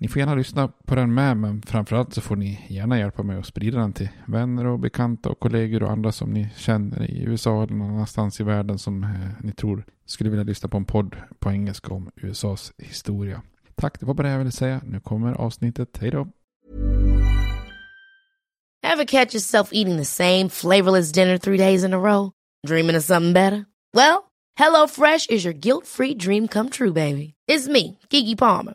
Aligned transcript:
Ni 0.00 0.08
får 0.08 0.20
gärna 0.20 0.34
lyssna 0.34 0.68
på 0.68 0.94
den 0.94 1.14
med, 1.14 1.36
men 1.36 1.62
framförallt 1.62 2.14
så 2.14 2.20
får 2.20 2.36
ni 2.36 2.66
gärna 2.68 2.98
hjälpa 2.98 3.22
mig 3.22 3.38
att 3.38 3.46
sprida 3.46 3.78
den 3.78 3.92
till 3.92 4.08
vänner 4.26 4.66
och 4.66 4.78
bekanta 4.78 5.28
och 5.28 5.40
kollegor 5.40 5.82
och 5.82 5.90
andra 5.90 6.12
som 6.12 6.30
ni 6.30 6.48
känner 6.56 7.10
i 7.10 7.22
USA 7.22 7.62
eller 7.62 7.74
någon 7.74 7.90
annanstans 7.90 8.40
i 8.40 8.44
världen 8.44 8.78
som 8.78 9.04
eh, 9.04 9.10
ni 9.40 9.52
tror 9.52 9.84
skulle 10.06 10.30
vilja 10.30 10.44
lyssna 10.44 10.68
på 10.68 10.76
en 10.76 10.84
podd 10.84 11.16
på 11.38 11.50
engelska 11.50 11.94
om 11.94 12.10
USAs 12.16 12.72
historia. 12.78 13.42
Tack, 13.74 14.00
det 14.00 14.06
var 14.06 14.14
bara 14.14 14.26
det 14.26 14.32
jag 14.32 14.38
ville 14.38 14.50
säga. 14.50 14.80
Nu 14.84 15.00
kommer 15.00 15.32
avsnittet. 15.32 15.98
Hej 16.00 16.10
då! 16.10 16.28
Have 18.86 19.06
catch 19.06 19.34
yourself 19.34 19.68
eating 19.72 19.98
the 19.98 20.04
same 20.04 20.48
flavorless 20.48 21.12
dinner 21.12 21.38
three 21.38 21.58
days 21.58 21.84
in 21.84 21.94
a 21.94 21.98
row? 21.98 22.30
Dreaming 22.66 22.96
of 22.96 23.04
something 23.04 23.32
better? 23.32 23.64
Well, 23.96 24.18
Hello 24.56 24.86
Fresh 24.86 25.34
is 25.34 25.44
your 25.44 25.54
guilt-free 25.60 26.14
dream 26.14 26.48
come 26.48 26.70
true, 26.70 26.92
baby. 26.92 27.34
It's 27.48 27.68
me, 27.68 27.98
Gigi 28.10 28.36
Palmer. 28.36 28.74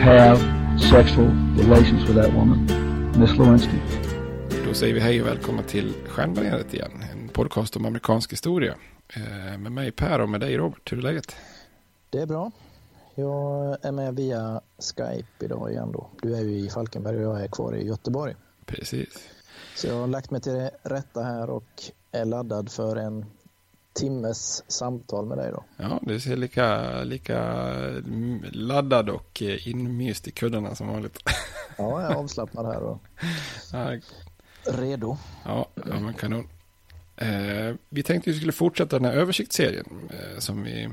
have 0.00 0.38
sexual 0.80 1.28
relations 1.56 2.08
with 2.08 2.14
that 2.14 2.32
woman, 2.34 2.66
Miss 3.18 3.38
Lewinsky. 3.38 3.78
Då 4.66 4.74
säger 4.74 4.94
vi 4.94 5.00
hej 5.00 5.22
och 5.22 5.26
välkomna 5.26 5.62
till 5.62 5.94
Stjärnbaneret 6.08 6.74
igen. 6.74 7.04
En 7.12 7.28
podcast 7.28 7.76
om 7.76 7.84
amerikansk 7.84 8.32
historia. 8.32 8.74
Eh, 9.16 9.58
med 9.58 9.72
mig 9.72 9.92
Per 9.92 10.20
och 10.20 10.28
med 10.28 10.40
dig 10.40 10.56
Robert. 10.56 10.92
Hur 10.92 10.98
är 10.98 11.02
läget? 11.02 11.36
Det 12.10 12.18
är 12.18 12.26
bra. 12.26 12.50
Jag 13.14 13.76
är 13.82 13.92
med 13.92 14.16
via 14.16 14.60
Skype 14.78 15.44
idag 15.44 15.70
igen 15.70 15.92
då. 15.92 16.06
Du 16.22 16.36
är 16.36 16.40
ju 16.40 16.58
i 16.58 16.70
Falkenberg 16.70 17.26
och 17.26 17.36
jag 17.36 17.44
är 17.44 17.48
kvar 17.48 17.76
i 17.76 17.86
Göteborg. 17.86 18.34
Precis. 18.66 19.28
Så 19.76 19.86
jag 19.86 19.94
har 19.94 20.06
lagt 20.06 20.30
mig 20.30 20.40
till 20.40 20.52
det 20.52 20.70
rätta 20.82 21.22
här 21.22 21.50
och 21.50 21.82
är 22.12 22.24
laddad 22.24 22.70
för 22.72 22.96
en 22.96 23.26
timmes 23.92 24.72
samtal 24.72 25.26
med 25.26 25.38
dig 25.38 25.50
då. 25.50 25.64
Ja, 25.76 26.00
du 26.02 26.20
ser 26.20 26.36
lika, 26.36 27.02
lika 27.02 27.64
laddad 28.52 29.08
och 29.08 29.42
inmyst 29.42 30.28
i 30.28 30.30
kuddarna 30.30 30.74
som 30.74 30.88
vanligt. 30.88 31.18
Ja, 31.78 32.02
jag 32.02 32.12
är 32.12 32.16
avslappnad 32.16 32.66
här 32.66 32.82
och 32.82 32.98
redo. 34.64 35.16
Ja, 35.44 35.68
ja 35.74 36.00
man 36.00 36.14
kanon. 36.14 36.48
Eh, 37.16 37.74
vi 37.88 38.02
tänkte 38.02 38.30
att 38.30 38.34
vi 38.34 38.38
skulle 38.38 38.52
fortsätta 38.52 38.98
den 38.98 39.10
här 39.10 39.18
översiktsserien 39.18 40.10
eh, 40.10 40.38
som 40.38 40.62
vi 40.62 40.88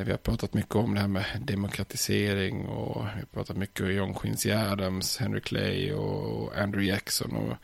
där 0.00 0.04
vi 0.04 0.10
har 0.10 0.18
pratat 0.18 0.54
mycket 0.54 0.74
om 0.74 0.94
det 0.94 1.00
här 1.00 1.08
med 1.08 1.24
demokratisering 1.40 2.66
och 2.66 3.04
vi 3.04 3.20
har 3.20 3.26
pratat 3.32 3.56
mycket 3.56 3.80
om 3.80 3.92
John 3.92 4.14
Quincy 4.14 4.52
Adams, 4.52 5.18
Henry 5.18 5.40
Clay 5.40 5.92
och 5.92 6.56
Andrew 6.56 6.92
Jackson. 6.92 7.36
Och 7.36 7.56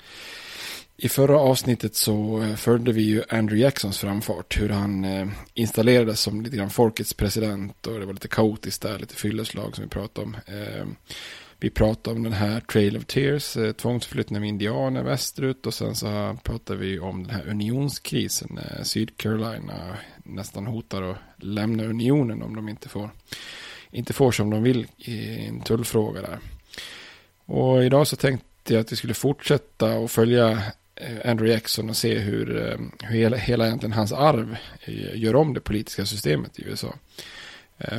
i 0.98 1.08
förra 1.08 1.38
avsnittet 1.38 1.94
så 1.94 2.42
eh, 2.42 2.54
följde 2.54 2.92
vi 2.92 3.02
ju 3.02 3.22
Andrew 3.28 3.64
Jacksons 3.64 3.98
framfart, 3.98 4.60
hur 4.60 4.68
han 4.68 5.04
eh, 5.04 5.28
installerades 5.54 6.20
som 6.20 6.42
lite 6.42 6.56
grann 6.56 6.70
folkets 6.70 7.14
president 7.14 7.86
och 7.86 8.00
det 8.00 8.06
var 8.06 8.12
lite 8.12 8.28
kaotiskt 8.28 8.82
där, 8.82 8.98
lite 8.98 9.14
fylleslag 9.14 9.74
som 9.74 9.84
vi 9.84 9.90
pratade 9.90 10.26
om. 10.26 10.36
Eh, 10.46 10.86
vi 11.58 11.70
pratade 11.70 12.16
om 12.16 12.22
den 12.22 12.32
här 12.32 12.60
Trail 12.60 12.96
of 12.96 13.04
Tears, 13.04 13.56
tvångsförflyttning 13.76 14.38
av 14.38 14.44
indianer 14.44 15.02
västerut 15.02 15.66
och 15.66 15.74
sen 15.74 15.94
så 15.94 16.36
pratade 16.42 16.78
vi 16.78 16.98
om 16.98 17.22
den 17.22 17.36
här 17.36 17.48
unionskrisen 17.48 18.48
när 18.50 18.84
Sydcarolina 18.84 19.96
nästan 20.24 20.66
hotar 20.66 21.02
att 21.02 21.16
lämna 21.36 21.84
unionen 21.84 22.42
om 22.42 22.56
de 22.56 22.68
inte 22.68 22.88
får, 22.88 23.10
inte 23.90 24.12
får 24.12 24.32
som 24.32 24.50
de 24.50 24.62
vill 24.62 24.86
i 24.96 25.46
en 25.46 25.60
tullfråga 25.60 26.20
där. 26.20 26.38
Och 27.44 27.84
idag 27.84 28.06
så 28.06 28.16
tänkte 28.16 28.74
jag 28.74 28.80
att 28.80 28.92
vi 28.92 28.96
skulle 28.96 29.14
fortsätta 29.14 29.98
och 29.98 30.10
följa 30.10 30.62
Eh, 30.96 31.30
Andrew 31.30 31.54
Jackson 31.54 31.90
och 31.90 31.96
se 31.96 32.18
hur, 32.18 32.56
eh, 32.56 32.78
hur 33.08 33.16
hela, 33.16 33.36
hela 33.36 33.66
egentligen 33.66 33.92
hans 33.92 34.12
arv 34.12 34.56
eh, 34.80 35.18
gör 35.18 35.36
om 35.36 35.54
det 35.54 35.60
politiska 35.60 36.06
systemet 36.06 36.58
i 36.58 36.62
USA. 36.62 36.94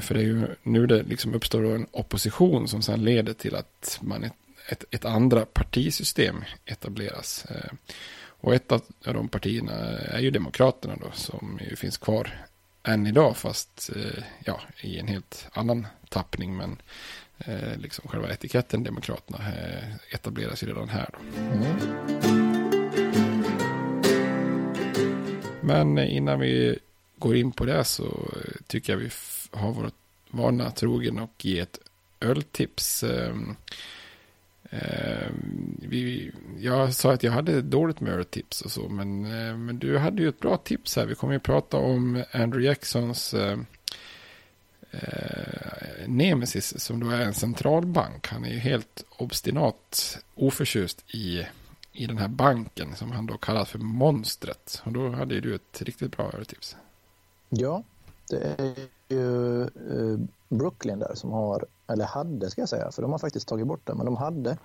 För 0.01 0.13
det 0.13 0.19
är 0.19 0.23
ju 0.23 0.47
nu 0.63 0.87
det 0.87 1.03
liksom 1.03 1.33
uppstår 1.33 1.75
en 1.75 1.87
opposition 1.91 2.67
som 2.67 2.81
sedan 2.81 3.03
leder 3.03 3.33
till 3.33 3.55
att 3.55 3.99
man 4.01 4.23
ett, 4.23 4.33
ett, 4.69 4.83
ett 4.91 5.05
andra 5.05 5.45
partisystem 5.45 6.43
etableras. 6.65 7.45
Och 8.19 8.55
ett 8.55 8.71
av 8.71 8.81
de 9.01 9.27
partierna 9.27 9.73
är 9.99 10.19
ju 10.19 10.31
Demokraterna 10.31 10.95
då 11.01 11.11
som 11.13 11.59
ju 11.69 11.75
finns 11.75 11.97
kvar 11.97 12.45
än 12.83 13.07
idag 13.07 13.37
fast 13.37 13.89
ja, 14.45 14.61
i 14.81 14.99
en 14.99 15.07
helt 15.07 15.47
annan 15.51 15.87
tappning. 16.09 16.57
Men 16.57 16.81
liksom 17.75 18.07
själva 18.07 18.29
etiketten 18.29 18.83
Demokraterna 18.83 19.39
etableras 20.11 20.63
ju 20.63 20.67
redan 20.67 20.89
här. 20.89 21.09
Då. 21.13 21.41
Mm. 21.41 22.36
Men 25.67 25.97
innan 25.97 26.39
vi 26.39 26.79
går 27.17 27.35
in 27.35 27.51
på 27.51 27.65
det 27.65 27.83
så 27.83 28.03
eh, 28.05 28.61
tycker 28.67 28.93
jag 28.93 28.97
vi 28.97 29.09
har 29.51 29.71
varit 29.71 29.93
vana 30.29 30.71
trogen 30.71 31.19
och 31.19 31.45
ge 31.45 31.59
ett 31.59 31.79
öltips. 32.19 33.03
Ehm, 33.03 33.55
ehm, 34.69 35.77
vi, 35.81 36.31
jag 36.59 36.93
sa 36.93 37.13
att 37.13 37.23
jag 37.23 37.31
hade 37.31 37.61
dåligt 37.61 38.01
med 38.01 38.13
öltips 38.13 38.61
och 38.61 38.71
så, 38.71 38.89
men, 38.89 39.25
eh, 39.25 39.57
men 39.57 39.79
du 39.79 39.97
hade 39.97 40.21
ju 40.21 40.29
ett 40.29 40.39
bra 40.39 40.57
tips 40.57 40.95
här. 40.95 41.05
Vi 41.05 41.15
kommer 41.15 41.33
ju 41.33 41.39
prata 41.39 41.77
om 41.77 42.23
Andrew 42.31 42.67
Jacksons 42.67 43.33
eh, 43.33 43.57
Nemesis 46.05 46.79
som 46.79 46.99
då 46.99 47.09
är 47.09 47.21
en 47.21 47.33
centralbank. 47.33 48.27
Han 48.27 48.45
är 48.45 48.49
ju 48.49 48.59
helt 48.59 49.03
obstinat 49.17 50.19
oförtjust 50.35 51.15
i, 51.15 51.45
i 51.97 52.07
den 52.07 52.17
här 52.17 52.27
banken 52.27 52.95
som 52.95 53.11
han 53.11 53.25
då 53.25 53.37
kallar 53.37 53.65
för 53.65 53.79
monstret. 53.79 54.81
Och 54.85 54.91
då 54.91 55.09
hade 55.09 55.41
du 55.41 55.55
ett 55.55 55.81
riktigt 55.81 56.17
bra 56.17 56.31
öltips. 56.31 56.75
Ja, 57.49 57.83
det 58.29 58.55
är 58.57 58.75
ju 59.09 59.61
eh, 59.61 60.19
Brooklyn 60.49 60.99
där 60.99 61.15
som 61.15 61.31
har, 61.31 61.65
eller 61.87 62.05
hade 62.05 62.49
ska 62.49 62.61
jag 62.61 62.69
säga, 62.69 62.91
för 62.91 63.01
de 63.01 63.11
har 63.11 63.19
faktiskt 63.19 63.47
tagit 63.47 63.67
bort 63.67 63.81
det, 63.83 63.95
men 63.95 64.05
de 64.05 64.15
hade 64.15 64.57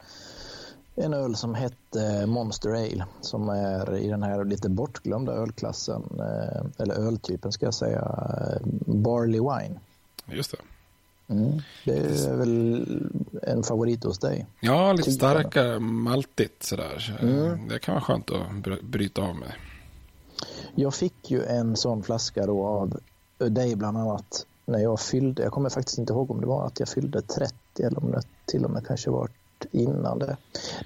en 0.94 1.14
öl 1.14 1.36
som 1.36 1.54
hette 1.54 2.26
Monster 2.26 2.70
Ale 2.70 3.04
som 3.20 3.48
är 3.48 3.96
i 3.96 4.08
den 4.08 4.22
här 4.22 4.44
lite 4.44 4.68
bortglömda 4.68 5.32
ölklassen, 5.32 6.02
eh, 6.20 6.82
eller 6.82 6.94
öltypen 6.94 7.52
ska 7.52 7.66
jag 7.66 7.74
säga, 7.74 8.00
eh, 8.00 8.66
Barley 8.86 9.40
Wine. 9.40 9.80
Just 10.26 10.50
det. 10.50 10.58
Mm. 11.32 11.62
Det 11.84 11.96
är 11.96 12.36
väl 12.36 12.86
en 13.42 13.62
favorit 13.62 14.04
hos 14.04 14.18
dig? 14.18 14.46
Ja, 14.60 14.92
lite 14.92 15.12
starkare, 15.12 15.78
maltigt 15.78 16.62
sådär. 16.62 17.18
Mm. 17.22 17.68
Det 17.68 17.78
kan 17.78 17.94
vara 17.94 18.04
skönt 18.04 18.30
att 18.30 18.82
bryta 18.82 19.22
av 19.22 19.36
med. 19.36 19.52
Jag 20.74 20.94
fick 20.94 21.30
ju 21.30 21.44
en 21.44 21.76
sån 21.76 22.02
flaska 22.02 22.46
då 22.46 22.66
av 22.66 23.00
dig 23.38 23.76
bland 23.76 23.98
annat 23.98 24.46
när 24.64 24.78
jag 24.78 25.00
fyllde, 25.00 25.42
jag 25.42 25.52
kommer 25.52 25.70
faktiskt 25.70 25.98
inte 25.98 26.12
ihåg 26.12 26.30
om 26.30 26.40
det 26.40 26.46
var 26.46 26.66
att 26.66 26.80
jag 26.80 26.88
fyllde 26.88 27.22
30 27.22 27.54
eller 27.78 28.04
om 28.04 28.10
det 28.10 28.22
till 28.46 28.64
och 28.64 28.70
med 28.70 28.86
kanske 28.86 29.10
var 29.10 29.30
innan 29.70 30.18
det. 30.18 30.36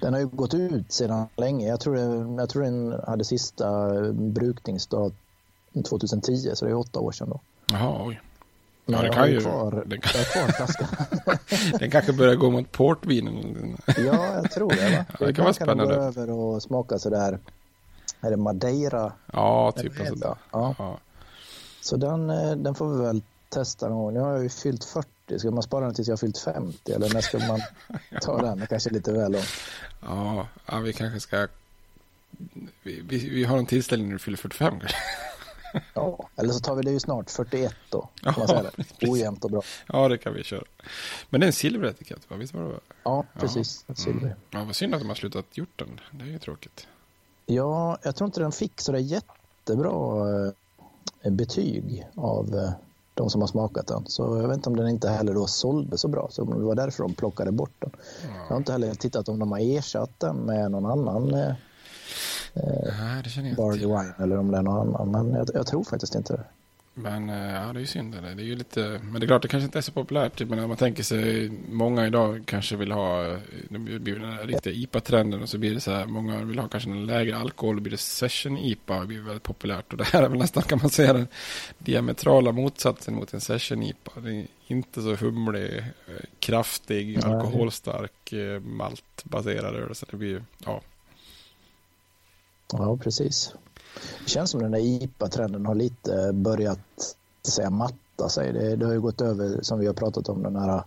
Den 0.01 0.13
har 0.13 0.19
ju 0.19 0.27
gått 0.27 0.53
ut 0.53 0.91
sedan 0.91 1.25
länge. 1.35 1.67
Jag 1.67 1.79
tror, 1.79 1.95
det, 1.95 2.41
jag 2.41 2.49
tror 2.49 2.63
den 2.63 2.99
hade 3.07 3.25
sista 3.25 3.89
brukningsdag 4.11 5.13
2010, 5.89 6.51
så 6.53 6.65
det 6.65 6.71
är 6.71 6.75
åtta 6.75 6.99
år 6.99 7.11
sedan 7.11 7.29
då. 7.29 7.39
Jaha, 7.71 8.05
oj. 8.07 8.21
Ja, 8.89 9.01
det 9.01 9.09
kan 9.09 9.31
ju... 9.31 9.41
Kvar, 9.41 9.83
den, 9.85 10.01
kan... 10.01 11.37
den 11.79 11.91
kanske 11.91 12.13
börjar 12.13 12.35
gå 12.35 12.49
mot 12.49 12.71
portvin. 12.71 13.77
ja, 13.85 14.35
jag 14.35 14.51
tror 14.51 14.69
det. 14.69 14.97
Va? 14.97 15.05
Ja, 15.19 15.25
det 15.25 15.33
kan 15.33 15.43
vara 15.43 15.53
spännande. 15.53 15.93
Kan 15.93 16.03
över 16.03 16.29
och 16.29 16.63
smaka 16.63 16.99
sådär. 16.99 17.39
Är 18.21 18.29
det 18.29 18.37
Madeira? 18.37 19.11
Ja, 19.33 19.71
typ. 19.71 19.99
Alltså, 19.99 20.37
ja. 20.51 20.75
ja. 20.77 20.99
Så 21.81 21.97
den, 21.97 22.29
eh, 22.29 22.51
den 22.51 22.75
får 22.75 22.93
vi 22.93 23.05
väl 23.05 23.21
testa 23.49 23.89
någon 23.89 23.97
gång. 23.97 24.13
Nu 24.13 24.19
har 24.19 24.33
jag 24.33 24.43
ju 24.43 24.49
fyllt 24.49 24.83
40. 24.83 25.39
Ska 25.39 25.51
man 25.51 25.63
spara 25.63 25.85
den 25.85 25.93
tills 25.93 26.07
jag 26.07 26.13
har 26.13 26.17
fyllt 26.17 26.37
50? 26.37 26.91
Eller 26.91 27.13
när 27.13 27.21
ska 27.21 27.39
man 27.39 27.61
ta 28.21 28.41
den? 28.41 28.59
Det 28.59 28.67
kanske 28.67 28.89
är 28.89 28.93
lite 28.93 29.11
väl 29.11 29.31
långt. 29.31 29.47
Ja, 30.01 30.47
ja, 30.65 30.79
vi 30.79 30.93
kanske 30.93 31.19
ska... 31.19 31.47
Vi, 32.83 33.01
vi, 33.09 33.29
vi 33.29 33.43
har 33.43 33.57
en 33.57 33.65
tillställning 33.65 34.07
när 34.07 34.13
du 34.13 34.19
fyller 34.19 34.37
45 34.37 34.79
kanske. 34.79 34.97
Ja, 35.93 36.29
eller 36.35 36.53
så 36.53 36.59
tar 36.59 36.75
vi 36.75 36.81
det 36.81 36.91
ju 36.91 36.99
snart, 36.99 37.29
41 37.29 37.75
då. 37.89 38.09
Kan 38.21 38.33
man 38.37 38.47
säga 38.47 38.63
det. 38.63 39.07
Ojämnt 39.09 39.45
och 39.45 39.51
bra. 39.51 39.61
Ja, 39.87 40.07
det 40.07 40.17
kan 40.17 40.33
vi 40.33 40.43
köra. 40.43 40.63
Men 41.29 41.39
det 41.39 41.45
är 41.45 41.47
en 41.47 41.53
silveretikett, 41.53 42.29
va? 42.29 42.35
Visst 42.35 42.53
var 42.53 42.63
det? 42.63 42.79
Ja, 43.03 43.25
precis. 43.39 43.85
Ja. 43.87 43.95
Silver. 43.95 44.21
Mm. 44.21 44.37
Ja, 44.51 44.63
vad 44.63 44.75
synd 44.75 44.93
att 44.93 45.01
de 45.01 45.07
har 45.09 45.15
slutat 45.15 45.45
gjort 45.57 45.79
den. 45.79 45.99
Det 46.11 46.23
är 46.23 46.29
ju 46.29 46.39
tråkigt. 46.39 46.87
Ja, 47.45 47.97
jag 48.03 48.15
tror 48.15 48.25
inte 48.25 48.39
den 48.39 48.51
fick 48.51 48.81
så 48.81 48.91
det 48.91 48.99
jättebra 48.99 50.27
eh, 51.23 51.31
betyg 51.31 52.07
av 52.15 52.55
eh, 52.55 52.71
de 53.13 53.29
som 53.29 53.41
har 53.41 53.47
smakat 53.47 53.87
den. 53.87 54.05
Så 54.07 54.37
jag 54.41 54.47
vet 54.47 54.57
inte 54.57 54.69
om 54.69 54.75
den 54.75 54.87
inte 54.87 55.09
heller 55.09 55.33
då 55.33 55.47
sålde 55.47 55.97
så 55.97 56.07
bra. 56.07 56.27
Så 56.31 56.43
det 56.43 56.63
var 56.63 56.75
därför 56.75 57.03
de 57.03 57.13
plockade 57.13 57.51
bort 57.51 57.73
den. 57.79 57.91
Ja. 58.23 58.29
Jag 58.37 58.49
har 58.49 58.57
inte 58.57 58.71
heller 58.71 58.93
tittat 58.93 59.29
om 59.29 59.39
de 59.39 59.51
har 59.51 59.59
ersatt 59.59 60.19
den 60.19 60.35
med 60.35 60.71
någon 60.71 60.85
annan 60.85 61.33
eh, 61.33 61.53
Nej, 62.53 63.23
det 63.23 63.29
känner 63.29 63.49
jag 63.49 63.57
Barley 63.57 63.85
Wine 63.85 64.13
eller 64.19 64.37
om 64.37 64.51
det 64.51 64.57
är 64.57 64.61
någon 64.61 64.95
annan. 64.95 65.11
Men 65.11 65.33
jag, 65.33 65.49
jag 65.53 65.67
tror 65.67 65.83
faktiskt 65.83 66.15
inte 66.15 66.33
det. 66.33 66.43
Men 66.99 67.29
eh, 67.29 67.53
ja, 67.53 67.73
det 67.73 67.79
är 67.79 67.81
ju 67.81 67.85
synd. 67.85 68.13
Det. 68.13 68.33
det 68.35 68.41
är 68.41 68.45
ju 68.45 68.55
lite, 68.55 68.99
men 69.03 69.19
det 69.19 69.25
är 69.25 69.27
klart, 69.27 69.41
det 69.41 69.47
kanske 69.47 69.65
inte 69.65 69.77
är 69.77 69.81
så 69.81 69.91
populärt. 69.91 70.39
Men 70.39 70.59
om 70.59 70.67
man 70.67 70.77
tänker 70.77 71.03
sig, 71.03 71.51
många 71.69 72.07
idag 72.07 72.43
kanske 72.45 72.75
vill 72.75 72.91
ha, 72.91 73.37
det 73.69 73.79
blir 73.79 74.19
den 74.19 74.37
riktiga 74.37 74.73
IPA-trenden 74.73 75.41
och 75.41 75.49
så 75.49 75.57
blir 75.57 75.73
det 75.73 75.79
så 75.79 75.91
här, 75.91 76.05
många 76.05 76.43
vill 76.43 76.59
ha 76.59 76.67
kanske 76.67 76.89
en 76.89 77.05
lägre 77.05 77.37
alkohol, 77.37 77.75
och 77.75 77.81
blir 77.81 77.91
det 77.91 77.97
session 77.97 78.57
IPA, 78.57 78.99
det 78.99 79.07
blir 79.07 79.21
väldigt 79.21 79.43
populärt. 79.43 79.91
Och 79.91 79.97
det 79.97 80.03
här 80.03 80.23
är 80.23 80.29
väl 80.29 80.39
nästan, 80.39 80.63
kan 80.63 80.79
man 80.81 80.89
säga, 80.89 81.13
den 81.13 81.27
diametrala 81.77 82.51
motsatsen 82.51 83.15
mot 83.15 83.33
en 83.33 83.41
session 83.41 83.83
IPA. 83.83 84.11
Det 84.15 84.31
är 84.31 84.47
inte 84.67 85.01
så 85.01 85.15
humlig, 85.15 85.77
eh, 85.77 86.13
kraftig, 86.39 87.23
alkoholstark, 87.23 88.33
eh, 88.33 88.59
maltbaserad 88.59 89.75
öl. 89.75 89.95
Så 89.95 90.05
det 90.11 90.17
blir, 90.17 90.43
ja. 90.65 90.81
Ja, 92.73 92.97
precis. 92.97 93.53
Det 94.23 94.29
känns 94.29 94.51
som 94.51 94.61
den 94.61 94.71
där 94.71 94.79
IPA-trenden 94.79 95.65
har 95.65 95.75
lite 95.75 96.33
börjat 96.33 97.15
säga, 97.47 97.69
matta 97.69 98.29
sig. 98.29 98.53
Det, 98.53 98.75
det 98.75 98.85
har 98.85 98.93
ju 98.93 99.01
gått 99.01 99.21
över, 99.21 99.61
som 99.61 99.79
vi 99.79 99.87
har 99.87 99.93
pratat 99.93 100.29
om, 100.29 100.43
den 100.43 100.55
här 100.55 100.83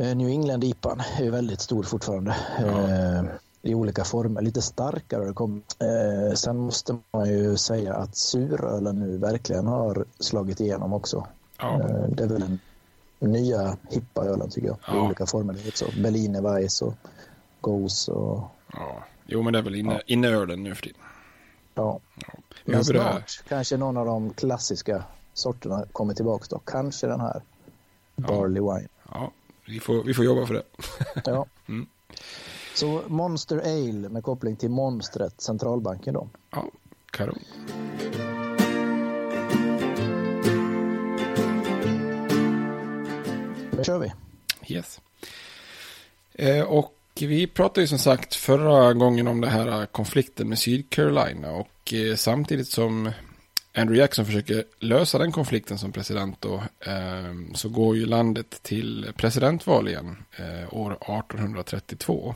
eh, 0.00 0.16
New 0.16 0.28
England 0.28 0.64
IPAn 0.64 1.02
är 1.18 1.24
ju 1.24 1.30
väldigt 1.30 1.60
stor 1.60 1.82
fortfarande. 1.82 2.36
Ja. 2.58 2.90
Eh, 2.90 3.24
I 3.62 3.74
olika 3.74 4.04
former, 4.04 4.42
lite 4.42 4.62
starkare 4.62 5.26
det 5.26 5.32
kom. 5.32 5.62
Eh, 5.78 6.34
sen 6.34 6.56
måste 6.56 6.98
man 7.10 7.28
ju 7.28 7.56
säga 7.56 7.94
att 7.94 8.16
surölen 8.16 8.98
nu 8.98 9.16
verkligen 9.16 9.66
har 9.66 10.04
slagit 10.18 10.60
igenom 10.60 10.92
också. 10.92 11.26
Ja. 11.58 11.80
Eh, 11.80 12.08
det 12.08 12.24
är 12.24 12.28
väl 12.28 12.58
den 13.18 13.32
nya 13.32 13.76
hippa 13.90 14.24
ölen 14.24 14.50
tycker 14.50 14.68
jag. 14.68 14.78
Ja. 14.86 14.96
I 14.96 15.06
olika 15.06 15.26
former. 15.26 16.02
Berliner 16.02 16.40
Weiss 16.40 16.82
och 16.82 16.94
Goes 17.60 18.08
och... 18.08 18.40
Ja. 18.72 19.04
Jo 19.30 19.42
men 19.42 19.52
det 19.52 19.58
är 19.58 19.62
väl 19.62 19.74
inne, 19.74 19.92
ja. 19.92 20.00
inneölen 20.06 20.62
nu 20.62 20.74
för 20.74 20.82
tiden. 20.82 21.00
Ja. 21.74 22.00
ja. 22.26 22.34
Men 22.64 22.84
snart 22.84 23.42
kanske 23.48 23.76
någon 23.76 23.96
av 23.96 24.06
de 24.06 24.34
klassiska 24.34 25.04
sorterna 25.34 25.84
kommer 25.92 26.14
tillbaka 26.14 26.46
då. 26.50 26.58
Kanske 26.58 27.06
den 27.06 27.20
här. 27.20 27.42
Barley 28.16 28.62
Wine. 28.62 28.88
Ja, 29.12 29.30
vi 29.66 29.80
får, 29.80 30.04
vi 30.04 30.14
får 30.14 30.24
jobba 30.24 30.46
för 30.46 30.54
det. 30.54 30.62
ja. 31.24 31.46
Mm. 31.68 31.86
Så 32.74 33.02
Monster 33.06 33.58
Ale 33.58 34.08
med 34.08 34.22
koppling 34.24 34.56
till 34.56 34.70
monstret 34.70 35.40
centralbanken 35.40 36.14
då. 36.14 36.28
Ja, 36.50 36.70
kanon. 37.10 37.38
Då 43.72 43.84
kör 43.84 43.98
vi. 43.98 44.12
Yes. 44.74 45.00
Eh, 46.34 46.64
och 46.64 46.97
vi 47.26 47.46
pratade 47.46 47.80
ju 47.80 47.86
som 47.86 47.98
sagt 47.98 48.34
förra 48.34 48.92
gången 48.94 49.26
om 49.26 49.40
den 49.40 49.50
här 49.50 49.86
konflikten 49.86 50.48
med 50.48 50.58
Sydcarolina 50.58 51.50
och 51.50 51.94
eh, 51.94 52.14
samtidigt 52.16 52.68
som 52.68 53.10
Andrew 53.74 54.00
Jackson 54.00 54.26
försöker 54.26 54.64
lösa 54.78 55.18
den 55.18 55.32
konflikten 55.32 55.78
som 55.78 55.92
president 55.92 56.36
då, 56.40 56.62
ehm, 56.86 57.54
så 57.54 57.68
går 57.68 57.96
ju 57.96 58.06
landet 58.06 58.62
till 58.62 59.12
presidentval 59.16 59.88
igen 59.88 60.16
eh, 60.36 60.74
år 60.74 60.92
1832. 60.92 62.34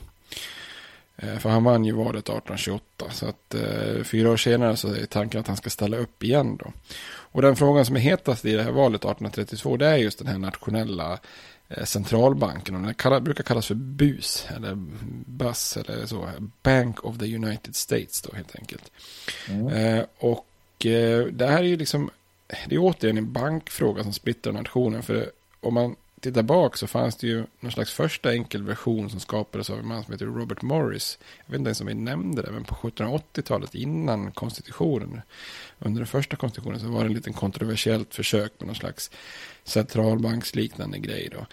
Eh, 1.17 1.39
för 1.39 1.51
han 1.51 1.65
vann 1.65 1.85
ju 1.85 1.93
valet 1.93 2.29
1828. 2.29 3.11
Så 3.11 3.27
att 3.27 3.55
fyra 4.05 4.31
år 4.31 4.37
senare 4.37 4.77
så 4.77 4.89
är 4.89 5.07
tanken 5.07 5.41
att 5.41 5.47
han 5.47 5.57
ska 5.57 5.71
ställa 5.71 5.97
upp 5.97 6.23
igen 6.23 6.57
då. 6.57 6.73
Och 7.05 7.43
den 7.43 7.57
frågan 7.57 7.85
som 7.85 7.97
är 7.97 8.01
hetast 8.01 8.45
i 8.45 8.53
det 8.53 8.62
här 8.62 8.71
valet 8.71 9.01
1832 9.01 9.77
det 9.77 9.87
är 9.87 9.97
just 9.97 10.19
den 10.19 10.27
här 10.27 10.39
nationella 10.39 11.12
Eh, 11.12 11.19
centralbanken. 11.85 12.75
Och 12.75 12.83
den 12.83 12.95
kallar, 12.95 13.21
brukar 13.21 13.45
kallas 13.45 13.67
för 13.67 13.75
BUS. 13.75 14.47
Eller 14.57 14.75
BUS 15.26 15.76
eller 15.76 16.07
så. 16.07 16.29
Bank 16.62 17.05
of 17.05 17.19
the 17.19 17.37
United 17.37 17.76
States 17.76 18.23
då 18.23 18.37
helt 18.37 18.57
enkelt. 18.57 18.93
Mm. 19.49 19.69
Eh, 19.69 20.05
och 20.19 20.87
eh, 20.87 21.26
det 21.26 21.47
här 21.47 21.59
är 21.59 21.69
ju 21.69 21.76
liksom. 21.76 22.11
Det 22.67 22.75
är 22.75 22.79
återigen 22.79 23.19
en 23.19 23.33
bankfråga 23.33 24.02
som 24.02 24.12
splittrar 24.12 24.52
nationen. 24.52 25.02
För 25.02 25.31
om 25.61 25.75
man 25.75 25.97
tittar 26.23 26.43
bak 26.43 26.76
så 26.76 26.87
fanns 26.87 27.17
det 27.17 27.26
ju 27.26 27.45
någon 27.61 27.73
slags 27.73 27.93
första 27.93 28.33
enkel 28.33 28.62
version 28.62 29.11
som 29.11 29.21
skapades 29.21 29.71
av 29.71 29.79
en 29.79 29.88
man 29.88 30.05
som 30.05 30.12
heter 30.12 30.26
Robert 30.26 30.62
Morris. 30.62 31.19
Jag 31.47 31.52
vet 31.52 31.59
inte 31.59 31.69
ens 31.69 31.81
om 31.81 31.87
vi 31.87 31.95
nämnde 31.95 32.43
det, 32.43 32.50
men 32.50 32.64
på 32.64 32.75
1780-talet 32.75 33.75
innan 33.75 34.33
konstitutionen, 34.33 35.21
under 35.79 36.00
den 36.00 36.07
första 36.07 36.37
konstitutionen 36.37 36.81
så 36.81 36.87
var 36.87 37.00
det 37.00 37.07
en 37.07 37.14
liten 37.14 37.33
kontroversiellt 37.33 38.14
försök 38.14 38.52
med 38.59 38.67
någon 38.67 38.76
slags 38.76 39.11
centralbanksliknande 39.64 40.99
grej 40.99 41.29
då. 41.33 41.47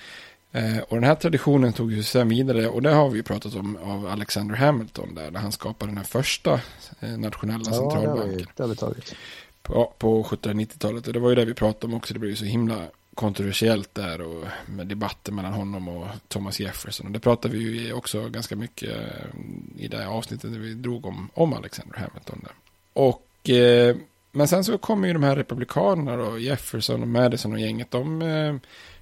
Eh, 0.51 0.77
och 0.77 0.95
den 0.95 1.03
här 1.03 1.15
traditionen 1.15 1.73
tog 1.73 1.93
ju 1.93 2.03
sen 2.03 2.29
vidare, 2.29 2.67
och 2.67 2.81
det 2.81 2.91
har 2.91 3.09
vi 3.09 3.23
pratat 3.23 3.55
om 3.55 3.77
av 3.77 4.07
Alexander 4.07 4.55
Hamilton 4.55 5.15
där, 5.15 5.31
när 5.31 5.39
han 5.39 5.51
skapade 5.51 5.91
den 5.91 5.97
här 5.97 6.05
första 6.05 6.61
eh, 6.99 7.17
nationella 7.17 7.63
ja, 7.65 7.73
centralbanken. 7.73 8.15
Det 8.15 8.21
har 8.21 8.38
vi, 8.38 8.45
det 8.55 8.63
har 8.63 8.69
vi 8.69 8.75
tagit. 8.75 9.15
på, 9.61 9.93
på 9.97 10.23
1790-talet. 10.23 11.07
Och 11.07 11.13
det 11.13 11.19
var 11.19 11.29
ju 11.29 11.35
det 11.35 11.45
vi 11.45 11.53
pratade 11.53 11.85
om 11.85 11.93
också. 11.93 12.13
Det 12.13 12.19
blev 12.19 12.29
ju 12.29 12.35
så 12.38 12.45
himla 12.45 12.88
kontroversiellt 13.15 13.95
där 13.95 14.21
och 14.21 14.45
med 14.65 14.87
debatter 14.87 15.31
mellan 15.31 15.53
honom 15.53 15.87
och 15.87 16.07
Thomas 16.27 16.59
Jefferson. 16.59 17.07
Och 17.07 17.11
det 17.13 17.19
pratade 17.19 17.57
vi 17.57 17.87
ju 17.87 17.93
också 17.93 18.29
ganska 18.29 18.55
mycket 18.55 18.89
eh, 18.89 19.83
i 19.83 19.87
det 19.87 20.07
avsnittet 20.07 20.51
där 20.51 20.59
vi 20.59 20.73
drog 20.73 21.05
om, 21.05 21.29
om 21.33 21.53
Alexander 21.53 21.97
Hamilton. 21.97 22.39
Där. 22.43 22.53
Och, 22.93 23.49
eh, 23.49 23.95
men 24.31 24.47
sen 24.47 24.63
så 24.63 24.77
kommer 24.77 25.07
ju 25.07 25.13
de 25.13 25.23
här 25.23 25.35
republikanerna 25.35 26.17
då, 26.17 26.39
Jefferson 26.39 27.01
och 27.01 27.07
Madison 27.07 27.53
och 27.53 27.59
gänget, 27.59 27.91
de, 27.91 28.21
eh, 28.21 28.55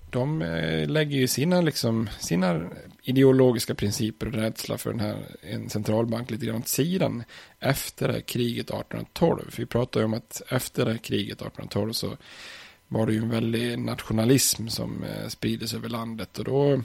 de 0.10 0.42
eh, 0.42 0.90
lägger 0.90 1.18
ju 1.18 1.28
sina, 1.28 1.62
liksom, 1.62 2.10
sina 2.20 2.62
ideologiska 3.04 3.76
principer 3.76 4.28
och 4.28 4.34
rädsla 4.34 4.78
för 4.78 4.90
den 4.90 5.00
här, 5.00 5.18
en 5.42 5.70
centralbank 5.70 6.32
lite 6.32 6.46
grann 6.46 6.56
åt 6.56 6.68
sidan 6.68 7.24
efter 7.60 8.20
kriget 8.20 8.66
1812. 8.66 9.52
För 9.52 9.62
vi 9.62 9.66
pratar 9.66 10.00
ju 10.00 10.06
om 10.06 10.14
att 10.14 10.42
efter 10.50 10.98
kriget 10.98 11.42
1812 11.42 11.94
så 11.94 12.18
var 12.88 13.06
det 13.06 13.14
ju 13.14 13.20
en 13.20 13.30
väldig 13.30 13.80
nationalism 13.80 14.68
som 14.68 15.04
eh, 15.04 15.28
sprides 15.28 15.74
över 15.74 15.90
landet. 15.90 16.40
Och 16.40 16.46
då, 16.46 16.82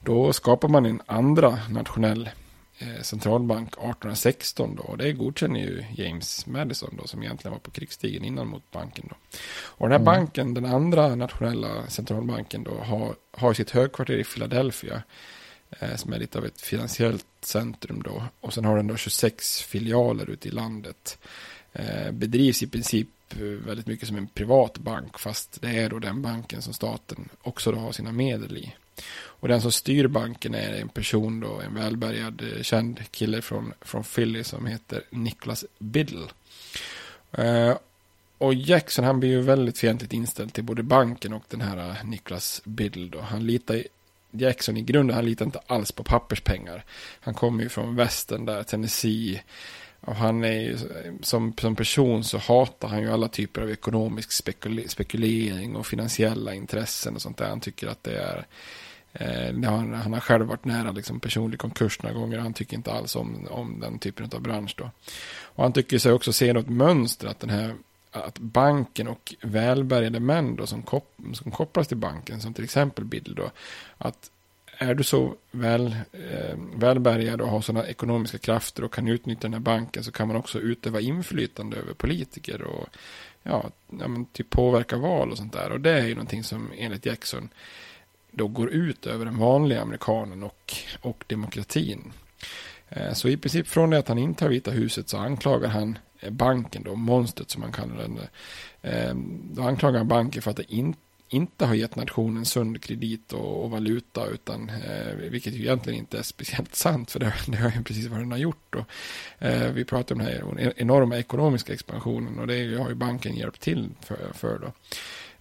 då 0.00 0.32
skapar 0.32 0.68
man 0.68 0.86
en 0.86 1.02
andra 1.06 1.58
nationell 1.70 2.30
eh, 2.78 3.02
centralbank 3.02 3.68
1816 3.68 4.76
då. 4.76 4.82
Och 4.82 4.98
det 4.98 5.12
godkänner 5.12 5.60
ju 5.60 5.84
James 5.94 6.46
Madison 6.46 6.96
då 6.98 7.06
som 7.06 7.22
egentligen 7.22 7.52
var 7.52 7.60
på 7.60 7.70
krigsstigen 7.70 8.24
innan 8.24 8.46
mot 8.46 8.70
banken 8.70 9.06
då. 9.10 9.16
Och 9.54 9.88
den 9.88 9.92
här 9.92 10.12
mm. 10.12 10.14
banken, 10.14 10.54
den 10.54 10.64
andra 10.64 11.14
nationella 11.14 11.86
centralbanken 11.88 12.64
då, 12.64 12.74
har, 12.74 13.14
har 13.30 13.54
sitt 13.54 13.70
högkvarter 13.70 14.18
i 14.18 14.24
Philadelphia. 14.24 15.02
Eh, 15.80 15.96
som 15.96 16.12
är 16.12 16.18
lite 16.18 16.38
av 16.38 16.44
ett 16.44 16.60
finansiellt 16.60 17.26
centrum 17.40 18.02
då. 18.02 18.24
Och 18.40 18.54
sen 18.54 18.64
har 18.64 18.76
den 18.76 18.86
då 18.86 18.96
26 18.96 19.62
filialer 19.62 20.30
ute 20.30 20.48
i 20.48 20.50
landet. 20.50 21.18
Eh, 21.72 22.10
bedrivs 22.12 22.62
i 22.62 22.66
princip 22.66 23.08
Eh, 23.36 23.66
väldigt 23.66 23.86
mycket 23.86 24.08
som 24.08 24.16
en 24.16 24.26
privat 24.26 24.78
bank 24.78 25.18
fast 25.18 25.62
det 25.62 25.68
är 25.68 25.88
då 25.88 25.98
den 25.98 26.22
banken 26.22 26.62
som 26.62 26.72
staten 26.72 27.28
också 27.42 27.72
då 27.72 27.78
har 27.78 27.92
sina 27.92 28.12
medel 28.12 28.56
i. 28.56 28.74
Och 29.14 29.48
den 29.48 29.62
som 29.62 29.72
styr 29.72 30.06
banken 30.06 30.54
är 30.54 30.72
en 30.72 30.88
person 30.88 31.40
då, 31.40 31.60
en 31.60 31.74
välbärgad 31.74 32.42
eh, 32.42 32.62
känd 32.62 33.00
kille 33.10 33.42
från, 33.42 33.72
från 33.80 34.04
Philly 34.04 34.44
som 34.44 34.66
heter 34.66 35.02
Nicholas 35.10 35.64
Biddle. 35.78 36.26
Uh, 37.38 37.76
och 38.38 38.54
Jackson 38.54 39.04
han 39.04 39.20
blir 39.20 39.30
ju 39.30 39.40
väldigt 39.40 39.78
fientligt 39.78 40.12
inställd 40.12 40.52
till 40.52 40.64
både 40.64 40.82
banken 40.82 41.32
och 41.32 41.44
den 41.48 41.60
här 41.60 41.76
Niklas 41.76 42.04
Nicholas 42.04 42.62
Biddle 42.64 43.08
då. 43.08 43.20
Han 43.20 43.46
litar 43.46 43.82
Jackson 44.30 44.76
i 44.76 44.82
grunden, 44.82 45.16
han 45.16 45.24
litar 45.24 45.44
inte 45.44 45.60
alls 45.66 45.92
på 45.92 46.04
papperspengar. 46.04 46.84
Han 47.20 47.34
kommer 47.34 47.62
ju 47.62 47.68
från 47.68 47.96
västern 47.96 48.44
där, 48.44 48.62
Tennessee. 48.62 49.42
Och 50.04 50.16
han 50.16 50.44
är 50.44 50.60
ju, 50.60 50.78
som, 51.22 51.52
som 51.60 51.76
person 51.76 52.24
så 52.24 52.38
hatar 52.38 52.88
han 52.88 53.02
ju 53.02 53.12
alla 53.12 53.28
typer 53.28 53.62
av 53.62 53.70
ekonomisk 53.70 54.32
spekule, 54.32 54.88
spekulering 54.88 55.76
och 55.76 55.86
finansiella 55.86 56.54
intressen 56.54 57.14
och 57.14 57.22
sånt 57.22 57.36
där. 57.36 57.48
Han 57.48 57.60
tycker 57.60 57.88
att 57.88 58.02
det 58.02 58.18
är 58.18 58.46
eh, 59.12 59.70
han, 59.70 59.94
han, 59.94 60.12
har 60.12 60.20
själv 60.20 60.46
varit 60.46 60.64
nära 60.64 60.90
liksom, 60.90 61.20
personlig 61.20 61.60
konkurs 61.60 62.02
några 62.02 62.16
gånger. 62.16 62.38
Han 62.38 62.54
tycker 62.54 62.76
inte 62.76 62.92
alls 62.92 63.16
om, 63.16 63.46
om 63.50 63.80
den 63.80 63.98
typen 63.98 64.30
av 64.34 64.42
bransch 64.42 64.74
då. 64.78 64.90
Och 65.42 65.62
han 65.62 65.72
tycker 65.72 65.98
sig 65.98 66.12
också 66.12 66.32
se 66.32 66.52
något 66.52 66.68
mönster 66.68 67.26
att 67.26 67.40
den 67.40 67.50
här 67.50 67.74
att 68.12 68.38
banken 68.38 69.08
och 69.08 69.34
välbärgade 69.40 70.20
män 70.20 70.56
då 70.56 70.66
som, 70.66 70.82
kop 70.82 71.14
som 71.32 71.50
kopplas 71.50 71.88
till 71.88 71.96
banken, 71.96 72.40
som 72.40 72.54
till 72.54 72.64
exempel 72.64 73.04
Bill 73.04 73.34
då, 73.36 73.50
att 73.98 74.30
är 74.82 74.94
du 74.94 75.04
så 75.04 75.34
väl, 75.50 75.96
eh, 76.12 76.56
välbärgad 76.74 77.40
och 77.40 77.48
har 77.48 77.60
sådana 77.60 77.86
ekonomiska 77.86 78.38
krafter 78.38 78.84
och 78.84 78.92
kan 78.92 79.08
utnyttja 79.08 79.42
den 79.42 79.52
här 79.52 79.60
banken 79.60 80.04
så 80.04 80.12
kan 80.12 80.28
man 80.28 80.36
också 80.36 80.60
utöva 80.60 81.00
inflytande 81.00 81.76
över 81.76 81.94
politiker 81.94 82.62
och 82.62 82.88
ja, 83.42 83.70
ja 83.90 84.08
men 84.08 84.24
typ 84.24 84.50
påverka 84.50 84.96
val 84.96 85.30
och 85.30 85.36
sånt 85.36 85.52
där. 85.52 85.72
Och 85.72 85.80
det 85.80 85.90
är 85.90 86.06
ju 86.06 86.14
någonting 86.14 86.44
som 86.44 86.70
enligt 86.76 87.06
Jackson 87.06 87.48
då 88.30 88.48
går 88.48 88.70
ut 88.70 89.06
över 89.06 89.24
den 89.24 89.38
vanliga 89.38 89.82
amerikanen 89.82 90.42
och, 90.42 90.74
och 91.00 91.24
demokratin. 91.26 92.12
Eh, 92.88 93.12
så 93.12 93.28
i 93.28 93.36
princip 93.36 93.68
från 93.68 93.90
det 93.90 93.98
att 93.98 94.08
han 94.08 94.18
intar 94.18 94.48
Vita 94.48 94.70
huset 94.70 95.08
så 95.08 95.18
anklagar 95.18 95.68
han 95.68 95.98
eh, 96.20 96.30
banken 96.30 96.82
då, 96.82 96.94
monstret 96.94 97.50
som 97.50 97.60
man 97.60 97.72
kallar 97.72 97.96
den. 97.96 98.18
Eh, 98.82 99.14
då 99.54 99.62
anklagar 99.62 99.98
han 99.98 100.08
banken 100.08 100.42
för 100.42 100.50
att 100.50 100.56
det 100.56 100.72
inte 100.72 100.98
inte 101.34 101.64
har 101.64 101.74
gett 101.74 101.96
nationen 101.96 102.44
sund 102.44 102.82
kredit 102.82 103.32
och, 103.32 103.64
och 103.64 103.70
valuta, 103.70 104.26
utan, 104.26 104.68
eh, 104.68 105.14
vilket 105.14 105.52
ju 105.54 105.60
egentligen 105.60 105.98
inte 105.98 106.18
är 106.18 106.22
speciellt 106.22 106.74
sant, 106.74 107.10
för 107.10 107.20
det, 107.20 107.34
det 107.46 107.56
har 107.56 107.70
ju 107.70 107.82
precis 107.82 108.06
vad 108.06 108.18
den 108.18 108.30
har 108.30 108.38
gjort. 108.38 108.74
Och, 108.74 108.84
eh, 109.46 109.72
vi 109.72 109.84
pratar 109.84 110.14
om 110.14 110.18
den 110.18 110.28
här 110.28 110.72
enorma 110.76 111.16
ekonomiska 111.16 111.72
expansionen 111.72 112.38
och 112.38 112.46
det 112.46 112.76
har 112.76 112.88
ju 112.88 112.94
banken 112.94 113.36
hjälpt 113.36 113.60
till 113.60 113.88
för. 114.00 114.32
för 114.34 114.58
då. 114.58 114.72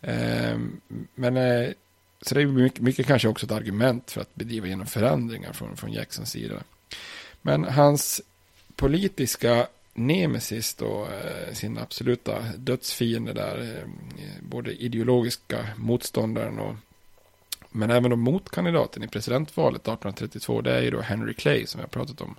Eh, 0.07 0.59
men 1.15 1.37
eh, 1.37 1.69
så 2.21 2.35
det 2.35 2.41
är 2.41 2.45
mycket, 2.45 2.79
mycket, 2.81 3.07
kanske 3.07 3.27
också 3.27 3.45
ett 3.45 3.51
argument 3.51 4.11
för 4.11 4.21
att 4.21 4.35
bedriva 4.35 4.67
genom 4.67 4.87
förändringar 4.87 5.53
från, 5.53 5.77
från 5.77 5.93
Jacksons 5.93 6.31
sida. 6.31 6.63
Men 7.41 7.63
hans 7.63 8.21
politiska 8.75 9.67
nemesis 9.93 10.73
då, 10.73 11.07
eh, 11.07 11.53
sin 11.53 11.77
absoluta 11.77 12.41
dödsfiende 12.57 13.33
där, 13.33 13.85
eh, 14.17 14.27
både 14.41 14.73
ideologiska 14.73 15.67
motståndaren 15.75 16.59
och 16.59 16.75
men 17.73 17.91
även 17.91 18.11
då 18.11 18.15
motkandidaten 18.15 19.03
i 19.03 19.07
presidentvalet 19.07 19.81
1832, 19.81 20.61
det 20.61 20.73
är 20.73 20.81
ju 20.81 20.91
då 20.91 21.01
Henry 21.01 21.33
Clay 21.33 21.65
som 21.65 21.79
vi 21.79 21.83
har 21.83 21.89
pratat 21.89 22.21
om 22.21 22.35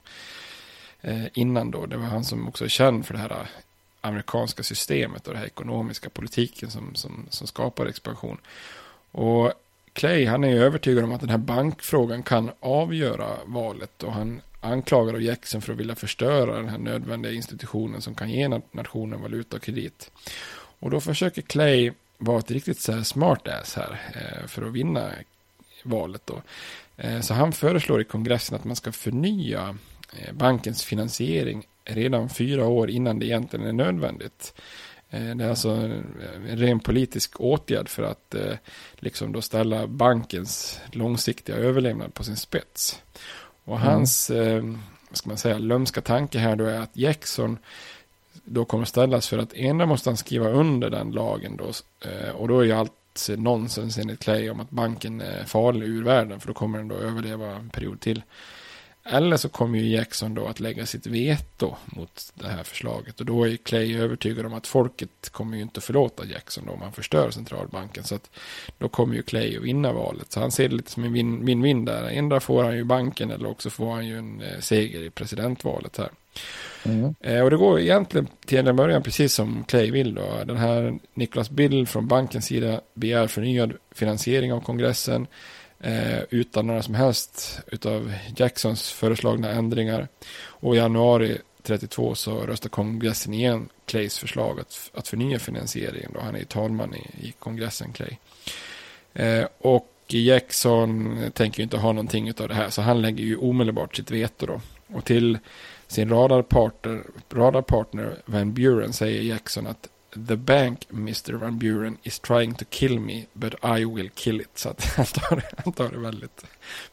eh, 1.01 1.25
innan 1.33 1.71
då. 1.71 1.87
Det 1.87 1.97
var 1.97 2.05
han 2.05 2.25
som 2.25 2.49
också 2.49 2.65
är 2.65 2.69
känd 2.69 3.07
för 3.07 3.15
det 3.15 3.21
här 3.21 3.47
amerikanska 4.01 4.63
systemet 4.63 5.27
och 5.27 5.33
den 5.33 5.41
här 5.41 5.47
ekonomiska 5.47 6.11
politiken 6.11 6.71
som, 6.71 6.95
som, 6.95 7.27
som 7.31 7.47
skapar 7.47 7.87
expansion. 7.87 8.39
Och 9.11 9.53
Clay, 9.93 10.27
han 10.27 10.45
är 10.45 10.49
ju 10.49 10.63
övertygad 10.63 11.05
om 11.05 11.13
att 11.13 11.21
den 11.21 11.31
här 11.31 11.39
bankfrågan 11.39 12.23
kan 12.23 12.51
avgöra 12.61 13.29
valet 13.45 14.03
och 14.03 14.13
han 14.13 14.41
anklagar 14.63 15.15
av 15.15 15.23
Jackson 15.23 15.63
för 15.63 15.73
att 15.73 15.79
vilja 15.79 15.95
förstöra 15.95 16.57
den 16.57 16.69
här 16.69 16.79
nödvändiga 16.79 17.33
institutionen 17.33 18.03
som 18.03 18.15
kan 18.15 18.31
ge 18.31 18.49
nationen 18.71 19.23
valuta 19.23 19.57
och 19.57 19.63
kredit. 19.63 20.11
Och 20.79 20.91
då 20.91 21.01
försöker 21.01 21.43
Clay 21.43 21.93
vara 22.19 22.39
ett 22.39 22.51
riktigt 22.51 22.81
så 22.81 22.93
här 22.93 23.03
smart 23.03 23.49
ass 23.49 23.77
här 23.77 24.01
eh, 24.15 24.47
för 24.47 24.67
att 24.67 24.73
vinna 24.73 25.11
valet 25.83 26.23
då. 26.25 26.43
Eh, 26.97 27.21
så 27.21 27.35
han 27.35 27.53
föreslår 27.53 28.01
i 28.01 28.05
kongressen 28.05 28.57
att 28.57 28.65
man 28.65 28.77
ska 28.77 28.93
förnya 28.93 29.77
eh, 30.19 30.33
bankens 30.33 30.85
finansiering 30.85 31.67
redan 31.85 32.29
fyra 32.29 32.67
år 32.67 32.91
innan 32.91 33.19
det 33.19 33.27
egentligen 33.27 33.67
är 33.67 33.73
nödvändigt. 33.73 34.55
Det 35.11 35.45
är 35.45 35.49
alltså 35.49 35.71
en 35.71 36.59
ren 36.59 36.81
politisk 36.81 37.41
åtgärd 37.41 37.89
för 37.89 38.03
att 38.03 38.35
liksom 38.95 39.33
då 39.33 39.43
ställa 39.43 39.87
bankens 39.87 40.81
långsiktiga 40.93 41.57
överlevnad 41.57 42.15
på 42.15 42.25
sin 42.25 42.37
spets. 42.37 43.03
Och 43.65 43.77
mm. 43.77 43.89
hans, 43.89 44.31
eh, 44.31 44.65
ska 45.13 45.29
man 45.29 45.39
säga, 45.39 45.59
lömska 45.59 46.01
tanke 46.01 46.39
här 46.39 46.57
då 46.57 46.65
är 46.65 46.81
att 46.81 46.97
Jackson 46.97 47.59
då 48.45 48.65
kommer 48.65 48.85
ställas 48.85 49.29
för 49.29 49.39
att 49.39 49.55
ena 49.55 49.87
måste 49.87 50.11
han 50.11 50.17
skriva 50.17 50.49
under 50.49 50.91
den 50.91 51.11
lagen 51.11 51.57
då. 51.57 51.71
Eh, 52.09 52.31
och 52.31 52.49
då 52.49 52.61
är 52.61 52.65
ju 52.65 52.73
allt 52.73 52.93
nonsens 53.37 53.99
enligt 53.99 54.21
Clay 54.21 54.51
om 54.51 54.61
att 54.61 54.71
banken 54.71 55.21
är 55.21 55.45
farlig 55.45 55.87
ur 55.87 56.05
världen. 56.05 56.41
För 56.41 56.49
då 56.49 56.55
kommer 56.55 56.79
den 56.79 56.89
då 56.89 56.95
överleva 56.95 57.47
en 57.47 57.71
period 57.71 58.01
till. 58.01 58.23
Eller 59.05 59.37
så 59.37 59.49
kommer 59.49 59.79
ju 59.79 59.97
Jackson 59.97 60.35
då 60.35 60.47
att 60.47 60.61
lägga 60.61 60.87
sitt 60.87 61.07
veto 61.07 61.75
mot 61.85 62.33
det 62.35 62.49
här 62.49 62.63
förslaget. 62.63 63.21
Och 63.21 63.27
då 63.27 63.49
är 63.49 63.57
Clay 63.57 63.97
övertygad 63.97 64.47
om 64.47 64.55
att 64.55 64.67
folket 64.67 65.31
kommer 65.31 65.57
ju 65.57 65.63
inte 65.63 65.81
förlåta 65.81 66.25
Jackson 66.25 66.65
då 66.67 66.73
om 66.73 66.83
han 66.83 66.93
förstör 66.93 67.31
centralbanken. 67.31 68.05
Så 68.05 68.15
att 68.15 68.31
då 68.79 68.89
kommer 68.89 69.15
ju 69.15 69.23
Clay 69.23 69.57
att 69.57 69.63
vinna 69.63 69.93
valet. 69.93 70.33
Så 70.33 70.41
han 70.41 70.51
ser 70.51 70.69
det 70.69 70.75
lite 70.75 70.91
som 70.91 71.05
en 71.05 71.63
win 71.63 71.85
där. 71.85 72.09
Ändå 72.09 72.41
får 72.41 72.65
han 72.65 72.77
ju 72.77 72.85
banken 72.85 73.31
eller 73.31 73.49
också 73.49 73.71
får 73.71 73.93
han 73.93 74.07
ju 74.07 74.19
en 74.19 74.41
eh, 74.41 74.59
seger 74.61 75.03
i 75.03 75.11
presidentvalet 75.11 75.99
här. 75.99 76.11
Mm. 76.85 77.15
Eh, 77.21 77.41
och 77.41 77.51
det 77.51 77.57
går 77.57 77.81
egentligen 77.81 78.29
till 78.47 78.67
en 78.67 78.77
början 78.77 79.03
precis 79.03 79.35
som 79.35 79.65
Clay 79.65 79.91
vill 79.91 80.15
då. 80.15 80.45
Den 80.45 80.57
här 80.57 80.99
Nicholas 81.15 81.51
Bill 81.51 81.87
från 81.87 82.09
bankens 82.09 82.47
sida 82.47 82.81
begär 82.95 83.27
förnyad 83.27 83.73
finansiering 83.91 84.53
av 84.53 84.61
kongressen 84.61 85.27
eh, 85.83 86.23
utan 86.31 86.67
några 86.67 86.83
som 86.83 86.95
helst 86.95 87.61
utav 87.67 88.13
Jacksons 88.37 88.91
föreslagna 88.91 89.51
ändringar. 89.51 90.09
Och 90.45 90.75
i 90.75 90.79
januari 90.79 91.39
32 91.63 92.15
så 92.15 92.41
röstar 92.41 92.69
kongressen 92.69 93.35
igen 93.35 93.69
Clays 93.87 94.19
förslag 94.19 94.61
att, 94.61 94.91
att 94.95 95.09
förnya 95.09 95.39
finansieringen. 95.39 96.11
Då. 96.15 96.21
Han 96.21 96.35
är 96.35 96.39
ju 96.39 96.45
talman 96.45 96.95
i, 96.95 97.27
i 97.27 97.33
kongressen, 97.39 97.93
Clay. 97.93 98.17
Eh, 99.15 99.47
och 99.59 99.89
Jackson 100.07 101.19
tänker 101.35 101.59
ju 101.59 101.65
inte 101.65 101.77
ha 101.77 101.93
någonting 101.93 102.33
av 102.41 102.49
det 102.49 102.55
här, 102.55 102.71
så 102.71 102.83
han 102.83 103.03
lägger 103.03 103.25
ju 103.25 103.37
omedelbart 103.37 103.97
sitt 103.97 104.11
veto 104.11 104.47
då. 104.47 104.61
Och 104.87 105.05
till 105.05 105.39
sin 105.87 106.09
radarpartner, 106.09 107.03
radarpartner 107.31 108.17
Van 108.25 108.53
Buren 108.53 108.93
säger 108.93 109.23
Jackson 109.23 109.67
att 109.67 109.89
The 110.29 110.37
bank, 110.37 110.87
Mr. 110.91 111.33
Van 111.33 111.59
Buren, 111.59 111.99
is 112.03 112.19
trying 112.19 112.55
to 112.55 112.65
kill 112.71 113.01
me, 113.01 113.27
but 113.33 113.55
I 113.65 113.85
will 113.85 114.11
kill 114.11 114.41
it. 114.41 114.59
Så 114.59 114.69
att 114.69 114.85
han, 114.97 115.07
tar 115.07 115.37
det, 115.37 115.51
han 115.65 115.73
tar 115.73 115.89
det 115.89 115.99
väldigt 115.99 116.45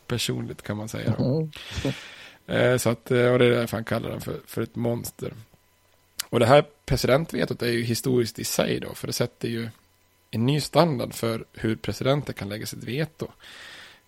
personligt 0.08 0.62
kan 0.62 0.78
man 0.78 0.90
säga. 0.90 1.16
Mm. 1.20 2.80
så 2.80 2.90
att, 2.90 3.12
eh, 3.12 3.32
och 3.32 3.40
det 3.40 3.46
är 3.46 3.50
därför 3.50 3.78
han 3.78 3.84
kallar 3.84 4.10
den 4.10 4.22
för, 4.22 4.40
för 4.46 4.62
ett 4.62 4.76
monster. 4.76 5.34
Och 6.30 6.40
det 6.40 6.46
här 6.46 6.66
presidentvetot 6.86 7.62
är 7.62 7.68
ju 7.72 7.84
historiskt 7.84 8.40
i 8.40 8.44
sig 8.44 8.80
då, 8.80 8.94
för 8.94 9.08
det 9.08 9.14
sätter 9.14 9.48
ju 9.48 9.70
en 10.32 10.46
ny 10.46 10.62
standard 10.62 11.14
för 11.14 11.46
hur 11.54 11.76
presidenter 11.76 12.34
kan 12.34 12.50
lägga 12.50 12.66
sitt 12.66 12.84
veto. 12.84 13.28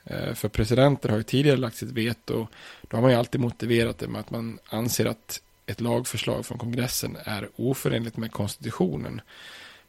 Eh, 0.03 0.33
för 0.33 0.49
presidenter 0.49 1.09
har 1.09 1.17
ju 1.17 1.23
tidigare 1.23 1.57
lagt 1.57 1.75
sitt 1.75 1.91
veto. 1.91 2.47
Då 2.81 2.97
har 2.97 3.01
man 3.01 3.11
ju 3.11 3.17
alltid 3.17 3.41
motiverat 3.41 3.97
det 3.97 4.07
med 4.07 4.21
att 4.21 4.31
man 4.31 4.59
anser 4.69 5.05
att 5.05 5.41
ett 5.71 5.81
lagförslag 5.81 6.45
från 6.45 6.57
kongressen 6.57 7.17
är 7.23 7.49
oförenligt 7.55 8.17
med 8.17 8.31
konstitutionen. 8.31 9.21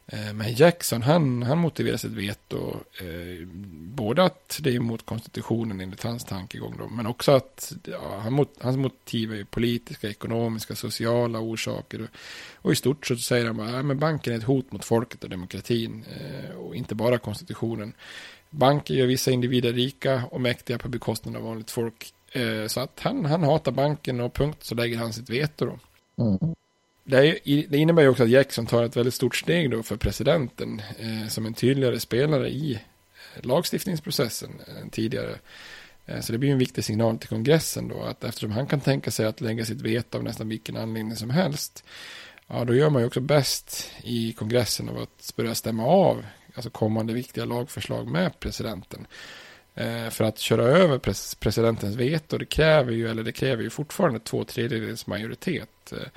Eh, 0.07 0.33
men 0.33 0.55
Jackson, 0.55 1.03
han, 1.03 1.43
han 1.43 1.59
motiverar 1.59 1.97
sitt 1.97 2.13
veto, 2.13 2.77
eh, 3.01 3.47
både 3.73 4.23
att 4.25 4.59
det 4.63 4.71
är 4.71 4.75
emot 4.75 5.07
konstitutionen 5.07 5.81
enligt 5.81 6.03
hans 6.03 6.25
tankegång, 6.25 6.75
då, 6.79 6.89
men 6.89 7.07
också 7.07 7.33
att 7.33 7.73
ja, 7.85 8.19
han, 8.19 8.47
hans 8.61 8.77
motiv 8.77 9.35
är 9.35 9.45
politiska, 9.45 10.09
ekonomiska, 10.09 10.75
sociala 10.75 11.41
orsaker. 11.41 12.03
Och, 12.03 12.09
och 12.55 12.73
i 12.73 12.77
stort 12.77 13.07
så 13.07 13.17
säger 13.17 13.47
han 13.47 13.61
att 13.61 13.89
ja, 13.89 13.95
banken 13.95 14.33
är 14.33 14.37
ett 14.37 14.45
hot 14.45 14.73
mot 14.73 14.85
folket 14.85 15.25
och 15.25 15.31
demokratin, 15.31 16.05
eh, 16.21 16.57
och 16.57 16.77
inte 16.77 16.95
bara 16.95 17.19
konstitutionen. 17.19 17.93
Banker 18.51 18.95
gör 18.95 19.07
vissa 19.07 19.31
individer 19.31 19.73
rika 19.73 20.25
och 20.31 20.41
mäktiga 20.41 20.79
på 20.79 20.89
bekostnad 20.89 21.37
av 21.37 21.43
vanligt 21.43 21.71
folk. 21.71 22.15
Eh, 22.33 22.67
så 22.67 22.81
att 22.81 23.01
han, 23.01 23.25
han 23.25 23.43
hatar 23.43 23.73
banken 23.73 24.21
och 24.21 24.35
punkt 24.35 24.59
så 24.61 24.75
lägger 24.75 24.99
han 24.99 25.13
sitt 25.13 25.31
veto 25.31 25.67
då. 25.67 25.79
Mm. 26.25 26.55
Det, 27.05 27.17
är, 27.17 27.39
det, 27.69 27.79
innebär 27.79 28.03
ju 28.03 28.09
också 28.09 28.23
att 28.23 28.29
Jackson 28.29 28.67
tar 28.67 28.83
ett 28.83 28.97
väldigt 28.97 29.15
stort 29.15 29.37
steg 29.37 29.71
då 29.71 29.83
för 29.83 29.97
presidenten 29.97 30.83
eh, 30.99 31.29
som 31.29 31.47
en 31.47 31.55
tydligare 31.55 32.01
spelare 32.01 32.49
i 32.49 32.73
eh, 32.73 33.47
lagstiftningsprocessen 33.47 34.51
än 34.83 34.91
tidigare. 34.91 35.39
Eh, 36.07 36.21
så 36.21 36.33
det 36.33 36.39
blir 36.39 36.51
en 36.51 36.59
viktig 36.59 36.85
signal 36.85 37.19
till 37.19 37.29
kongressen 37.29 37.89
då 37.89 38.03
att 38.03 38.25
eftersom 38.25 38.51
han 38.51 38.67
kan 38.67 38.81
tänka 38.81 39.11
sig 39.11 39.27
att 39.27 39.41
lägga 39.41 39.65
sitt 39.65 39.81
veto 39.81 40.19
av 40.19 40.25
nästan 40.25 40.49
vilken 40.49 40.77
anledning 40.77 41.17
som 41.17 41.31
helst. 41.31 41.85
Ja, 42.47 42.65
då 42.65 42.75
gör 42.75 42.91
man 42.91 43.03
ju 43.03 43.07
också 43.07 43.21
bäst 43.21 43.91
i 44.03 44.33
kongressen 44.33 44.89
av 44.89 44.99
att 44.99 45.33
börja 45.37 45.55
stämma 45.55 45.87
av 45.87 46.27
alltså 46.55 46.71
kommande 46.71 47.13
viktiga 47.13 47.45
lagförslag 47.45 48.07
med 48.07 48.41
presidenten. 48.41 49.07
Eh, 49.75 50.09
för 50.11 50.25
att 50.25 50.39
köra 50.39 50.63
över 50.63 50.99
presidentens 51.41 51.97
veto, 51.97 52.39
det 52.39 52.45
kräver 52.45 52.93
ju, 52.93 53.11
eller 53.11 53.23
det 53.23 53.33
kräver 53.33 53.63
ju 53.63 53.71
fortfarande 53.71 54.21
två 54.21 54.45
tredjedels 54.45 55.07
majoritet. 55.07 55.93
Eh, 55.93 56.09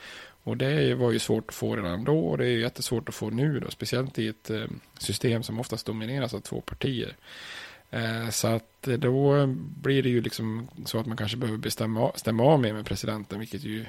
och 0.44 0.58
det 0.58 0.96
var 0.96 1.12
ju 1.12 1.20
svårt 1.20 1.50
att 1.50 1.56
få 1.56 1.76
redan 1.76 2.04
då 2.04 2.28
och 2.28 2.38
det 2.38 2.46
är 2.46 2.58
jättesvårt 2.58 3.10
att 3.10 3.16
få 3.16 3.30
nu 3.30 3.60
då, 3.60 3.72
speciellt 3.72 4.20
i 4.20 4.28
ett 4.28 4.50
eh, 4.50 4.66
system 4.98 5.44
som 5.44 5.60
oftast 5.60 5.86
domineras 5.86 6.34
av 6.34 6.40
två 6.40 6.62
partier. 6.62 7.16
Så 8.32 8.48
att 8.48 8.82
då 8.82 9.46
blir 9.58 10.04
det 10.04 10.10
ju 10.10 10.22
liksom 10.22 10.68
så 10.86 11.00
att 11.00 11.06
man 11.06 11.18
kanske 11.18 11.38
behöver 11.38 11.58
bestämma, 11.58 12.12
stämma 12.16 12.44
av 12.44 12.60
mer 12.60 12.74
med 12.74 12.86
presidenten, 12.86 13.40
vilket 13.40 13.64
ju 13.64 13.86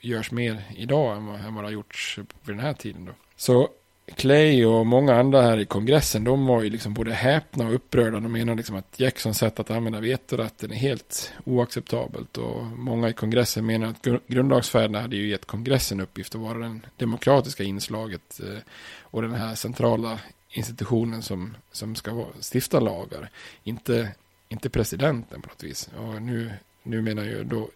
görs 0.00 0.30
mer 0.30 0.64
idag 0.76 1.16
än 1.16 1.26
vad, 1.26 1.40
än 1.40 1.54
vad 1.54 1.64
det 1.64 1.68
har 1.68 1.72
gjorts 1.72 2.18
vid 2.18 2.56
den 2.56 2.60
här 2.60 2.72
tiden 2.72 3.04
då. 3.04 3.12
Så 3.36 3.68
Clay 4.06 4.64
och 4.66 4.86
många 4.86 5.14
andra 5.14 5.42
här 5.42 5.58
i 5.58 5.64
kongressen, 5.64 6.24
de 6.24 6.46
var 6.46 6.62
ju 6.62 6.70
liksom 6.70 6.94
både 6.94 7.12
häpna 7.12 7.66
och 7.66 7.74
upprörda. 7.74 8.20
De 8.20 8.32
menar 8.32 8.54
liksom 8.54 8.76
att 8.76 9.00
Jacksons 9.00 9.38
sätt 9.38 9.60
att 9.60 9.70
använda 9.70 10.00
vetorätten 10.00 10.72
är 10.72 10.76
helt 10.76 11.32
oacceptabelt. 11.44 12.38
Och 12.38 12.62
många 12.64 13.08
i 13.08 13.12
kongressen 13.12 13.66
menar 13.66 13.86
att 13.86 14.06
grundlagsfäderna 14.26 15.00
hade 15.00 15.16
ju 15.16 15.28
gett 15.28 15.44
kongressen 15.44 16.00
uppgift 16.00 16.34
att 16.34 16.40
vara 16.40 16.58
det 16.58 16.80
demokratiska 16.96 17.64
inslaget 17.64 18.40
eh, 18.40 18.58
och 19.00 19.22
den 19.22 19.34
här 19.34 19.54
centrala 19.54 20.20
institutionen 20.50 21.22
som, 21.22 21.56
som 21.72 21.94
ska 21.94 22.26
stifta 22.52 22.80
lagar. 22.80 23.30
Inte, 23.64 24.08
inte 24.48 24.70
presidenten 24.70 25.42
på 25.42 25.48
något 25.48 25.64
vis. 25.64 25.90
Och 25.98 26.22
nu, 26.22 26.50
nu 26.82 27.02
menar 27.02 27.24
ju 27.24 27.44
då 27.44 27.68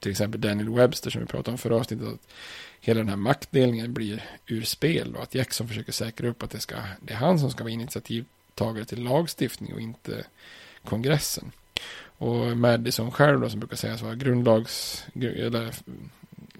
till 0.00 0.10
exempel 0.10 0.40
Daniel 0.40 0.68
Webster 0.68 1.10
som 1.10 1.20
vi 1.20 1.26
pratade 1.26 1.50
om 1.50 1.58
förra 1.58 1.76
avsnittet 1.76 2.08
att 2.08 2.20
hela 2.80 3.00
den 3.00 3.08
här 3.08 3.16
maktdelningen 3.16 3.92
blir 3.92 4.24
ur 4.46 4.62
spel 4.62 5.16
och 5.16 5.22
att 5.22 5.34
Jackson 5.34 5.68
försöker 5.68 5.92
säkra 5.92 6.28
upp 6.28 6.42
att 6.42 6.50
det, 6.50 6.60
ska, 6.60 6.76
det 7.00 7.12
är 7.12 7.18
han 7.18 7.38
som 7.38 7.50
ska 7.50 7.64
vara 7.64 7.72
initiativtagare 7.72 8.84
till 8.84 9.02
lagstiftning 9.02 9.74
och 9.74 9.80
inte 9.80 10.24
kongressen. 10.84 11.52
Och 12.18 12.56
Madison 12.56 13.10
själv 13.10 13.40
då, 13.40 13.50
som 13.50 13.60
brukar 13.60 13.76
sägas 13.76 14.02
vara 14.02 14.14
grundlags, 14.14 15.04
eller 15.14 15.74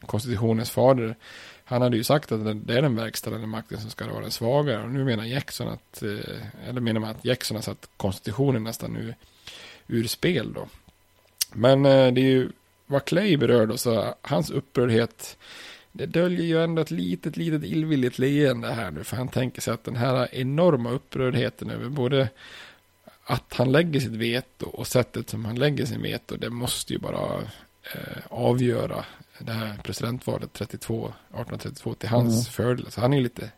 konstitutionens 0.07 0.71
fader, 0.71 1.17
han 1.65 1.83
hade 1.83 1.97
ju 1.97 2.05
sagt 2.05 2.33
att 2.33 2.67
det 2.67 2.75
är 2.75 2.83
den 2.83 2.97
verkställande 2.97 3.47
makten 3.47 3.81
som 3.81 3.91
ska 3.91 4.07
vara 4.07 4.21
den 4.21 4.31
svagare. 4.31 4.83
Och 4.83 4.91
nu 4.91 5.05
menar 5.05 5.25
Jackson 5.25 5.69
att, 5.69 6.03
eh, 6.03 6.69
eller 6.69 6.81
menar 6.81 7.01
man 7.01 7.11
att 7.11 7.25
Jackson 7.25 7.55
har 7.55 7.63
satt 7.63 7.89
konstitutionen 7.97 8.65
nästan 8.65 8.97
ur, 8.97 9.15
ur 9.87 10.07
spel 10.07 10.53
då. 10.53 10.69
Men 11.53 11.87
eh, 11.87 12.13
det 12.13 12.21
är 12.21 12.31
ju 12.31 12.51
vad 12.87 13.05
Clay 13.05 13.37
berör 13.37 13.67
då, 13.67 13.77
så 13.77 14.15
hans 14.23 14.51
upprördhet 14.51 15.37
det 15.97 16.07
döljer 16.07 16.47
ju 16.47 16.65
ändå 16.65 16.83
ett 16.83 16.91
litet, 16.91 17.37
litet 17.37 17.65
illvilligt 17.65 18.19
leende 18.19 18.73
här 18.73 18.91
nu. 18.91 19.05
För 19.05 19.17
han 19.17 19.29
tänker 19.29 19.63
sig 19.63 19.75
att 19.75 19.85
den 19.85 19.97
här 19.97 20.35
enorma 20.35 20.91
upprördheten 20.91 21.71
över 21.71 21.89
både 21.89 22.29
att 23.25 23.55
han 23.55 23.73
lägger 23.73 24.01
sitt 24.01 24.13
veto 24.13 24.67
och 24.67 24.87
sättet 24.87 25.31
som 25.31 25.45
han 25.45 25.57
lägger 25.57 25.87
sin 25.87 26.03
veto. 26.03 26.37
Det 26.37 26.51
måste 26.51 26.93
ju 26.93 26.99
bara 26.99 27.41
eh, 27.95 28.19
avgöra 28.31 29.05
det 29.39 29.53
här 29.53 29.77
presidentvalet 29.85 30.53
32, 30.53 31.07
1832 31.07 31.95
till 31.95 32.09
hans 32.09 32.35
mm. 32.35 32.45
fördel. 32.45 32.91
Så 32.91 33.01
han 33.01 33.13
är 33.13 33.17
ju 33.17 33.23
lite, 33.23 33.51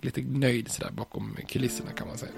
lite 0.00 0.20
nöjd 0.20 0.70
sådär 0.70 0.90
bakom 0.90 1.36
kulisserna 1.48 1.90
kan 1.90 2.08
man 2.08 2.18
säga. 2.18 2.32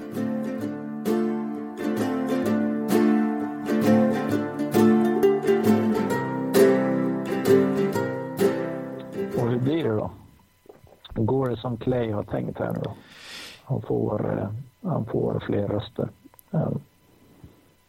Går 11.17 11.49
det 11.49 11.57
som 11.57 11.77
Clay 11.77 12.11
har 12.11 12.23
tänkt 12.23 12.59
här 12.59 12.73
nu 12.73 12.81
då? 12.85 12.95
Han 13.65 13.83
får, 13.83 14.39
eh, 14.39 14.49
han 14.91 15.07
får 15.07 15.43
fler 15.47 15.69
röster 15.69 16.09
än 16.51 16.81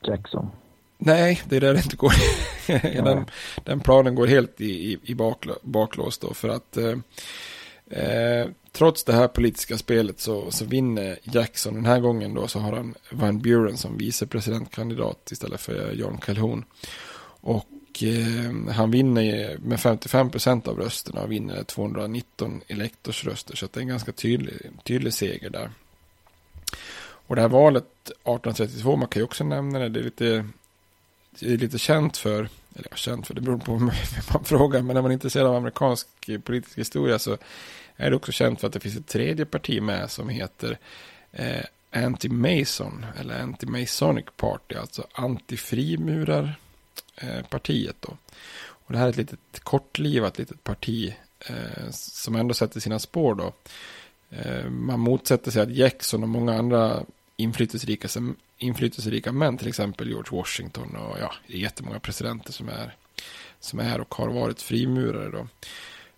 Jackson. 0.02 0.50
Nej, 0.98 1.42
det 1.50 1.56
är 1.56 1.62
där 1.62 1.74
det 1.74 1.84
inte 1.84 1.96
går. 1.96 2.14
den, 3.04 3.26
den, 3.64 3.80
planen 3.80 4.16
går 4.16 4.28
helt 4.28 4.62
i, 4.62 4.94
i, 4.94 5.00
i 5.04 5.16
bakl 5.16 5.52
baklås 5.62 6.18
då. 6.18 6.34
För 6.34 6.50
att 6.50 6.78
eh, 6.78 6.98
eh, 8.02 8.48
trots 8.72 9.04
det 9.04 9.14
här 9.14 9.28
politiska 9.28 9.78
spelet 9.78 10.20
så, 10.20 10.52
så 10.52 10.66
vinner 10.66 11.20
Jackson. 11.24 11.74
Den 11.74 11.86
här 11.86 12.00
gången 12.00 12.34
då 12.34 12.48
så 12.48 12.60
har 12.60 12.74
han 12.74 12.96
Van 13.12 13.40
Buren 13.40 13.78
som 13.78 13.98
vicepresidentkandidat 13.98 15.32
istället 15.32 15.62
för 15.62 15.92
John 15.92 16.18
Calhoun. 16.18 16.64
Och 17.42 17.66
eh, 18.04 18.74
han 18.74 18.92
vinner 18.92 19.58
med 19.58 19.80
55 19.80 20.30
procent 20.30 20.68
av 20.68 20.78
rösterna 20.78 21.22
och 21.22 21.32
vinner 21.32 21.64
219 21.64 22.62
elektorsröster. 22.68 23.56
Så 23.56 23.68
det 23.72 23.80
är 23.80 23.82
en 23.82 23.88
ganska 23.88 24.12
tydlig, 24.12 24.72
tydlig 24.84 25.14
seger 25.14 25.50
där. 25.50 25.70
Och 27.00 27.36
det 27.36 27.42
här 27.42 27.50
valet 27.50 27.84
1832, 27.84 28.96
man 28.96 29.08
kan 29.08 29.20
ju 29.20 29.24
också 29.24 29.44
nämna 29.44 29.80
det, 29.80 29.90
det 29.90 30.00
är 30.00 30.04
lite, 30.04 30.46
det 31.40 31.54
är 31.54 31.58
lite 31.58 31.78
känt 31.78 32.18
för, 32.18 32.40
eller 32.76 32.88
ja, 32.90 32.96
känt 32.96 33.28
för, 33.28 33.34
det 33.34 33.42
beror 33.42 33.58
på 33.58 33.74
vem 33.74 33.92
man 34.34 34.44
frågar, 34.44 34.82
men 34.82 34.94
när 34.94 35.02
man 35.02 35.12
är 35.12 35.14
intresserad 35.14 35.48
av 35.48 35.56
amerikansk 35.56 36.08
eh, 36.28 36.40
politisk 36.40 36.78
historia 36.78 37.20
så 37.20 37.38
är 37.96 38.10
det 38.10 38.16
också 38.16 38.32
känt 38.32 38.60
för 38.60 38.68
att 38.68 38.74
det 38.74 38.80
finns 38.80 38.98
ett 38.98 39.08
tredje 39.08 39.46
parti 39.46 39.82
med 39.82 40.12
som 40.12 40.30
heter 40.30 40.78
eh, 41.32 41.64
Anti-Mason, 41.92 43.06
eller 43.20 43.44
Anti-Masonic 43.44 44.28
Party, 44.36 44.76
alltså 44.76 45.08
anti-frimurar 45.14 46.56
Eh, 47.22 47.42
partiet 47.50 47.96
då. 48.00 48.18
Och 48.70 48.94
det 48.94 48.98
här 48.98 49.06
är 49.06 49.10
ett 49.10 49.18
litet 49.18 49.60
kortlivat 49.64 50.38
litet 50.38 50.64
parti 50.64 51.14
eh, 51.40 51.90
som 51.92 52.36
ändå 52.36 52.54
sätter 52.54 52.80
sina 52.80 53.00
spår 53.00 53.36
då. 53.36 53.54
Eh, 54.30 54.70
man 54.70 55.00
motsätter 55.00 55.52
sig 55.52 55.62
att 55.62 55.76
Jackson 55.76 56.24
och 56.24 56.30
många 56.30 56.54
andra 56.54 57.04
inflytelserika, 57.36 58.08
inflytelserika 58.58 59.32
män, 59.32 59.58
till 59.58 59.68
exempel 59.68 60.10
George 60.10 60.38
Washington 60.38 60.96
och 60.96 61.18
ja, 61.20 61.34
det 61.48 61.54
är 61.54 61.58
jättemånga 61.58 62.00
presidenter 62.00 62.54
som 62.54 62.70
är, 62.70 62.96
som 63.60 63.80
är 63.80 64.02
och 64.02 64.16
har 64.16 64.28
varit 64.28 64.62
frimurare 64.62 65.30
då. 65.30 65.48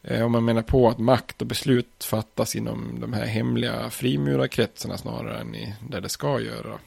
Eh, 0.03 0.23
och 0.23 0.31
man 0.31 0.45
menar 0.45 0.61
på 0.61 0.89
att 0.89 0.99
makt 0.99 1.41
och 1.41 1.47
beslut 1.47 2.03
fattas 2.03 2.55
inom 2.55 2.99
de 2.99 3.13
här 3.13 3.25
hemliga 3.25 3.89
frimurarkretsarna 3.89 4.97
snarare 4.97 5.39
än 5.39 5.55
i 5.55 5.73
där 5.89 6.01
det 6.01 6.09
ska 6.09 6.39
göra. 6.39 6.79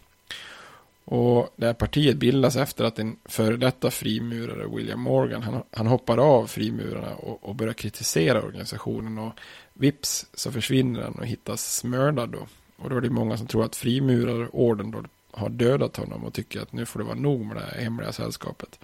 Och 1.04 1.52
det 1.56 1.66
här 1.66 1.74
partiet 1.74 2.16
bildas 2.16 2.56
efter 2.56 2.84
att 2.84 2.98
en 2.98 3.16
före 3.24 3.56
detta 3.56 3.90
frimurare, 3.90 4.76
William 4.76 5.00
Morgan, 5.00 5.42
han, 5.42 5.62
han 5.70 5.86
hoppar 5.86 6.18
av 6.18 6.46
frimurarna 6.46 7.14
och, 7.14 7.44
och 7.48 7.54
börjar 7.54 7.74
kritisera 7.74 8.42
organisationen. 8.42 9.18
Och 9.18 9.32
vips 9.74 10.26
så 10.34 10.52
försvinner 10.52 11.02
han 11.02 11.14
och 11.14 11.26
hittas 11.26 11.84
mördad 11.84 12.28
då. 12.28 12.46
Och 12.76 12.90
då 12.90 12.96
är 12.96 13.00
det 13.00 13.10
många 13.10 13.36
som 13.36 13.46
tror 13.46 13.64
att 13.64 13.76
frimurarorden 13.76 14.90
då 14.90 15.02
har 15.30 15.48
dödat 15.48 15.96
honom 15.96 16.24
och 16.24 16.32
tycker 16.32 16.60
att 16.60 16.72
nu 16.72 16.86
får 16.86 17.00
det 17.00 17.04
vara 17.04 17.18
nog 17.18 17.46
med 17.46 17.56
det 17.56 17.62
här 17.62 17.82
hemliga 17.82 18.12
sällskapet. 18.12 18.78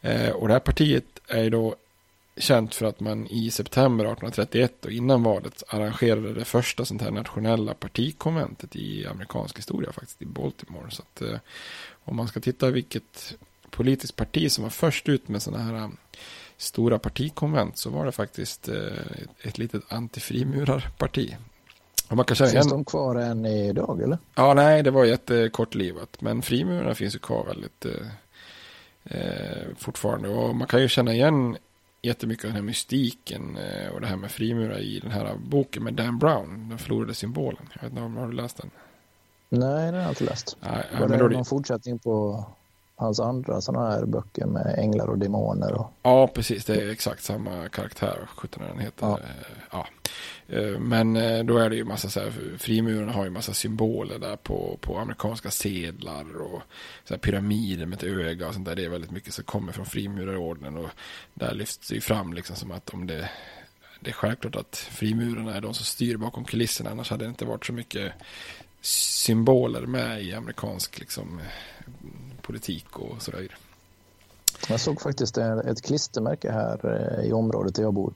Eh, 0.00 0.30
och 0.30 0.48
det 0.48 0.54
här 0.54 0.60
partiet 0.60 1.20
är 1.28 1.50
då 1.50 1.74
känt 2.36 2.74
för 2.74 2.86
att 2.86 3.00
man 3.00 3.26
i 3.26 3.50
september 3.50 4.04
1831 4.04 4.84
och 4.84 4.92
innan 4.92 5.22
valet 5.22 5.62
arrangerade 5.68 6.34
det 6.34 6.44
första 6.44 6.84
sånt 6.84 7.02
här 7.02 7.10
nationella 7.10 7.74
partikonventet 7.74 8.76
i 8.76 9.06
amerikansk 9.06 9.58
historia 9.58 9.92
faktiskt 9.92 10.22
i 10.22 10.26
Baltimore. 10.26 10.90
Så 10.90 11.02
att 11.02 11.22
eh, 11.22 11.38
om 12.04 12.16
man 12.16 12.28
ska 12.28 12.40
titta 12.40 12.70
vilket 12.70 13.34
politiskt 13.70 14.16
parti 14.16 14.52
som 14.52 14.64
var 14.64 14.70
först 14.70 15.08
ut 15.08 15.28
med 15.28 15.42
sådana 15.42 15.64
här 15.64 15.90
stora 16.56 16.98
partikonvent 16.98 17.78
så 17.78 17.90
var 17.90 18.06
det 18.06 18.12
faktiskt 18.12 18.68
eh, 18.68 18.76
ett 19.42 19.58
litet 19.58 19.82
antifrimurarparti. 19.88 21.36
Och 22.08 22.16
man 22.16 22.24
kan 22.24 22.36
känna 22.36 22.50
Finns 22.50 22.66
igen... 22.66 22.76
de 22.76 22.84
kvar 22.84 23.16
än 23.16 23.46
idag 23.46 24.02
eller? 24.02 24.18
Ja, 24.34 24.54
nej, 24.54 24.82
det 24.82 24.90
var 24.90 25.04
jättekortlivat. 25.04 26.20
Men 26.20 26.42
frimurarna 26.42 26.94
finns 26.94 27.14
ju 27.14 27.18
kvar 27.18 27.44
väldigt 27.44 27.84
eh, 27.84 28.06
eh, 29.04 29.66
fortfarande. 29.76 30.28
Och 30.28 30.56
man 30.56 30.68
kan 30.68 30.80
ju 30.80 30.88
känna 30.88 31.12
igen 31.12 31.56
jättemycket 32.04 32.44
av 32.44 32.48
den 32.48 32.56
här 32.56 32.62
mystiken 32.62 33.56
eh, 33.56 33.88
och 33.88 34.00
det 34.00 34.06
här 34.06 34.16
med 34.16 34.30
frimurar 34.30 34.78
i 34.78 35.00
den 35.00 35.10
här 35.10 35.36
boken 35.36 35.84
med 35.84 35.94
Dan 35.94 36.18
Brown, 36.18 36.68
Den 36.68 36.78
förlorade 36.78 37.14
symbolen. 37.14 37.68
Jag 37.74 37.82
vet 37.82 37.90
inte 37.90 38.02
om 38.02 38.16
har 38.16 38.26
du 38.26 38.32
läst 38.32 38.56
den? 38.56 38.70
Nej, 39.48 39.84
den 39.84 39.94
har 39.94 40.00
jag 40.00 40.10
inte 40.10 40.24
läst. 40.24 40.56
Nej, 40.60 40.84
Var 40.92 41.00
men 41.00 41.18
det 41.18 41.24
då 41.24 41.28
någon 41.28 41.44
fortsättning 41.44 41.98
på 41.98 42.44
hans 42.96 43.20
andra 43.20 43.60
sådana 43.60 43.90
här 43.90 44.04
böcker 44.04 44.46
med 44.46 44.74
änglar 44.78 45.06
och 45.06 45.18
demoner? 45.18 45.72
Och... 45.72 45.92
Ja, 46.02 46.26
precis. 46.26 46.64
Det 46.64 46.76
är 46.76 46.90
exakt 46.90 47.22
samma 47.22 47.68
karaktär. 47.68 48.28
17 48.36 48.62
den 48.68 48.78
heter. 48.78 49.06
Ja. 49.06 49.18
Ja. 49.70 49.86
Eh, 50.48 50.78
men 50.78 51.16
eh, 51.16 51.44
då 51.44 51.58
är 51.58 51.70
det 51.70 51.76
ju 51.76 51.84
massa 51.84 52.08
så 52.08 52.20
här, 52.20 52.32
frimurarna 52.58 53.12
har 53.12 53.24
ju 53.24 53.30
massa 53.30 53.54
symboler 53.54 54.18
där 54.18 54.36
på, 54.36 54.78
på 54.80 54.98
amerikanska 54.98 55.50
sedlar 55.50 56.36
och 56.36 56.62
så 57.04 57.14
här 57.14 57.18
pyramider 57.18 57.86
med 57.86 57.96
ett 57.96 58.04
öga 58.04 58.48
och 58.48 58.54
sånt 58.54 58.66
där. 58.66 58.76
Det 58.76 58.84
är 58.84 58.88
väldigt 58.88 59.10
mycket 59.10 59.34
som 59.34 59.44
kommer 59.44 59.72
från 59.72 59.86
frimurarordnen 59.86 60.76
och 60.76 60.90
där 61.34 61.54
lyfts 61.54 61.88
det 61.88 61.94
ju 61.94 62.00
fram 62.00 62.32
liksom 62.32 62.56
som 62.56 62.70
att 62.70 62.90
om 62.90 63.06
det 63.06 63.30
det 64.00 64.10
är 64.10 64.14
självklart 64.14 64.56
att 64.56 64.76
frimurarna 64.76 65.54
är 65.54 65.60
de 65.60 65.74
som 65.74 65.84
styr 65.84 66.16
bakom 66.16 66.44
kulisserna. 66.44 66.90
Annars 66.90 67.10
hade 67.10 67.24
det 67.24 67.28
inte 67.28 67.44
varit 67.44 67.66
så 67.66 67.72
mycket 67.72 68.12
symboler 68.80 69.80
med 69.80 70.22
i 70.22 70.34
amerikansk 70.34 70.98
liksom, 70.98 71.40
politik 72.42 72.98
och 72.98 73.22
sådär. 73.22 73.56
Jag 74.68 74.80
såg 74.80 75.00
faktiskt 75.00 75.38
ett 75.38 75.82
klistermärke 75.82 76.52
här 76.52 76.78
eh, 77.20 77.28
i 77.28 77.32
området 77.32 77.74
där 77.74 77.82
jag 77.82 77.94
bor. 77.94 78.14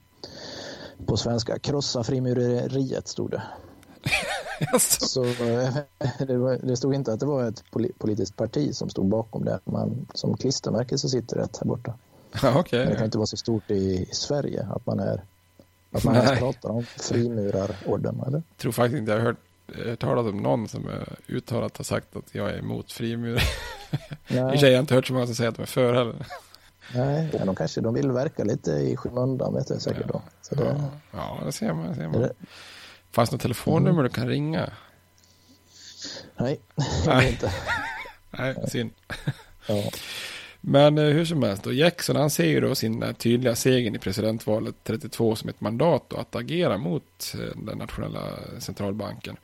På 1.05 1.17
svenska, 1.17 1.59
krossa 1.59 2.03
frimureriet 2.03 3.07
stod 3.07 3.31
det. 3.31 3.41
Så 4.79 5.23
eh, 5.23 5.75
det, 6.27 6.37
var, 6.37 6.57
det 6.63 6.77
stod 6.77 6.93
inte 6.93 7.13
att 7.13 7.19
det 7.19 7.25
var 7.25 7.47
ett 7.47 7.63
poli- 7.71 7.91
politiskt 7.97 8.35
parti 8.35 8.75
som 8.75 8.89
stod 8.89 9.05
bakom 9.05 9.45
det, 9.45 9.59
men 9.63 10.07
som 10.13 10.37
klistermärke 10.37 10.97
så 10.97 11.09
sitter 11.09 11.35
det 11.35 11.41
här 11.41 11.65
borta. 11.67 11.93
Ja, 12.41 12.59
okej. 12.59 12.79
Men 12.79 12.89
det 12.89 12.95
kan 12.95 13.05
inte 13.05 13.17
vara 13.17 13.27
så 13.27 13.37
stort 13.37 13.71
i, 13.71 14.07
i 14.09 14.09
Sverige 14.11 14.67
att 14.71 14.85
man 14.85 14.99
är 14.99 15.21
att 15.91 16.03
man 16.03 16.15
ens 16.15 16.39
pratar 16.39 16.69
om 16.69 16.83
frimurarorden, 16.83 18.23
eller? 18.27 18.37
Jag 18.37 18.57
tror 18.57 18.71
faktiskt 18.71 18.99
inte 18.99 19.11
jag 19.11 19.19
har 19.19 19.25
hört 19.25 19.37
eh, 19.85 19.95
talat 19.95 20.25
om 20.25 20.37
någon 20.37 20.67
som 20.67 20.89
uttalat 21.27 21.77
har 21.77 21.83
sagt 21.83 22.15
att 22.15 22.35
jag 22.35 22.49
är 22.49 22.57
emot 22.59 22.91
frimurar. 22.91 23.43
I 24.27 24.39
och 24.55 24.59
sig 24.59 24.69
har 24.69 24.73
jag 24.73 24.79
inte 24.79 24.95
hört 24.95 25.07
så 25.07 25.13
många 25.13 25.25
som 25.25 25.35
säger 25.35 25.49
att 25.49 25.55
de 25.55 25.61
är 25.61 25.65
för 25.65 25.93
heller. 25.93 26.25
Nej, 26.95 27.29
ja, 27.33 27.45
de 27.45 27.55
kanske 27.55 27.81
de 27.81 27.93
vill 27.93 28.11
verka 28.11 28.43
lite 28.43 28.71
i 28.71 28.97
skymundan, 28.97 29.53
vet 29.53 29.69
jag 29.69 29.81
säkert 29.81 30.07
då. 30.07 30.21
Så 30.41 30.55
det, 30.55 30.83
Ja, 31.11 31.39
det 31.45 31.51
ser 31.51 31.73
man. 31.73 31.87
Det 31.87 31.95
ser 31.95 32.01
det, 32.01 32.07
man. 32.09 32.29
Fanns 33.11 33.29
det 33.29 33.33
något 33.33 33.41
telefonnummer 33.41 34.03
du 34.03 34.09
kan 34.09 34.27
ringa? 34.27 34.69
nej, 36.37 36.59
det 37.05 37.13
Nej. 37.13 37.29
inte. 37.29 37.51
Nej, 38.31 38.55
synd. 38.67 38.91
Ja. 39.67 39.83
Men 40.61 40.97
eh, 40.97 41.03
hur 41.03 41.25
som 41.25 41.43
helst, 41.43 41.63
då 41.63 41.73
Jackson 41.73 42.15
han 42.15 42.29
ser 42.29 42.45
ju 42.45 42.59
då 42.59 42.75
sin 42.75 43.03
eh, 43.03 43.11
tydliga 43.13 43.55
seger 43.55 43.95
i 43.95 43.99
presidentvalet 43.99 44.75
32 44.83 45.35
som 45.35 45.49
ett 45.49 45.61
mandat 45.61 46.03
då, 46.07 46.17
att 46.17 46.35
agera 46.35 46.77
mot 46.77 47.35
eh, 47.35 47.61
den 47.61 47.77
nationella 47.77 48.21
centralbanken. 48.59 49.37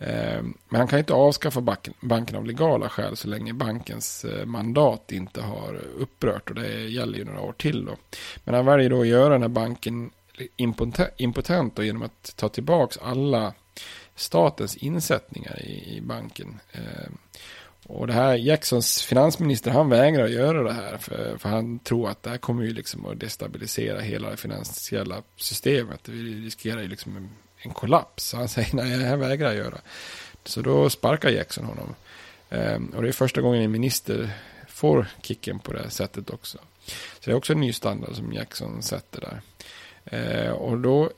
Eh, 0.00 0.42
men 0.68 0.78
han 0.78 0.88
kan 0.88 0.98
inte 0.98 1.12
avskaffa 1.12 1.76
banken, 2.00 2.36
av 2.36 2.46
legala 2.46 2.88
skäl 2.88 3.16
så 3.16 3.28
länge 3.28 3.52
bankens 3.52 4.24
eh, 4.24 4.46
mandat 4.46 5.12
inte 5.12 5.40
har 5.42 5.80
upprört 5.98 6.50
och 6.50 6.54
det 6.54 6.88
gäller 6.88 7.18
ju 7.18 7.24
några 7.24 7.40
år 7.40 7.52
till 7.52 7.84
då. 7.84 7.96
Men 8.44 8.54
han 8.54 8.66
väljer 8.66 8.90
då 8.90 9.00
att 9.00 9.06
göra 9.06 9.32
den 9.32 9.42
här 9.42 9.48
banken 9.48 10.10
impotent, 11.16 11.76
då, 11.76 11.82
genom 11.82 12.02
att 12.02 12.36
ta 12.36 12.48
tillbaka 12.48 13.00
alla 13.02 13.54
statens 14.14 14.76
insättningar 14.76 15.62
i, 15.62 16.00
banken. 16.00 16.60
Eh, 16.72 17.10
och 17.86 18.06
det 18.06 18.12
här 18.12 18.34
Jacksons 18.34 19.02
finansminister 19.02 19.70
han 19.70 19.88
vägrar 19.88 20.24
att 20.24 20.30
göra 20.30 20.62
det 20.62 20.72
här 20.72 20.96
för, 20.96 21.36
för 21.38 21.48
han 21.48 21.78
tror 21.78 22.08
att 22.08 22.22
det 22.22 22.30
här 22.30 22.38
kommer 22.38 22.64
ju 22.64 22.72
liksom 22.72 23.06
att 23.06 23.20
destabilisera 23.20 24.00
hela 24.00 24.30
det 24.30 24.36
finansiella 24.36 25.22
systemet. 25.36 26.08
Vi 26.08 26.44
riskerar 26.44 26.80
ju 26.80 26.88
liksom 26.88 27.28
en, 27.62 27.70
kollaps. 27.70 28.24
Så 28.24 28.36
han 28.36 28.48
säger 28.48 28.76
nej, 28.76 28.98
det 28.98 29.04
här 29.04 29.16
vägrar 29.16 29.46
jag 29.46 29.56
göra. 29.56 29.78
Så 30.44 30.62
då 30.62 30.90
sparkar 30.90 31.30
Jackson 31.30 31.64
honom. 31.64 31.94
Ehm, 32.50 32.86
och 32.96 33.02
det 33.02 33.08
är 33.08 33.12
första 33.12 33.40
gången 33.40 33.62
en 33.62 33.70
minister 33.70 34.30
får 34.68 35.06
kicken 35.22 35.58
på 35.58 35.72
det 35.72 35.78
här 35.78 35.88
sättet 35.88 36.30
också. 36.30 36.58
Så 37.20 37.24
det 37.24 37.30
är 37.30 37.34
också 37.34 37.52
en 37.52 37.60
ny 37.60 37.72
standard 37.72 38.14
som 38.14 38.32
Jackson 38.32 38.82
sätter 38.82 39.20
där. 39.20 39.40
Eh, 40.04 40.50
och 40.50 40.78
då 40.78 41.10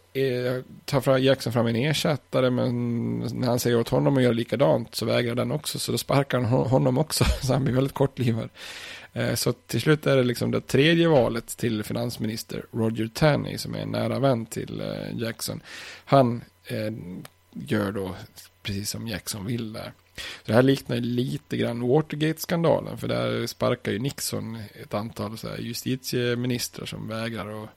tar 0.84 1.00
fram 1.00 1.22
Jackson 1.22 1.52
fram 1.52 1.66
en 1.66 1.76
ersättare 1.76 2.50
men 2.50 3.18
när 3.18 3.46
han 3.46 3.58
säger 3.58 3.80
åt 3.80 3.88
honom 3.88 4.16
att 4.16 4.22
göra 4.22 4.32
likadant 4.32 4.94
så 4.94 5.06
vägrar 5.06 5.34
den 5.34 5.52
också. 5.52 5.78
Så 5.78 5.92
då 5.92 5.98
sparkar 5.98 6.40
han 6.40 6.66
honom 6.66 6.98
också. 6.98 7.24
Så 7.42 7.52
han 7.52 7.64
blir 7.64 7.74
väldigt 7.74 7.94
kortlivad. 7.94 8.48
Eh, 9.12 9.34
så 9.34 9.52
till 9.52 9.80
slut 9.80 10.06
är 10.06 10.16
det 10.16 10.22
liksom 10.22 10.50
det 10.50 10.60
tredje 10.60 11.08
valet 11.08 11.46
till 11.46 11.82
finansminister 11.84 12.64
Roger 12.72 13.10
Taney 13.14 13.58
som 13.58 13.74
är 13.74 13.78
en 13.78 13.88
nära 13.88 14.18
vän 14.18 14.46
till 14.46 14.80
eh, 14.80 15.18
Jackson. 15.18 15.60
Han 16.04 16.42
eh, 16.64 16.92
gör 17.52 17.92
då 17.92 18.14
precis 18.62 18.90
som 18.90 19.08
Jackson 19.08 19.46
vill 19.46 19.72
där. 19.72 19.92
Så 20.16 20.22
det 20.46 20.54
här 20.54 20.62
liknar 20.62 20.96
lite 20.96 21.56
grann 21.56 21.88
Watergate-skandalen. 21.88 22.98
För 22.98 23.08
där 23.08 23.46
sparkar 23.46 23.92
ju 23.92 23.98
Nixon 23.98 24.58
ett 24.82 24.94
antal 24.94 25.38
så 25.38 25.48
justitieministrar 25.58 26.86
som 26.86 27.08
vägrar 27.08 27.64
att 27.64 27.70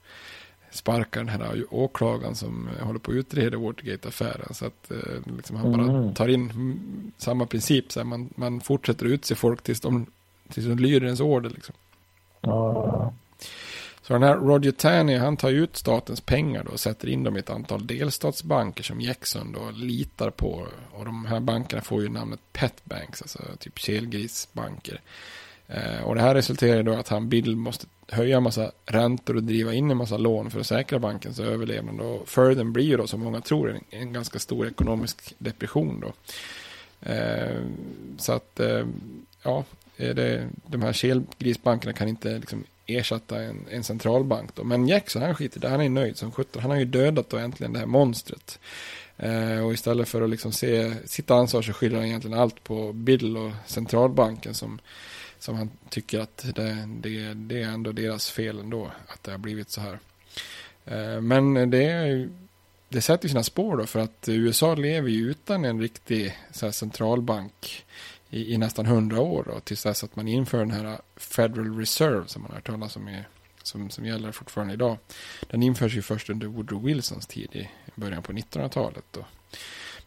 sparka 0.70 1.18
den 1.18 1.28
här 1.28 1.64
åklagaren 1.70 2.34
som 2.34 2.68
håller 2.80 2.98
på 2.98 3.10
att 3.10 3.16
utreda 3.16 3.58
Watergate-affären. 3.58 4.54
Så 4.54 4.66
att 4.66 4.90
liksom 5.36 5.56
han 5.56 5.72
bara 5.72 5.82
Mm. 5.82 6.14
tar 6.14 6.28
in 6.28 6.50
mm, 6.50 7.12
samma 7.18 7.46
princip. 7.46 7.92
Så 7.92 8.00
här, 8.00 8.04
man, 8.04 8.30
man 8.34 8.60
fortsätter 8.60 9.06
utse 9.06 9.34
folk 9.34 9.62
tills 9.62 9.80
de, 9.80 10.06
tills 10.48 10.66
de 10.66 10.78
lyder 10.78 11.06
ens 11.06 11.20
order. 11.20 11.50
Liksom. 11.50 11.74
Ja, 12.40 13.12
Så 14.02 14.12
den 14.12 14.22
här 14.22 14.36
Roger 14.36 14.72
Taney, 14.72 15.16
han 15.16 15.36
tar 15.36 15.50
ut 15.50 15.76
statens 15.76 16.20
pengar 16.20 16.64
då 16.64 16.72
och 16.72 16.80
sätter 16.80 17.08
in 17.08 17.24
dem 17.24 17.36
i 17.36 17.40
ett 17.40 17.50
antal 17.50 17.86
delstatsbanker 17.86 18.82
som 18.82 19.00
Jackson 19.00 19.52
då 19.52 19.70
litar 19.70 20.30
på. 20.30 20.66
Och 20.92 21.04
de 21.04 21.26
här 21.26 21.40
bankerna 21.40 21.82
får 21.82 22.02
ju 22.02 22.08
namnet 22.08 22.40
pet 22.52 22.84
banks, 22.84 23.22
alltså 23.22 23.42
typ 23.58 23.78
kelgrisbanker. 23.78 25.00
Eh, 25.68 26.02
och 26.02 26.14
det 26.14 26.20
här 26.20 26.34
resulterar 26.34 26.82
då 26.82 26.92
att 26.92 27.08
han 27.08 27.28
Bill 27.28 27.56
måste 27.56 27.86
höja 28.08 28.36
en 28.36 28.42
massa 28.42 28.70
räntor 28.86 29.36
och 29.36 29.42
driva 29.42 29.74
in 29.74 29.90
en 29.90 29.96
massa 29.96 30.16
lån 30.16 30.50
för 30.50 30.60
att 30.60 30.66
säkra 30.66 30.98
bankens 30.98 31.40
överlevnad. 31.40 32.00
Och 32.00 32.28
följden 32.28 32.72
blir 32.72 32.84
ju 32.84 32.96
då 32.96 33.06
som 33.06 33.20
många 33.20 33.40
tror 33.40 33.70
en, 33.70 33.80
en 33.90 34.12
ganska 34.12 34.38
stor 34.38 34.66
ekonomisk 34.66 35.34
depression 35.38 36.00
då. 36.00 36.12
Eh, 37.10 37.62
så 38.18 38.32
att, 38.32 38.60
eh, 38.60 38.86
ja, 39.46 39.64
det, 39.96 40.48
de 40.66 40.82
här 40.82 40.92
kelgrisbankerna 40.92 41.92
kan 41.92 42.08
inte 42.08 42.38
liksom 42.38 42.64
ersätta 42.86 43.42
en, 43.42 43.66
en 43.70 43.84
centralbank 43.84 44.54
då. 44.54 44.64
Men 44.64 44.88
Jackson 44.88 45.22
han 45.22 45.34
skiter 45.34 45.58
i 45.58 45.60
det, 45.60 45.68
han 45.68 45.80
är 45.80 45.88
nöjd 45.88 46.16
som 46.16 46.32
sjutton. 46.32 46.62
Han 46.62 46.70
har 46.70 46.78
ju 46.78 46.84
dödat 46.84 47.30
då 47.30 47.36
äntligen 47.36 47.72
det 47.72 47.78
här 47.78 47.86
monstret. 47.86 48.58
Eh, 49.16 49.64
och 49.66 49.72
istället 49.72 50.08
för 50.08 50.22
att 50.22 50.30
liksom 50.30 50.52
se 50.52 50.94
sitt 51.04 51.30
ansvar 51.30 51.62
så 51.62 51.72
skyller 51.72 51.96
han 51.96 52.06
egentligen 52.06 52.38
allt 52.38 52.64
på 52.64 52.92
Bill 52.92 53.36
och 53.36 53.52
centralbanken 53.66 54.54
som, 54.54 54.78
som 55.38 55.56
han 55.56 55.70
tycker 55.88 56.20
att 56.20 56.46
det, 56.54 56.88
det, 57.00 57.34
det 57.34 57.62
är 57.62 57.68
ändå 57.68 57.92
deras 57.92 58.30
fel 58.30 58.58
ändå 58.58 58.90
att 59.06 59.22
det 59.22 59.30
har 59.30 59.38
blivit 59.38 59.70
så 59.70 59.80
här. 59.80 59.98
Eh, 60.84 61.20
men 61.20 61.70
det 61.70 61.84
är 61.84 62.06
ju 62.06 62.30
det 62.88 63.00
sätter 63.00 63.28
sina 63.28 63.42
spår 63.42 63.76
då 63.76 63.86
för 63.86 64.00
att 64.00 64.28
USA 64.28 64.74
lever 64.74 65.08
ju 65.08 65.30
utan 65.30 65.64
en 65.64 65.80
riktig 65.80 66.38
så 66.52 66.66
här, 66.66 66.72
centralbank 66.72 67.84
i, 68.30 68.54
i 68.54 68.58
nästan 68.58 68.86
hundra 68.86 69.20
år 69.20 69.44
då, 69.46 69.60
tills 69.60 69.82
dess 69.82 70.04
att 70.04 70.16
man 70.16 70.28
inför 70.28 70.58
den 70.58 70.70
här 70.70 70.98
Federal 71.16 71.78
Reserve 71.78 72.28
som 72.28 72.42
man 72.42 72.50
har 72.50 72.56
hört 72.56 72.66
talas 72.66 72.96
om 72.96 73.08
i, 73.08 73.22
som, 73.62 73.90
som 73.90 74.06
gäller 74.06 74.32
fortfarande 74.32 74.74
idag. 74.74 74.98
Den 75.50 75.62
införs 75.62 75.94
ju 75.94 76.02
först 76.02 76.30
under 76.30 76.46
Woodrow 76.46 76.84
Wilsons 76.84 77.26
tid 77.26 77.56
i 77.56 77.68
början 77.94 78.22
på 78.22 78.32
1900-talet 78.32 79.04
då. 79.10 79.24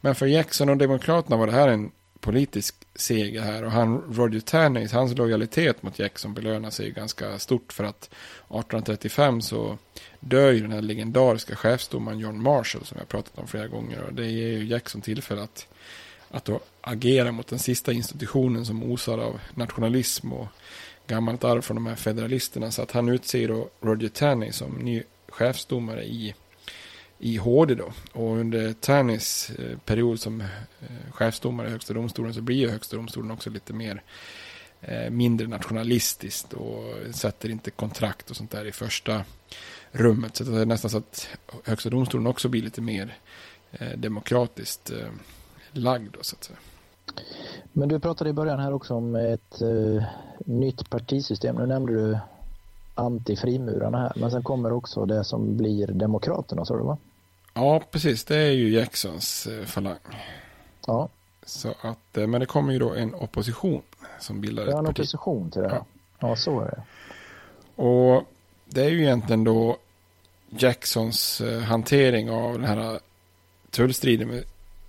Men 0.01 0.15
för 0.15 0.25
Jackson 0.25 0.69
och 0.69 0.77
Demokraterna 0.77 1.37
var 1.37 1.47
det 1.47 1.53
här 1.53 1.67
en 1.67 1.91
politisk 2.19 2.75
seger 2.95 3.41
här 3.41 3.63
och 3.63 3.71
han, 3.71 3.97
Roger 3.97 4.39
Taney, 4.39 4.87
hans 4.91 5.17
lojalitet 5.17 5.83
mot 5.83 5.99
Jackson 5.99 6.33
belönar 6.33 6.69
sig 6.69 6.85
ju 6.85 6.91
ganska 6.91 7.39
stort 7.39 7.73
för 7.73 7.83
att 7.83 8.03
1835 8.03 9.41
så 9.41 9.77
dör 10.19 10.51
ju 10.51 10.61
den 10.61 10.71
här 10.71 10.81
legendariska 10.81 11.55
chefsdomaren 11.55 12.19
John 12.19 12.41
Marshall 12.41 12.85
som 12.85 12.97
jag 12.97 13.07
pratat 13.07 13.39
om 13.39 13.47
flera 13.47 13.67
gånger 13.67 14.03
och 14.03 14.13
det 14.13 14.25
ger 14.25 14.47
ju 14.47 14.65
Jackson 14.65 15.01
tillfälle 15.01 15.41
att, 15.41 15.67
att 16.29 16.45
då 16.45 16.59
agera 16.81 17.31
mot 17.31 17.47
den 17.47 17.59
sista 17.59 17.93
institutionen 17.93 18.65
som 18.65 18.83
osar 18.83 19.17
av 19.17 19.39
nationalism 19.55 20.33
och 20.33 20.47
gammalt 21.07 21.43
arv 21.43 21.61
från 21.61 21.75
de 21.75 21.85
här 21.85 21.95
federalisterna 21.95 22.71
så 22.71 22.81
att 22.81 22.91
han 22.91 23.09
utser 23.09 23.47
då 23.47 23.69
Roger 23.81 24.09
Taney 24.09 24.51
som 24.51 24.71
ny 24.71 25.03
chefsdomare 25.27 26.03
i 26.03 26.35
i 27.19 27.37
HD 27.37 27.75
då. 27.75 27.93
Och 28.11 28.37
under 28.37 28.73
Tannys 28.73 29.49
eh, 29.49 29.77
period 29.77 30.19
som 30.19 30.41
eh, 30.41 31.11
chefsdomare 31.11 31.67
i 31.67 31.71
Högsta 31.71 31.93
domstolen 31.93 32.33
så 32.33 32.41
blir 32.41 32.57
ju 32.57 32.69
Högsta 32.69 32.95
domstolen 32.95 33.31
också 33.31 33.49
lite 33.49 33.73
mer 33.73 34.01
eh, 34.81 35.09
mindre 35.09 35.47
nationalistiskt 35.47 36.53
och 36.53 36.95
sätter 37.11 37.49
inte 37.49 37.71
kontrakt 37.71 38.29
och 38.29 38.35
sånt 38.35 38.51
där 38.51 38.65
i 38.65 38.71
första 38.71 39.23
rummet. 39.91 40.35
Så 40.35 40.43
det 40.43 40.61
är 40.61 40.65
nästan 40.65 40.91
så 40.91 40.97
att 40.97 41.27
Högsta 41.63 41.89
domstolen 41.89 42.27
också 42.27 42.49
blir 42.49 42.61
lite 42.61 42.81
mer 42.81 43.17
demokratiskt 43.95 44.91
lagd. 45.71 46.13
Då, 46.13 46.19
så 46.21 46.35
att 46.35 46.43
säga. 46.43 46.57
Men 47.73 47.89
du 47.89 47.99
pratade 47.99 48.29
i 48.29 48.33
början 48.33 48.59
här 48.59 48.73
också 48.73 48.95
om 48.95 49.15
ett 49.15 49.61
uh, 49.61 50.03
nytt 50.45 50.89
partisystem. 50.89 51.55
Nu 51.55 51.65
nämnde 51.65 51.93
du 51.93 52.17
antifrimurarna 52.95 53.97
här, 53.97 54.13
men 54.15 54.31
sen 54.31 54.43
kommer 54.43 54.73
också 54.73 55.05
det 55.05 55.23
som 55.23 55.57
blir 55.57 55.87
Demokraterna, 55.87 56.65
sa 56.65 56.77
du 56.77 56.83
va? 56.83 56.97
Ja, 57.53 57.81
precis. 57.91 58.25
Det 58.25 58.37
är 58.37 58.51
ju 58.51 58.69
Jacksons 58.69 59.47
eh, 59.47 59.65
falang. 59.65 59.97
Ja. 60.87 61.09
Så 61.45 61.73
att, 61.81 62.17
eh, 62.17 62.27
men 62.27 62.39
det 62.39 62.45
kommer 62.45 62.73
ju 62.73 62.79
då 62.79 62.93
en 62.93 63.15
opposition 63.15 63.81
som 64.19 64.41
bildar 64.41 64.63
ja, 64.63 64.69
ett 64.69 64.77
en 64.77 64.85
parti. 64.85 64.99
opposition 64.99 65.51
till 65.51 65.61
det. 65.61 65.69
Ja. 65.69 65.85
ja, 66.19 66.35
så 66.35 66.61
är 66.61 66.65
det. 66.65 66.83
Och 67.83 68.23
det 68.65 68.83
är 68.83 68.89
ju 68.89 69.01
egentligen 69.01 69.43
då 69.43 69.77
Jacksons 70.49 71.41
eh, 71.41 71.59
hantering 71.59 72.31
av 72.31 72.53
den 72.53 72.67
här 72.67 72.99
tullstriden 73.69 74.27
med 74.27 74.43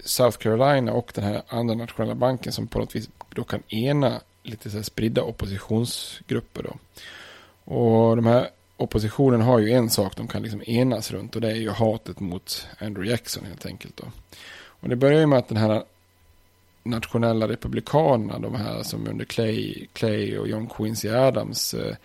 South 0.05 0.39
Carolina 0.39 0.93
och 0.93 1.13
den 1.15 1.25
här 1.25 1.43
andra 1.49 1.75
nationella 1.75 2.15
banken 2.15 2.53
som 2.53 2.67
på 2.67 2.79
något 2.79 2.97
vis 2.97 3.09
då 3.35 3.45
kan 3.45 3.63
ena 3.69 4.21
lite 4.43 4.71
så 4.71 4.77
här 4.77 4.85
spridda 4.85 5.23
oppositionsgrupper 5.23 6.63
då. 6.63 6.77
Och 7.75 8.17
de 8.17 8.27
här 8.27 8.49
oppositionen 8.77 9.41
har 9.41 9.59
ju 9.59 9.73
en 9.73 9.91
sak 9.91 10.17
de 10.17 10.29
kan 10.29 10.43
liksom 10.43 10.63
enas 10.67 11.11
runt 11.11 11.35
och 11.35 11.41
det 11.41 11.51
är 11.51 11.55
ju 11.55 11.71
hatet 11.71 12.21
mot 12.21 12.67
Andrew 12.79 13.11
Jackson 13.11 13.45
helt 13.45 13.67
enkelt 13.67 13.97
då. 13.97 14.05
Och 14.81 14.89
det 14.89 14.97
börjar 14.97 15.21
ju 15.21 15.27
med 15.27 15.39
att 15.39 15.49
den 15.49 15.57
här 15.57 15.85
nationella 16.83 17.49
republikanerna, 17.49 18.39
de 18.39 18.55
här 18.55 18.83
som 18.83 19.09
under 19.09 19.25
Clay, 19.25 19.87
Clay 19.93 20.39
och 20.39 20.49
John 20.49 20.67
Quincy 20.67 21.09
Adams, 21.09 21.75
eh, 21.75 21.89
eh, 21.89 21.97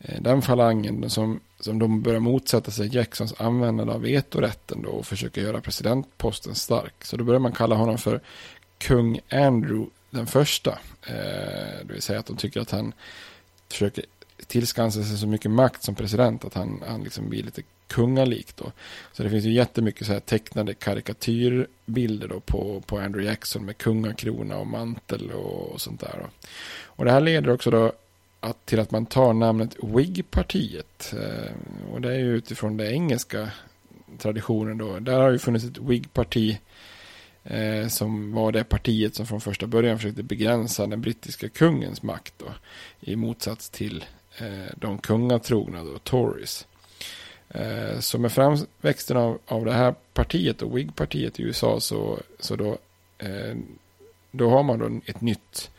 Eh, 0.00 0.20
den 0.22 0.42
falangen 0.42 1.10
som, 1.10 1.40
som 1.60 1.78
de 1.78 2.02
börjar 2.02 2.20
motsätta 2.20 2.70
sig 2.70 2.94
Jacksons 2.96 3.40
användande 3.40 3.92
av 3.92 4.00
vetorätten 4.00 4.82
då 4.82 4.90
och 4.90 5.06
försöker 5.06 5.42
göra 5.42 5.60
presidentposten 5.60 6.54
stark. 6.54 7.04
Så 7.04 7.16
då 7.16 7.24
börjar 7.24 7.40
man 7.40 7.52
kalla 7.52 7.74
honom 7.74 7.98
för 7.98 8.20
kung 8.78 9.20
Andrew 9.30 9.90
den 10.10 10.26
första. 10.26 10.70
Eh, 11.02 11.86
det 11.86 11.92
vill 11.92 12.02
säga 12.02 12.18
att 12.18 12.26
de 12.26 12.36
tycker 12.36 12.60
att 12.60 12.70
han 12.70 12.92
försöker 13.68 14.04
tillskansa 14.46 15.02
sig 15.02 15.18
så 15.18 15.26
mycket 15.26 15.50
makt 15.50 15.82
som 15.82 15.94
president 15.94 16.44
att 16.44 16.54
han, 16.54 16.82
han 16.88 17.04
liksom 17.04 17.28
blir 17.28 17.42
lite 17.42 17.62
kungalik 17.86 18.56
då. 18.56 18.72
Så 19.12 19.22
det 19.22 19.30
finns 19.30 19.44
ju 19.44 19.52
jättemycket 19.52 20.06
så 20.06 20.12
här 20.12 20.20
tecknade 20.20 20.74
karikatyrbilder 20.74 22.28
då 22.28 22.40
på, 22.40 22.82
på 22.86 22.98
Andrew 22.98 23.30
Jackson 23.30 23.64
med 23.64 23.78
kungakrona 23.78 24.56
och 24.56 24.66
mantel 24.66 25.30
och, 25.30 25.72
och 25.72 25.80
sånt 25.80 26.00
där. 26.00 26.18
Då. 26.18 26.48
Och 26.84 27.04
det 27.04 27.10
här 27.10 27.20
leder 27.20 27.50
också 27.50 27.70
då 27.70 27.92
att, 28.40 28.66
till 28.66 28.80
att 28.80 28.90
man 28.90 29.06
tar 29.06 29.32
namnet 29.32 29.76
Wig-partiet. 29.82 31.12
Eh, 31.12 31.52
och 31.92 32.00
det 32.00 32.12
är 32.12 32.18
ju 32.18 32.36
utifrån 32.36 32.76
den 32.76 32.86
engelska 32.86 33.50
traditionen 34.18 34.78
då. 34.78 34.98
Där 34.98 35.20
har 35.20 35.30
ju 35.30 35.38
funnits 35.38 35.64
ett 35.64 35.78
Wig-parti 35.78 36.58
eh, 37.44 37.88
som 37.88 38.32
var 38.32 38.52
det 38.52 38.64
partiet 38.64 39.14
som 39.14 39.26
från 39.26 39.40
första 39.40 39.66
början 39.66 39.98
försökte 39.98 40.22
begränsa 40.22 40.86
den 40.86 41.00
brittiska 41.00 41.48
kungens 41.48 42.02
makt 42.02 42.34
då, 42.38 42.46
i 43.00 43.16
motsats 43.16 43.70
till 43.70 44.04
eh, 44.38 44.74
de 44.76 44.98
kungatrogna 44.98 45.84
då, 45.84 45.98
Tories. 45.98 46.66
Eh, 47.48 47.98
så 48.00 48.18
med 48.18 48.32
framväxten 48.32 49.16
av, 49.16 49.38
av 49.46 49.64
det 49.64 49.72
här 49.72 49.94
partiet 50.12 50.62
och 50.62 50.78
Wig-partiet 50.78 51.40
i 51.40 51.42
USA 51.42 51.80
så, 51.80 52.18
så 52.38 52.56
då, 52.56 52.78
eh, 53.18 53.56
då 54.30 54.50
har 54.50 54.62
man 54.62 54.78
då 54.78 55.00
ett 55.06 55.20
nytt 55.20 55.70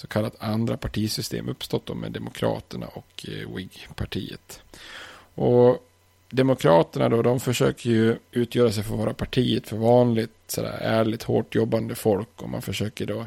så 0.00 0.06
kallat 0.06 0.36
andra 0.38 0.76
partisystem 0.76 1.48
uppstått 1.48 1.86
då 1.86 1.94
med 1.94 2.12
Demokraterna 2.12 2.86
och 2.86 3.26
eh, 3.28 3.54
Whig-partiet. 3.54 4.62
Och 5.34 5.88
Demokraterna 6.30 7.08
då, 7.08 7.22
de 7.22 7.40
försöker 7.40 7.90
ju 7.90 8.16
utgöra 8.32 8.72
sig 8.72 8.84
för 8.84 8.92
att 8.92 8.98
vara 8.98 9.14
partiet 9.14 9.68
för 9.68 9.76
vanligt, 9.76 10.30
sådär 10.46 10.78
ärligt, 10.80 11.22
hårt 11.22 11.54
jobbande 11.54 11.94
folk 11.94 12.42
och 12.42 12.48
man 12.48 12.62
försöker 12.62 13.06
då 13.06 13.26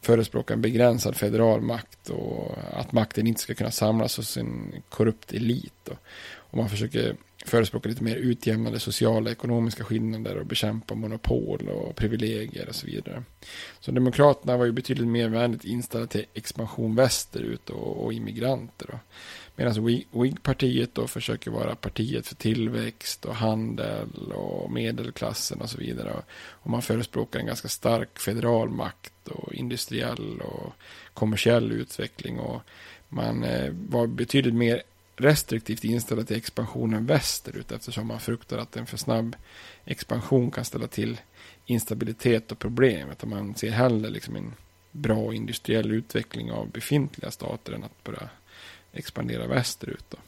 förespråka 0.00 0.54
en 0.54 0.60
begränsad 0.60 1.16
federal 1.16 1.60
makt 1.60 2.10
och 2.10 2.58
att 2.72 2.92
makten 2.92 3.26
inte 3.26 3.40
ska 3.40 3.54
kunna 3.54 3.70
samlas 3.70 4.16
hos 4.16 4.36
en 4.36 4.82
korrupt 4.88 5.32
elit. 5.32 5.74
Då. 5.84 5.92
Och 6.36 6.58
man 6.58 6.68
försöker 6.68 7.16
förespråka 7.44 7.88
lite 7.88 8.04
mer 8.04 8.16
utjämnande 8.16 8.80
sociala 8.80 9.24
och 9.24 9.32
ekonomiska 9.32 9.84
skillnader 9.84 10.36
och 10.36 10.46
bekämpa 10.46 10.94
monopol 10.94 11.68
och 11.68 11.96
privilegier 11.96 12.68
och 12.68 12.74
så 12.74 12.86
vidare. 12.86 13.22
Så 13.80 13.90
Demokraterna 13.90 14.56
var 14.56 14.64
ju 14.64 14.72
betydligt 14.72 15.08
mer 15.08 15.28
vänligt 15.28 15.64
inställda 15.64 16.06
till 16.06 16.24
expansion 16.34 16.94
västerut 16.94 17.70
och, 17.70 18.04
och 18.04 18.12
immigranter. 18.12 18.86
Då. 18.90 18.98
Medan 19.56 19.84
WIG-partiet 20.12 20.94
då 20.94 21.06
försöker 21.06 21.50
vara 21.50 21.74
partiet 21.74 22.26
för 22.26 22.34
tillväxt 22.34 23.24
och 23.24 23.34
handel 23.34 24.32
och 24.34 24.70
medelklassen 24.70 25.60
och 25.60 25.70
så 25.70 25.78
vidare. 25.78 26.22
Och 26.36 26.70
man 26.70 26.82
förespråkar 26.82 27.40
en 27.40 27.46
ganska 27.46 27.68
stark 27.68 28.18
federal 28.18 28.68
makt 28.68 29.28
och 29.28 29.54
industriell 29.54 30.40
och 30.40 30.72
kommersiell 31.14 31.72
utveckling. 31.72 32.38
Och 32.38 32.62
man 33.08 33.44
eh, 33.44 33.72
var 33.88 34.06
betydligt 34.06 34.54
mer 34.54 34.82
restriktivt 35.16 35.84
inställda 35.84 36.24
till 36.24 36.36
expansionen 36.36 37.06
västerut 37.06 37.72
eftersom 37.72 38.06
man 38.06 38.20
fruktar 38.20 38.58
att 38.58 38.76
en 38.76 38.86
för 38.86 38.96
snabb 38.96 39.36
expansion 39.84 40.50
kan 40.50 40.64
ställa 40.64 40.86
till 40.86 41.20
instabilitet 41.66 42.52
och 42.52 42.58
problem. 42.58 43.10
Utan 43.10 43.30
man 43.30 43.54
ser 43.54 43.70
hellre 43.70 44.10
liksom 44.10 44.36
en 44.36 44.54
bra 44.90 45.34
industriell 45.34 45.92
utveckling 45.92 46.52
av 46.52 46.70
befintliga 46.70 47.30
stater 47.30 47.72
än 47.72 47.84
att 47.84 48.04
börja 48.04 48.28
expandera 48.92 49.46
västerut. 49.46 50.04
Då. 50.08 50.18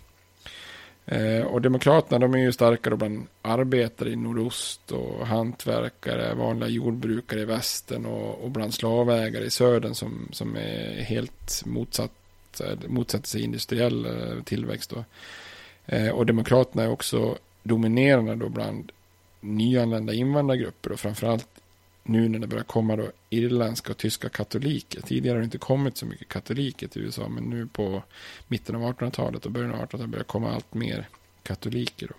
Eh, 1.06 1.46
och 1.46 1.62
Demokraterna 1.62 2.18
de 2.18 2.34
är 2.34 2.38
ju 2.38 2.52
starkare 2.52 2.96
bland 2.96 3.26
arbetare 3.42 4.10
i 4.10 4.16
nordost 4.16 4.92
och 4.92 5.26
hantverkare, 5.26 6.34
vanliga 6.34 6.68
jordbrukare 6.68 7.40
i 7.40 7.44
västern 7.44 8.06
och, 8.06 8.44
och 8.44 8.50
bland 8.50 8.74
slavägare 8.74 9.44
i 9.44 9.50
södern 9.50 9.94
som, 9.94 10.28
som 10.32 10.56
är 10.56 11.02
helt 11.02 11.62
motsatt, 11.66 12.12
Eh, 12.60 12.88
motsätter 12.88 13.28
sig 13.28 13.42
industriell 13.42 14.06
eh, 14.06 14.42
tillväxt. 14.44 14.90
Då. 14.90 15.04
Eh, 15.86 16.08
och 16.08 16.26
Demokraterna 16.26 16.82
är 16.82 16.90
också 16.90 17.38
dominerande 17.62 18.34
då 18.34 18.48
bland 18.48 18.92
nyanlända 19.40 20.12
invandrargrupper 20.12 20.92
och 20.92 21.00
framförallt 21.00 21.48
nu 22.02 22.28
när 22.28 22.38
det 22.38 22.46
börjar 22.46 22.64
komma 22.64 22.96
då 22.96 23.10
irländska 23.30 23.92
och 23.92 23.98
tyska 23.98 24.28
katoliker. 24.28 25.00
Tidigare 25.00 25.34
har 25.34 25.40
det 25.40 25.44
inte 25.44 25.58
kommit 25.58 25.96
så 25.96 26.06
mycket 26.06 26.28
katoliker 26.28 26.88
till 26.88 27.02
USA, 27.02 27.28
men 27.28 27.44
nu 27.44 27.66
på 27.66 28.02
mitten 28.48 28.76
av 28.76 28.82
1800-talet 28.82 29.46
och 29.46 29.52
början 29.52 29.72
av 29.74 29.80
1800-talet 29.80 30.08
börjar 30.08 30.24
det 30.24 30.28
komma 30.28 30.54
allt 30.54 30.74
mer 30.74 31.08
katoliker. 31.42 32.06
Då. 32.06 32.14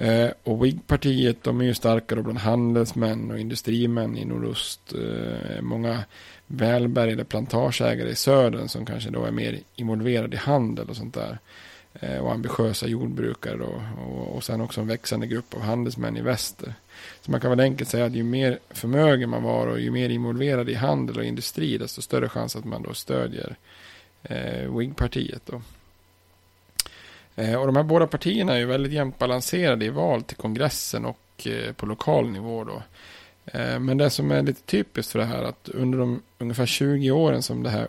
Eh, 0.00 0.30
och 0.44 0.64
WIG-partiet 0.64 1.42
de 1.42 1.60
är 1.60 1.64
ju 1.64 1.74
starkare 1.74 2.22
bland 2.22 2.38
handelsmän 2.38 3.30
och 3.30 3.38
industrimän 3.38 4.16
i 4.16 4.24
nordost. 4.24 4.94
Eh, 4.94 5.60
många 5.60 6.04
välbärgade 6.46 7.24
plantageägare 7.24 8.10
i 8.10 8.14
södern 8.14 8.68
som 8.68 8.86
kanske 8.86 9.10
då 9.10 9.24
är 9.24 9.30
mer 9.30 9.60
involverade 9.76 10.36
i 10.36 10.38
handel 10.38 10.88
och 10.88 10.96
sånt 10.96 11.14
där. 11.14 11.38
Eh, 11.92 12.18
och 12.18 12.32
ambitiösa 12.32 12.86
jordbrukare 12.86 13.56
då, 13.56 13.82
och, 14.06 14.36
och 14.36 14.44
sen 14.44 14.60
också 14.60 14.80
en 14.80 14.86
växande 14.86 15.26
grupp 15.26 15.54
av 15.54 15.60
handelsmän 15.60 16.16
i 16.16 16.20
väster. 16.20 16.74
Så 17.20 17.30
man 17.30 17.40
kan 17.40 17.50
väl 17.50 17.60
enkelt 17.60 17.90
säga 17.90 18.04
att 18.04 18.14
ju 18.14 18.22
mer 18.22 18.58
förmögen 18.70 19.30
man 19.30 19.42
var 19.42 19.66
och 19.66 19.80
ju 19.80 19.90
mer 19.90 20.08
involverad 20.08 20.68
i 20.68 20.74
handel 20.74 21.18
och 21.18 21.24
industri 21.24 21.78
desto 21.78 22.02
större 22.02 22.28
chans 22.28 22.56
att 22.56 22.64
man 22.64 22.82
då 22.82 22.94
stödjer 22.94 23.56
eh, 24.22 24.76
WIG-partiet. 24.76 25.42
Då. 25.46 25.62
Eh, 27.40 27.54
och 27.54 27.66
de 27.66 27.76
här 27.76 27.82
båda 27.82 28.06
partierna 28.06 28.52
är 28.54 28.58
ju 28.58 28.66
väldigt 28.66 28.92
jämnt 28.92 29.18
balanserade 29.18 29.84
i 29.84 29.88
val 29.88 30.22
till 30.22 30.36
kongressen 30.36 31.04
och 31.04 31.46
eh, 31.46 31.72
på 31.72 31.86
lokal 31.86 32.30
nivå. 32.30 32.64
Då. 32.64 32.82
Eh, 33.44 33.78
men 33.78 33.98
det 33.98 34.10
som 34.10 34.30
är 34.30 34.42
lite 34.42 34.62
typiskt 34.62 35.12
för 35.12 35.18
det 35.18 35.24
här 35.24 35.42
att 35.42 35.68
under 35.68 35.98
de 35.98 36.22
ungefär 36.38 36.66
20 36.66 37.10
åren 37.10 37.42
som 37.42 37.62
det 37.62 37.70
här 37.70 37.88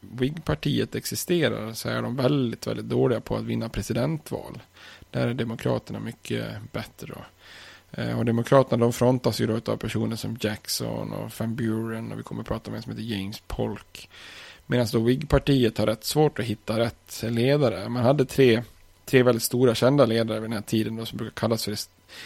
WIG-partiet 0.00 0.94
existerar 0.94 1.72
så 1.72 1.88
är 1.88 2.02
de 2.02 2.16
väldigt, 2.16 2.66
väldigt 2.66 2.88
dåliga 2.88 3.20
på 3.20 3.36
att 3.36 3.44
vinna 3.44 3.68
presidentval. 3.68 4.58
Där 5.10 5.28
är 5.28 5.34
Demokraterna 5.34 6.00
mycket 6.00 6.46
bättre. 6.72 7.06
Då. 7.06 7.24
Och 8.18 8.24
Demokraterna 8.24 8.80
de 8.80 8.92
frontas 8.92 9.40
ju 9.40 9.46
då 9.46 9.72
av 9.72 9.76
personer 9.76 10.16
som 10.16 10.36
Jackson 10.40 11.12
och 11.12 11.30
Van 11.38 11.54
Buren 11.54 12.12
och 12.12 12.18
vi 12.18 12.22
kommer 12.22 12.40
att 12.40 12.48
prata 12.48 12.70
om 12.70 12.76
en 12.76 12.82
som 12.82 12.92
heter 12.92 13.04
James 13.04 13.42
Polk. 13.46 14.08
Medan 14.66 14.86
då 14.92 15.00
WIG-partiet 15.00 15.78
har 15.78 15.86
rätt 15.86 16.04
svårt 16.04 16.38
att 16.38 16.44
hitta 16.44 16.78
rätt 16.78 17.22
ledare. 17.22 17.88
Man 17.88 18.02
hade 18.02 18.24
tre, 18.24 18.62
tre 19.10 19.22
väldigt 19.22 19.42
stora 19.42 19.74
kända 19.74 20.06
ledare 20.06 20.40
vid 20.40 20.50
den 20.50 20.56
här 20.56 20.62
tiden 20.62 20.96
då, 20.96 21.06
som 21.06 21.18
brukar 21.18 21.34
kallas 21.34 21.64
för 21.64 21.76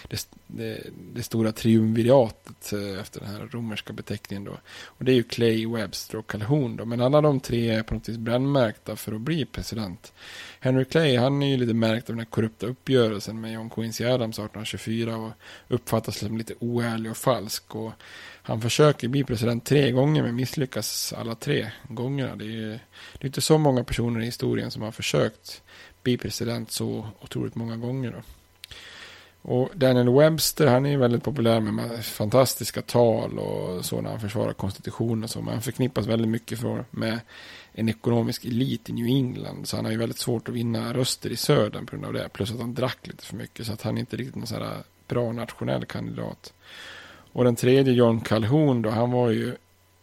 det, 0.08 0.28
det, 0.46 0.80
det 1.14 1.22
stora 1.22 1.52
triumviratet 1.52 2.72
eh, 2.72 3.00
efter 3.00 3.20
den 3.20 3.28
här 3.28 3.48
romerska 3.50 3.92
beteckningen 3.92 4.44
då. 4.44 4.58
Och 4.84 5.04
det 5.04 5.12
är 5.12 5.14
ju 5.14 5.22
Clay, 5.22 5.66
Webster 5.66 6.18
och 6.18 6.26
Calhoun 6.26 6.76
då. 6.76 6.84
Men 6.84 7.00
alla 7.00 7.20
de 7.20 7.40
tre 7.40 7.70
är 7.70 7.82
på 7.82 7.94
något 7.94 8.08
vis 8.08 8.16
brännmärkta 8.16 8.96
för 8.96 9.12
att 9.12 9.20
bli 9.20 9.44
president. 9.44 10.12
Henry 10.60 10.84
Clay, 10.84 11.16
han 11.16 11.42
är 11.42 11.46
ju 11.46 11.56
lite 11.56 11.74
märkt 11.74 12.10
av 12.10 12.16
den 12.16 12.24
här 12.24 12.30
korrupta 12.30 12.66
uppgörelsen 12.66 13.40
med 13.40 13.52
John 13.52 13.70
Quincy 13.70 14.04
Adams 14.04 14.38
1824 14.38 15.16
och 15.16 15.32
uppfattas 15.68 16.18
som 16.18 16.38
lite 16.38 16.54
oärlig 16.58 17.10
och 17.10 17.16
falsk. 17.16 17.74
Och 17.74 17.92
han 18.42 18.60
försöker 18.60 19.08
bli 19.08 19.24
president 19.24 19.64
tre 19.64 19.90
gånger 19.90 20.22
men 20.22 20.36
misslyckas 20.36 21.12
alla 21.12 21.34
tre 21.34 21.70
gångerna. 21.88 22.36
Det 22.36 22.44
är, 22.44 22.68
det 23.12 23.20
är 23.20 23.26
inte 23.26 23.40
så 23.40 23.58
många 23.58 23.84
personer 23.84 24.20
i 24.20 24.24
historien 24.24 24.70
som 24.70 24.82
har 24.82 24.92
försökt 24.92 25.62
bli 26.04 26.16
president 26.16 26.70
så 26.70 27.08
otroligt 27.20 27.54
många 27.54 27.76
gånger. 27.76 28.10
Då. 28.10 28.22
Och 29.42 29.70
Daniel 29.74 30.10
Webster, 30.10 30.66
han 30.66 30.86
är 30.86 30.96
väldigt 30.96 31.22
populär 31.22 31.60
med 31.60 32.04
fantastiska 32.04 32.82
tal 32.82 33.38
och 33.38 33.84
så 33.84 34.00
när 34.00 34.10
han 34.10 34.20
försvarar 34.20 34.52
konstitutionen 34.52 35.24
och 35.24 35.30
så. 35.30 35.40
Men 35.40 35.52
han 35.52 35.62
förknippas 35.62 36.06
väldigt 36.06 36.28
mycket 36.28 36.60
för, 36.60 36.84
med 36.90 37.20
en 37.72 37.88
ekonomisk 37.88 38.44
elit 38.44 38.88
i 38.88 38.92
New 38.92 39.06
England. 39.06 39.68
Så 39.68 39.76
han 39.76 39.84
har 39.84 39.92
ju 39.92 39.98
väldigt 39.98 40.18
svårt 40.18 40.48
att 40.48 40.54
vinna 40.54 40.92
röster 40.94 41.30
i 41.30 41.36
södern 41.36 41.86
på 41.86 41.96
grund 41.96 42.06
av 42.06 42.12
det. 42.12 42.28
Plus 42.28 42.52
att 42.52 42.60
han 42.60 42.74
drack 42.74 43.06
lite 43.06 43.24
för 43.24 43.36
mycket. 43.36 43.66
Så 43.66 43.72
att 43.72 43.82
han 43.82 43.96
är 43.96 44.00
inte 44.00 44.16
riktigt 44.16 44.36
någon 44.36 44.46
sån 44.46 44.62
här 44.62 44.82
bra 45.08 45.32
nationell 45.32 45.84
kandidat. 45.84 46.52
Och 47.32 47.44
den 47.44 47.56
tredje, 47.56 47.92
John 47.92 48.20
Calhoun, 48.20 48.82
då, 48.82 48.90
han 48.90 49.10
var 49.10 49.30
ju 49.30 49.54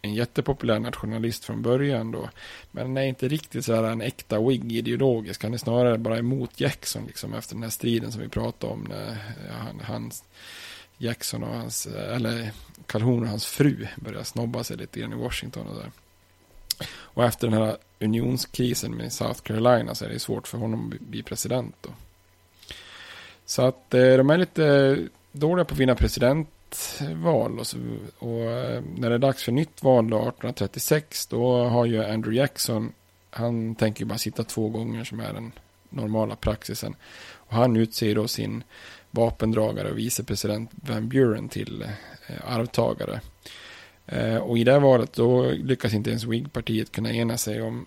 en 0.01 0.13
jättepopulär 0.13 0.79
nationalist 0.79 1.45
från 1.45 1.61
början 1.61 2.11
då. 2.11 2.29
Men 2.71 2.85
han 2.85 2.97
är 2.97 3.05
inte 3.05 3.27
riktigt 3.27 3.65
så 3.65 3.75
här 3.75 3.83
en 3.83 4.01
äkta 4.01 4.41
wig 4.41 4.71
ideologisk. 4.71 5.43
Han 5.43 5.53
är 5.53 5.57
snarare 5.57 5.97
bara 5.97 6.17
emot 6.17 6.59
Jackson 6.59 7.05
liksom 7.07 7.33
efter 7.33 7.55
den 7.55 7.63
här 7.63 7.69
striden 7.69 8.11
som 8.11 8.21
vi 8.21 8.29
pratade 8.29 8.73
om. 8.73 8.85
När 8.89 9.09
eh, 9.09 9.55
han, 9.59 9.79
hans, 9.83 10.23
Jackson 10.97 11.43
och 11.43 11.55
hans, 11.55 11.85
eh, 11.85 12.15
eller 12.15 12.51
Calhoun 12.85 13.23
och 13.23 13.29
hans 13.29 13.45
fru 13.45 13.87
började 13.95 14.25
snobba 14.25 14.63
sig 14.63 14.77
lite 14.77 14.99
grann 14.99 15.13
i 15.13 15.15
Washington 15.15 15.67
och 15.67 15.75
där. 15.75 15.91
Och 16.91 17.23
efter 17.23 17.47
den 17.47 17.61
här 17.61 17.77
unionskrisen 17.99 18.95
med 18.95 19.13
South 19.13 19.41
Carolina 19.41 19.95
så 19.95 20.05
är 20.05 20.09
det 20.09 20.19
svårt 20.19 20.47
för 20.47 20.57
honom 20.57 20.93
att 20.93 20.99
bli 20.99 21.23
president 21.23 21.75
då. 21.81 21.89
Så 23.45 23.61
att 23.61 23.93
eh, 23.93 24.17
de 24.17 24.29
är 24.29 24.37
lite 24.37 24.97
dåliga 25.31 25.65
på 25.65 25.73
att 25.73 25.79
vinna 25.79 25.95
president 25.95 26.49
val. 27.15 27.59
Och, 27.59 27.67
så, 27.67 27.77
och 28.19 28.41
eh, 28.41 28.83
när 28.97 29.09
det 29.09 29.15
är 29.15 29.19
dags 29.19 29.43
för 29.43 29.51
nytt 29.51 29.83
val 29.83 30.09
då, 30.09 30.17
1836, 30.17 31.27
då 31.27 31.63
har 31.63 31.85
ju 31.85 32.03
Andrew 32.03 32.35
Jackson, 32.35 32.93
han 33.29 33.75
tänker 33.75 34.05
bara 34.05 34.17
sitta 34.17 34.43
två 34.43 34.69
gånger 34.69 35.03
som 35.03 35.19
är 35.19 35.33
den 35.33 35.51
normala 35.89 36.35
praxisen. 36.35 36.95
Och 37.33 37.53
han 37.53 37.75
utser 37.75 38.15
då 38.15 38.27
sin 38.27 38.63
vapendragare 39.11 39.91
och 39.91 39.97
vicepresident 39.97 40.69
Van 40.73 41.09
Buren 41.09 41.49
till 41.49 41.81
eh, 42.27 42.55
arvtagare. 42.55 43.21
Eh, 44.05 44.37
och 44.37 44.57
i 44.57 44.63
det 44.63 44.71
här 44.71 44.79
valet 44.79 45.13
då 45.13 45.51
lyckas 45.51 45.93
inte 45.93 46.09
ens 46.09 46.23
Whig-partiet 46.23 46.91
kunna 46.91 47.11
ena 47.11 47.37
sig 47.37 47.61
om 47.61 47.85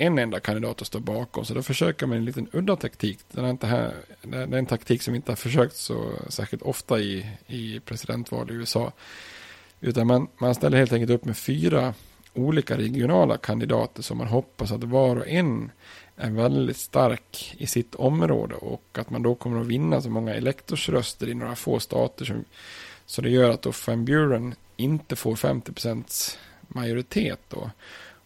en 0.00 0.18
enda 0.18 0.40
kandidat 0.40 0.80
att 0.80 0.86
stå 0.86 1.00
bakom. 1.00 1.44
Så 1.44 1.54
då 1.54 1.62
försöker 1.62 2.06
man 2.06 2.18
en 2.18 2.24
liten 2.24 2.48
udda 2.52 2.76
taktik. 2.76 3.18
Den 3.32 3.44
är 3.44 3.50
inte 3.50 3.66
här, 3.66 3.94
det 4.22 4.36
är 4.36 4.52
en 4.54 4.66
taktik 4.66 5.02
som 5.02 5.14
inte 5.14 5.30
har 5.30 5.36
försökt 5.36 5.76
så 5.76 6.12
särskilt 6.28 6.62
ofta 6.62 7.00
i, 7.00 7.26
i 7.46 7.80
presidentval 7.80 8.50
i 8.50 8.54
USA. 8.54 8.92
Utan 9.80 10.06
man, 10.06 10.28
man 10.38 10.54
ställer 10.54 10.78
helt 10.78 10.92
enkelt 10.92 11.10
upp 11.10 11.24
med 11.24 11.36
fyra 11.36 11.94
olika 12.34 12.76
regionala 12.78 13.36
kandidater 13.36 14.02
som 14.02 14.18
man 14.18 14.26
hoppas 14.26 14.72
att 14.72 14.84
var 14.84 15.16
och 15.16 15.28
en 15.28 15.70
är 16.16 16.30
väldigt 16.30 16.76
stark 16.76 17.54
i 17.58 17.66
sitt 17.66 17.94
område 17.94 18.54
och 18.54 18.98
att 18.98 19.10
man 19.10 19.22
då 19.22 19.34
kommer 19.34 19.60
att 19.60 19.66
vinna 19.66 20.00
så 20.00 20.10
många 20.10 20.34
elektorsröster 20.34 21.28
i 21.28 21.34
några 21.34 21.54
få 21.54 21.80
stater 21.80 22.24
som, 22.24 22.44
så 23.06 23.22
det 23.22 23.30
gör 23.30 23.50
att 23.50 23.62
då 23.62 23.72
Van 23.86 24.04
Buren 24.04 24.54
inte 24.76 25.16
får 25.16 25.34
50% 25.34 26.36
majoritet 26.68 27.40
då. 27.48 27.70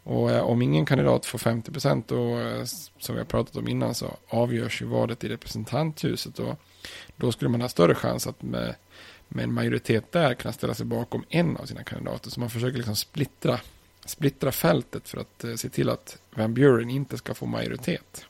Och 0.05 0.31
eh, 0.31 0.43
om 0.43 0.63
ingen 0.63 0.87
kandidat 0.87 1.27
får 1.27 1.39
50 1.39 1.73
procent, 1.73 2.11
eh, 2.11 2.17
som 2.99 3.15
vi 3.15 3.19
har 3.19 3.25
pratat 3.25 3.57
om 3.57 3.69
innan, 3.69 3.95
så 3.95 4.17
avgörs 4.29 4.83
ju 4.83 4.87
valet 4.87 5.25
i 5.25 5.29
representanthuset. 5.29 6.39
Och 6.39 6.59
då 7.17 7.33
skulle 7.33 7.49
man 7.51 7.61
ha 7.61 7.69
större 7.69 7.95
chans 7.95 8.27
att 8.27 8.43
med, 8.43 8.75
med 9.29 9.45
en 9.45 9.53
majoritet 9.53 10.13
där 10.13 10.35
kunna 10.35 10.53
ställa 10.53 10.75
sig 10.75 10.87
bakom 10.87 11.25
en 11.29 11.57
av 11.57 11.65
sina 11.65 11.85
kandidater. 11.85 12.31
Så 12.31 12.41
man 12.41 12.51
försöker 12.51 12.77
liksom 12.77 12.97
splittra, 12.97 13.61
splittra 14.05 14.53
fältet 14.53 15.09
för 15.09 15.19
att 15.19 15.45
eh, 15.45 15.55
se 15.55 15.69
till 15.69 15.89
att 15.89 16.19
Van 16.35 16.55
Buren 16.55 16.91
inte 16.91 17.19
ska 17.19 17.35
få 17.35 17.47
majoritet. 17.47 18.27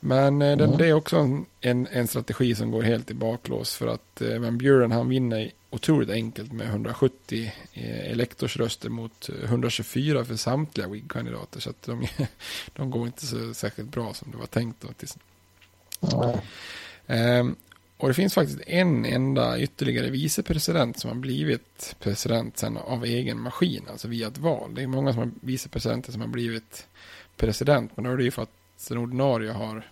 Men 0.00 0.42
eh, 0.42 0.52
mm. 0.52 0.76
det 0.76 0.86
är 0.86 0.92
också 0.92 1.16
en, 1.16 1.46
en, 1.60 1.86
en, 1.86 2.08
strategi 2.08 2.54
som 2.54 2.70
går 2.70 2.82
helt 2.82 3.10
i 3.10 3.14
baklås 3.14 3.76
för 3.76 3.86
att 3.86 4.20
eh, 4.20 4.38
Van 4.38 4.58
Buren 4.58 4.92
han 4.92 5.08
vinner 5.08 5.50
otroligt 5.70 6.10
enkelt 6.10 6.52
med 6.52 6.66
170 6.66 7.52
eh, 7.72 8.10
elektorsröster 8.10 8.88
mot 8.88 9.28
124 9.44 10.24
för 10.24 10.36
samtliga 10.36 10.88
WIG-kandidater. 10.88 11.60
Så 11.60 11.70
att 11.70 11.82
de, 11.82 12.06
de 12.72 12.90
går 12.90 13.06
inte 13.06 13.26
så 13.26 13.54
särskilt 13.54 13.88
bra 13.88 14.14
som 14.14 14.30
det 14.30 14.36
var 14.36 14.46
tänkt. 14.46 14.80
Då, 14.80 14.88
tills. 14.88 15.18
Mm. 17.06 17.40
Um, 17.40 17.56
och 17.98 18.08
det 18.08 18.14
finns 18.14 18.34
faktiskt 18.34 18.60
en 18.66 19.04
enda 19.04 19.58
ytterligare 19.58 20.10
vicepresident 20.10 20.98
som 20.98 21.10
har 21.10 21.16
blivit 21.16 21.96
president 22.00 22.58
sen 22.58 22.76
av 22.76 23.04
egen 23.04 23.40
maskin, 23.40 23.84
alltså 23.90 24.08
via 24.08 24.28
ett 24.28 24.38
val. 24.38 24.74
Det 24.74 24.82
är 24.82 24.86
många 24.86 25.12
som 25.12 25.18
har 25.18 25.30
vicepresidenter 25.40 26.12
som 26.12 26.20
har 26.20 26.28
blivit 26.28 26.86
president, 27.36 27.96
men 27.96 28.04
då 28.04 28.10
är 28.10 28.16
det 28.16 28.24
ju 28.24 28.30
för 28.30 28.42
att 28.42 28.50
den 28.88 28.98
ordinarie 28.98 29.50
har 29.50 29.86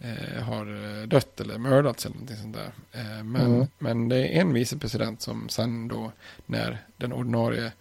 eh, 0.00 0.42
har 0.42 0.66
eh, 1.00 1.06
dött 1.06 1.40
eller 1.40 1.58
mördats 1.58 2.06
eller 2.06 2.14
någonting 2.14 2.36
sånt 2.36 2.56
där. 2.56 2.72
Eh, 2.92 3.24
men, 3.24 3.54
mm. 3.54 3.66
men 3.78 4.08
det 4.08 4.16
är 4.16 4.40
en 4.40 4.52
vicepresident 4.52 5.22
som 5.22 5.48
sen 5.48 5.88
då 5.88 6.12
när 6.46 6.78
den 6.96 7.12
ordinarie 7.12 7.72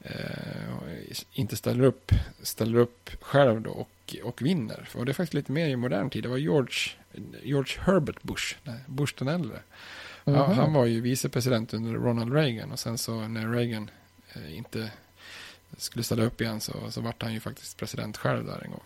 eh, 0.00 1.20
inte 1.32 1.56
ställer 1.56 1.84
upp, 1.84 2.12
ställer 2.42 2.78
upp 2.78 3.10
själv 3.20 3.60
då 3.60 3.70
och, 3.70 4.16
och 4.22 4.42
vinner. 4.42 4.88
Och 4.94 5.04
det 5.04 5.12
är 5.12 5.14
faktiskt 5.14 5.34
lite 5.34 5.52
mer 5.52 5.68
i 5.68 5.76
modern 5.76 6.10
tid. 6.10 6.22
Det 6.22 6.28
var 6.28 6.36
George, 6.36 6.78
George 7.42 7.80
Herbert 7.80 8.22
Bush, 8.22 8.56
Bush 8.86 9.14
den 9.18 9.28
äldre. 9.28 9.58
Mm. 10.24 10.40
Ja, 10.40 10.52
han 10.52 10.72
var 10.72 10.86
ju 10.86 11.00
vicepresident 11.00 11.74
under 11.74 11.92
Ronald 11.92 12.32
Reagan 12.32 12.72
och 12.72 12.78
sen 12.78 12.98
så 12.98 13.28
när 13.28 13.48
Reagan 13.48 13.90
eh, 14.32 14.56
inte 14.56 14.90
skulle 15.76 16.02
ställa 16.02 16.24
upp 16.24 16.40
igen 16.40 16.60
så, 16.60 16.90
så 16.90 17.00
vart 17.00 17.22
han 17.22 17.32
ju 17.32 17.40
faktiskt 17.40 17.76
president 17.76 18.16
själv 18.16 18.46
där 18.46 18.62
en 18.64 18.70
gång. 18.70 18.82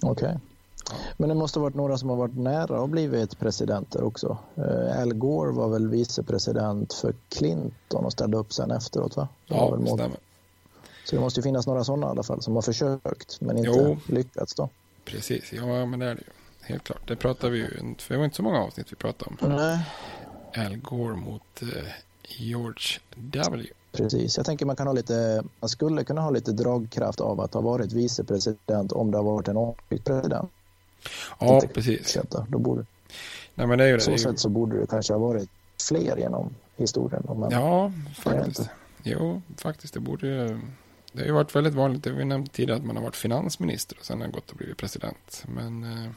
Okej. 0.00 0.28
Okay. 0.28 0.38
Men 1.16 1.28
det 1.28 1.34
måste 1.34 1.58
ha 1.58 1.62
varit 1.64 1.74
några 1.74 1.98
som 1.98 2.08
har 2.08 2.16
varit 2.16 2.36
nära 2.36 2.80
och 2.80 2.88
blivit 2.88 3.38
presidenter 3.38 4.02
också. 4.02 4.38
Uh, 4.58 5.00
Al 5.00 5.14
Gore 5.14 5.52
var 5.52 5.68
väl 5.68 5.88
vicepresident 5.88 6.94
för 6.94 7.14
Clinton 7.28 8.04
och 8.04 8.12
ställde 8.12 8.36
upp 8.36 8.52
sen 8.52 8.70
efteråt 8.70 9.16
va? 9.16 9.28
Det 9.48 9.54
ja, 9.54 9.76
det 9.80 9.86
stämmer. 9.86 10.18
Så 11.04 11.16
det 11.16 11.20
måste 11.20 11.40
ju 11.40 11.42
finnas 11.42 11.66
några 11.66 11.84
sådana 11.84 12.06
i 12.06 12.10
alla 12.10 12.22
fall 12.22 12.42
som 12.42 12.54
har 12.54 12.62
försökt 12.62 13.40
men 13.40 13.58
inte 13.58 13.70
jo. 13.70 13.96
lyckats 14.06 14.54
då. 14.54 14.68
Precis, 15.04 15.52
ja 15.52 15.86
men 15.86 15.98
det 15.98 16.06
är 16.06 16.14
det 16.14 16.20
ju. 16.20 16.32
Helt 16.60 16.84
klart. 16.84 17.08
Det 17.08 17.16
pratar 17.16 17.50
vi 17.50 17.58
ju, 17.58 17.94
för 17.98 18.14
det 18.14 18.18
var 18.18 18.24
inte 18.24 18.36
så 18.36 18.42
många 18.42 18.58
avsnitt 18.58 18.92
vi 18.92 18.96
pratade 18.96 19.30
om. 19.30 19.56
Nej. 19.56 19.86
Al 20.66 20.76
Gore 20.76 21.16
mot 21.16 21.62
uh, 21.62 21.68
George 22.28 23.00
W. 23.14 23.66
Precis, 23.92 24.36
jag 24.36 24.46
tänker 24.46 24.66
man 24.66 24.76
kan 24.76 24.86
ha 24.86 24.94
lite, 24.94 25.42
man 25.60 25.68
skulle 25.68 26.04
kunna 26.04 26.20
ha 26.20 26.30
lite 26.30 26.52
dragkraft 26.52 27.20
av 27.20 27.40
att 27.40 27.54
ha 27.54 27.60
varit 27.60 27.92
vicepresident 27.92 28.92
om 28.92 29.10
det 29.10 29.18
har 29.18 29.24
varit 29.24 29.48
en 29.48 29.56
ombytt 29.56 30.04
president. 30.04 30.50
Ja, 31.38 31.62
precis. 31.74 32.18
Då 32.48 32.58
borde, 32.58 32.84
Nej, 33.54 33.66
men 33.66 33.78
det 33.78 33.84
är 33.84 33.88
ju 33.88 33.94
det. 33.94 34.00
Så 34.00 34.10
det 34.10 34.18
sätt 34.18 34.38
så 34.38 34.48
borde 34.48 34.80
det 34.80 34.86
kanske 34.86 35.12
ha 35.12 35.20
varit 35.20 35.48
fler 35.88 36.16
genom 36.16 36.54
historien. 36.76 37.22
Man, 37.36 37.50
ja, 37.50 37.92
faktiskt. 38.14 38.68
Jo, 39.02 39.42
faktiskt. 39.56 39.94
Det 39.94 40.00
borde 40.00 40.60
det 41.16 41.22
har 41.22 41.26
ju 41.26 41.32
varit 41.32 41.56
väldigt 41.56 41.74
vanligt, 41.74 42.04
det 42.04 42.10
har 42.10 42.16
vi 42.16 42.24
nämnt 42.24 42.52
tidigare, 42.52 42.78
att 42.78 42.84
man 42.84 42.96
har 42.96 43.02
varit 43.02 43.16
finansminister 43.16 43.96
och 44.00 44.04
sen 44.04 44.20
har 44.20 44.28
gått 44.28 44.50
och 44.50 44.56
blivit 44.56 44.76
president. 44.76 45.44
Men, 45.48 45.84
eh, 45.84 46.10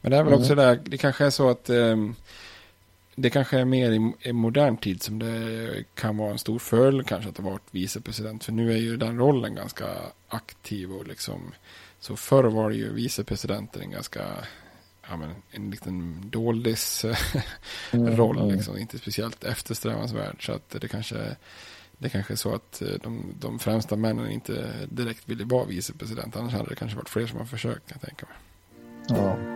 men 0.00 0.10
det 0.10 0.16
är 0.16 0.22
väl 0.22 0.32
mm. 0.32 0.40
också 0.40 0.54
där, 0.54 0.80
det 0.84 0.98
kanske 0.98 1.24
är 1.26 1.30
så 1.30 1.50
att 1.50 1.70
eh, 1.70 1.96
det 3.18 3.30
kanske 3.30 3.58
är 3.58 3.64
mer 3.64 3.90
i, 3.90 4.12
i 4.28 4.32
modern 4.32 4.76
tid 4.76 5.02
som 5.02 5.18
det 5.18 5.84
kan 5.94 6.16
vara 6.16 6.30
en 6.30 6.38
stor 6.38 6.58
fördel 6.58 7.04
kanske 7.04 7.30
att 7.30 7.38
ha 7.38 7.50
varit 7.50 7.68
vicepresident. 7.70 8.44
För 8.44 8.52
nu 8.52 8.72
är 8.72 8.76
ju 8.76 8.96
den 8.96 9.18
rollen 9.18 9.54
ganska 9.54 9.86
aktiv 10.28 10.92
och 10.92 11.06
liksom 11.06 11.54
så 12.00 12.16
förr 12.16 12.44
var 12.44 12.70
det 12.70 12.76
ju 12.76 12.92
vicepresidenten 12.92 13.82
en 13.82 13.90
ganska, 13.90 14.22
ja 15.08 15.16
men 15.16 15.30
en 15.50 15.70
liten 15.70 16.30
doldis 16.30 17.04
mm, 17.90 18.16
roll 18.16 18.38
mm. 18.38 18.54
liksom, 18.54 18.78
inte 18.78 18.98
speciellt 18.98 19.44
eftersträvansvärd. 19.44 20.46
Så 20.46 20.52
att 20.52 20.70
det 20.70 20.88
kanske, 20.88 21.36
det 21.98 22.08
kanske 22.08 22.34
är 22.34 22.36
så 22.36 22.54
att 22.54 22.82
eh, 22.82 22.88
de, 23.02 23.34
de 23.40 23.58
främsta 23.58 23.96
männen 23.96 24.30
inte 24.30 24.72
direkt 24.88 25.28
ville 25.28 25.44
vara 25.44 25.64
vicepresident. 25.64 26.36
Annars 26.36 26.52
hade 26.52 26.68
det 26.68 26.76
kanske 26.76 26.96
varit 26.96 27.08
fler 27.08 27.26
som 27.26 27.38
har 27.38 27.46
försökt, 27.46 27.88
kan 27.88 27.98
jag 28.00 28.08
tänka 28.08 28.26
mig. 28.26 28.36
Ja. 29.08 29.55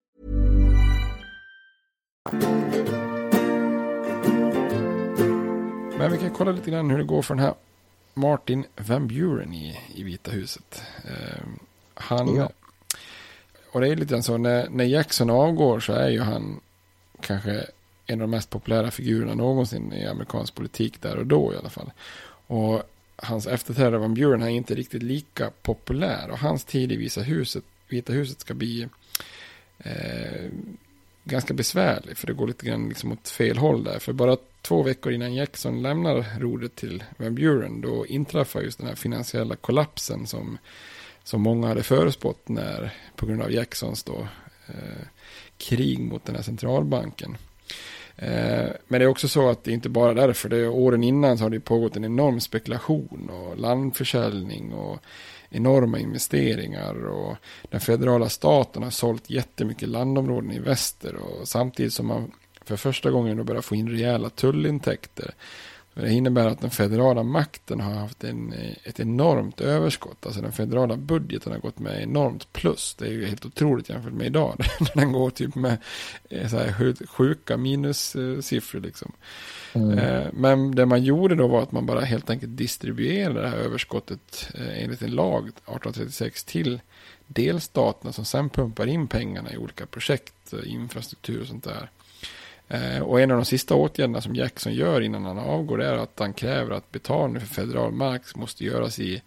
Men 6.01 6.11
vi 6.11 6.17
kan 6.17 6.29
kolla 6.29 6.51
lite 6.51 6.71
grann 6.71 6.89
hur 6.89 6.97
det 6.97 7.03
går 7.03 7.21
för 7.21 7.35
den 7.35 7.43
här 7.43 7.53
Martin 8.13 8.65
Van 8.75 9.07
Buren 9.07 9.53
i, 9.53 9.79
i 9.95 10.03
Vita 10.03 10.31
huset. 10.31 10.83
Eh, 11.05 11.43
han, 11.93 12.35
Ja. 12.35 12.49
och 13.71 13.81
det 13.81 13.87
är 13.87 13.95
lite 13.95 14.11
grann 14.13 14.23
så 14.23 14.37
när, 14.37 14.69
när 14.69 14.85
Jackson 14.85 15.29
avgår 15.29 15.79
så 15.79 15.93
är 15.93 16.09
ju 16.09 16.19
han 16.19 16.59
kanske 17.21 17.65
en 18.05 18.21
av 18.21 18.27
de 18.27 18.31
mest 18.31 18.49
populära 18.49 18.91
figurerna 18.91 19.33
någonsin 19.33 19.93
i 19.93 20.07
amerikansk 20.07 20.55
politik 20.55 21.01
där 21.01 21.15
och 21.17 21.25
då 21.25 21.53
i 21.53 21.57
alla 21.57 21.69
fall. 21.69 21.91
Och 22.47 22.83
hans 23.15 23.47
efterträdare 23.47 23.97
Van 23.97 24.13
Buren 24.13 24.41
är 24.41 24.49
inte 24.49 24.75
riktigt 24.75 25.03
lika 25.03 25.51
populär 25.61 26.29
och 26.31 26.39
hans 26.39 26.63
tid 26.63 26.91
i 26.91 26.95
Vita 26.95 27.21
huset, 27.21 27.63
Vita 27.87 28.13
huset 28.13 28.39
ska 28.39 28.53
bli 28.53 28.87
eh, 29.79 30.49
ganska 31.23 31.53
besvärlig 31.53 32.17
för 32.17 32.27
det 32.27 32.33
går 32.33 32.47
lite 32.47 32.65
grann 32.65 32.89
liksom 32.89 33.11
åt 33.11 33.29
fel 33.29 33.57
håll 33.57 33.83
där. 33.83 33.99
För 33.99 34.13
bara 34.13 34.37
två 34.61 34.83
veckor 34.83 35.11
innan 35.11 35.33
Jackson 35.33 35.81
lämnar 35.81 36.39
rodret 36.39 36.75
till 36.75 37.03
Van 37.17 37.35
Buren 37.35 37.81
då 37.81 38.05
inträffar 38.05 38.61
just 38.61 38.77
den 38.77 38.87
här 38.87 38.95
finansiella 38.95 39.55
kollapsen 39.55 40.27
som, 40.27 40.57
som 41.23 41.41
många 41.41 41.67
hade 41.67 41.83
förespått 41.83 42.49
när, 42.49 42.93
på 43.15 43.25
grund 43.25 43.41
av 43.41 43.51
Jacksons 43.51 44.03
då, 44.03 44.27
eh, 44.67 45.05
krig 45.57 45.99
mot 45.99 46.25
den 46.25 46.35
här 46.35 46.43
centralbanken. 46.43 47.37
Eh, 48.15 48.69
men 48.87 48.99
det 48.99 49.03
är 49.03 49.07
också 49.07 49.27
så 49.27 49.49
att 49.49 49.63
det 49.63 49.71
är 49.71 49.73
inte 49.73 49.89
bara 49.89 50.13
därför. 50.13 50.49
Det 50.49 50.57
är 50.57 50.69
åren 50.69 51.03
innan 51.03 51.37
så 51.37 51.43
har 51.43 51.49
det 51.49 51.59
pågått 51.59 51.95
en 51.95 52.05
enorm 52.05 52.39
spekulation 52.39 53.29
och 53.29 53.57
landförsäljning 53.57 54.73
och 54.73 54.99
enorma 55.49 55.99
investeringar 55.99 57.07
och 57.07 57.35
den 57.69 57.79
federala 57.79 58.29
staten 58.29 58.83
har 58.83 58.89
sålt 58.89 59.29
jättemycket 59.29 59.89
landområden 59.89 60.51
i 60.51 60.59
väster 60.59 61.15
och 61.15 61.47
samtidigt 61.47 61.93
som 61.93 62.07
man 62.07 62.31
för 62.77 62.91
första 62.91 63.11
gången 63.11 63.37
då 63.37 63.43
börjar 63.43 63.61
få 63.61 63.75
in 63.75 63.89
rejäla 63.89 64.29
tullintäkter. 64.29 65.33
Det 65.93 66.11
innebär 66.11 66.47
att 66.47 66.61
den 66.61 66.69
federala 66.69 67.23
makten 67.23 67.79
har 67.79 67.93
haft 67.93 68.23
en, 68.23 68.53
ett 68.83 68.99
enormt 68.99 69.61
överskott. 69.61 70.25
Alltså 70.25 70.41
den 70.41 70.51
federala 70.51 70.97
budgeten 70.97 71.51
har 71.51 71.59
gått 71.59 71.79
med 71.79 72.03
enormt 72.03 72.53
plus. 72.53 72.95
Det 72.99 73.05
är 73.05 73.11
ju 73.11 73.25
helt 73.25 73.45
otroligt 73.45 73.89
jämfört 73.89 74.13
med 74.13 74.27
idag. 74.27 74.55
När 74.79 74.95
den 75.01 75.11
går 75.11 75.29
typ 75.29 75.55
med 75.55 75.77
eh, 76.29 76.47
så 76.47 76.57
här 76.57 76.73
sju- 76.73 77.05
sjuka 77.07 77.57
minussiffror 77.57 78.79
liksom. 78.79 79.11
Eh, 79.73 80.23
Men 80.33 80.75
det 80.75 80.85
man 80.85 81.03
gjorde 81.03 81.35
då 81.35 81.47
var 81.47 81.61
att 81.63 81.71
man 81.71 81.85
bara 81.85 82.01
helt 82.01 82.29
enkelt 82.29 82.57
distribuerade 82.57 83.41
det 83.41 83.47
här 83.47 83.57
överskottet 83.57 84.49
eh, 84.55 84.83
enligt 84.83 85.01
en 85.01 85.11
lag 85.11 85.43
1836 85.47 86.43
till 86.43 86.81
delstaterna 87.27 88.11
som 88.13 88.25
sen 88.25 88.49
pumpar 88.49 88.87
in 88.87 89.07
pengarna 89.07 89.53
i 89.53 89.57
olika 89.57 89.85
projekt, 89.85 90.53
infrastruktur 90.65 91.41
och 91.41 91.47
sånt 91.47 91.63
där. 91.63 91.89
Eh, 92.73 93.01
och 93.01 93.21
en 93.21 93.31
av 93.31 93.37
de 93.37 93.45
sista 93.45 93.75
åtgärderna 93.75 94.21
som 94.21 94.35
Jackson 94.35 94.73
gör 94.73 95.01
innan 95.01 95.25
han 95.25 95.39
avgår 95.39 95.81
är 95.81 95.97
att 95.97 96.19
han 96.19 96.33
kräver 96.33 96.75
att 96.75 96.91
betalning 96.91 97.39
för 97.39 97.47
federal 97.47 97.91
mark 97.91 98.35
måste 98.35 98.65
göras 98.65 98.99
i, 98.99 99.21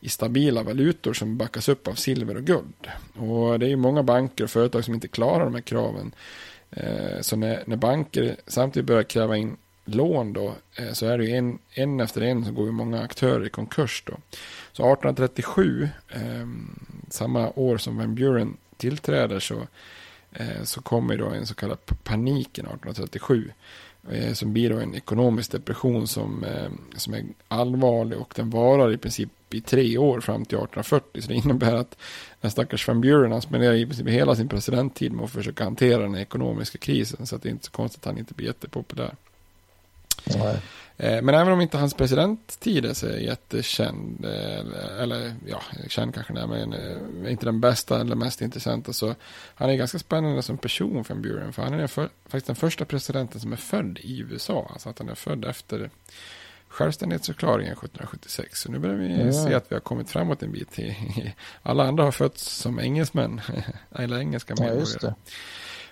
i 0.00 0.08
stabila 0.08 0.62
valutor 0.62 1.12
som 1.12 1.36
backas 1.36 1.68
upp 1.68 1.88
av 1.88 1.94
silver 1.94 2.36
och 2.36 2.44
guld. 2.44 2.86
Och 3.16 3.58
det 3.58 3.66
är 3.66 3.70
ju 3.70 3.76
många 3.76 4.02
banker 4.02 4.44
och 4.44 4.50
företag 4.50 4.84
som 4.84 4.94
inte 4.94 5.08
klarar 5.08 5.44
de 5.44 5.54
här 5.54 5.62
kraven. 5.62 6.14
Eh, 6.70 7.20
så 7.20 7.36
när, 7.36 7.62
när 7.66 7.76
banker 7.76 8.36
samtidigt 8.46 8.86
börjar 8.86 9.02
kräva 9.02 9.36
in 9.36 9.56
lån 9.84 10.32
då 10.32 10.54
eh, 10.76 10.92
så 10.92 11.06
är 11.06 11.18
det 11.18 11.24
ju 11.24 11.36
en, 11.36 11.58
en 11.70 12.00
efter 12.00 12.20
en 12.20 12.44
så 12.44 12.52
går 12.52 12.66
ju 12.66 12.72
många 12.72 13.02
aktörer 13.02 13.46
i 13.46 13.50
konkurs 13.50 14.02
då. 14.06 14.12
Så 14.72 14.82
1837, 14.82 15.88
ehm, 16.10 16.78
samma 17.10 17.50
år 17.54 17.78
som 17.78 17.96
Van 17.96 18.14
Buren 18.14 18.56
tillträder 18.76 19.40
så 19.40 19.66
Eh, 20.32 20.62
så 20.64 20.82
kommer 20.82 21.16
då 21.16 21.26
en 21.26 21.46
så 21.46 21.54
kallad 21.54 21.78
paniken 22.04 22.66
1837. 22.66 23.52
eh, 24.10 24.32
Som 24.32 24.52
blir 24.52 24.70
då 24.70 24.78
en 24.78 24.94
ekonomisk 24.94 25.52
depression 25.52 26.08
som, 26.08 26.44
eh, 26.44 26.70
som 26.96 27.14
är 27.14 27.24
allvarlig 27.48 28.18
och 28.18 28.32
den 28.36 28.50
varar 28.50 28.92
i 28.92 28.96
princip 28.98 29.28
i 29.54 29.60
tre 29.60 29.98
år 29.98 30.20
fram 30.20 30.44
till 30.44 30.58
1840. 30.58 31.22
Så 31.22 31.28
det 31.28 31.34
innebär 31.34 31.74
att 31.74 31.96
den 32.40 32.50
stackars 32.50 32.88
Van 32.88 33.00
Buren 33.00 33.32
han 33.32 33.42
spenderar 33.42 33.74
i 33.74 33.86
princip 33.86 34.08
hela 34.08 34.34
sin 34.34 34.48
presidenttid 34.48 35.12
med 35.12 35.24
att 35.24 35.30
försöka 35.30 35.64
hantera 35.64 36.02
den 36.02 36.14
ekonomiska 36.16 36.78
krisen. 36.78 37.26
Så 37.26 37.36
att 37.36 37.42
det 37.42 37.48
är 37.48 37.50
inte 37.50 37.64
så 37.64 37.72
konstigt 37.72 38.02
att 38.02 38.06
han 38.06 38.18
inte 38.18 38.34
blir 38.34 38.46
jättepopulär. 38.46 39.14
Nej. 40.26 40.56
Eh, 40.96 41.22
Men 41.22 41.34
även 41.34 41.52
om 41.52 41.60
inte 41.60 41.78
hans 41.78 41.94
presidenttid 41.94 42.84
är 42.84 42.94
så 42.94 43.06
jättekänd, 43.08 44.24
eh, 44.24 45.02
eller, 45.02 45.34
ja, 45.46 45.62
känd 45.88 46.14
kanske 46.14 46.32
är, 46.38 46.46
men 46.46 46.72
eh, 46.72 47.32
inte 47.32 47.44
den 47.46 47.60
bästa 47.60 48.00
eller 48.00 48.16
mest 48.16 48.40
intressanta, 48.40 48.92
så 48.92 49.14
han 49.54 49.70
är 49.70 49.74
ganska 49.74 49.98
spännande 49.98 50.42
som 50.42 50.58
person 50.58 51.04
Van 51.08 51.22
Buren, 51.22 51.52
för 51.52 51.62
han 51.62 51.74
är 51.74 51.78
den 51.78 51.88
för, 51.88 52.08
faktiskt 52.24 52.46
den 52.46 52.56
första 52.56 52.84
presidenten 52.84 53.40
som 53.40 53.52
är 53.52 53.56
född 53.56 53.98
i 54.02 54.18
USA, 54.20 54.68
alltså 54.72 54.88
att 54.88 54.98
han 54.98 55.08
är 55.08 55.14
född 55.14 55.44
efter 55.44 55.90
självständighetsförklaringen 56.68 57.72
1776. 57.72 58.60
Så 58.60 58.70
nu 58.72 58.78
börjar 58.78 58.96
vi 58.96 59.24
Ja. 59.26 59.32
se 59.32 59.54
att 59.54 59.64
vi 59.68 59.74
har 59.74 59.80
kommit 59.80 60.10
framåt 60.10 60.42
en 60.42 60.52
bit. 60.52 60.78
Alla 61.62 61.84
andra 61.88 62.04
har 62.04 62.12
fötts 62.12 62.56
som 62.56 62.78
engelsmän, 62.80 63.40
eller 63.94 64.18
engelska 64.18 64.54
Ja, 64.56 64.62
medborgare. 64.64 64.98
det. 65.00 65.14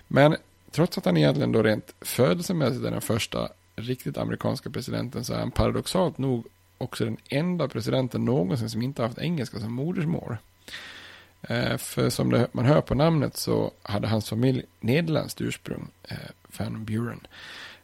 Men 0.07 0.35
trots 0.71 0.97
att 0.97 1.05
han 1.05 1.17
egentligen 1.17 1.51
då 1.51 1.63
rent 1.63 1.93
födelsemässigt 2.01 2.85
är 2.85 2.91
den 2.91 3.01
första 3.01 3.49
riktigt 3.81 4.17
amerikanska 4.17 4.69
presidenten 4.69 5.25
så 5.25 5.33
är 5.33 5.39
han 5.39 5.51
paradoxalt 5.51 6.17
nog 6.17 6.45
också 6.77 7.05
den 7.05 7.17
enda 7.29 7.67
presidenten 7.67 8.25
någonsin 8.25 8.69
som 8.69 8.81
inte 8.81 9.01
haft 9.01 9.17
engelska 9.19 9.59
som 9.59 9.73
modersmål. 9.73 10.37
Eh, 11.41 11.77
för 11.77 12.09
som 12.09 12.29
det, 12.31 12.47
man 12.51 12.65
hör 12.65 12.81
på 12.81 12.95
namnet 12.95 13.37
så 13.37 13.71
hade 13.81 14.07
hans 14.07 14.29
familj 14.29 14.63
nederländskt 14.79 15.41
ursprung, 15.41 15.87
eh, 16.03 16.17
Van 16.57 16.85
Buren. 16.85 17.27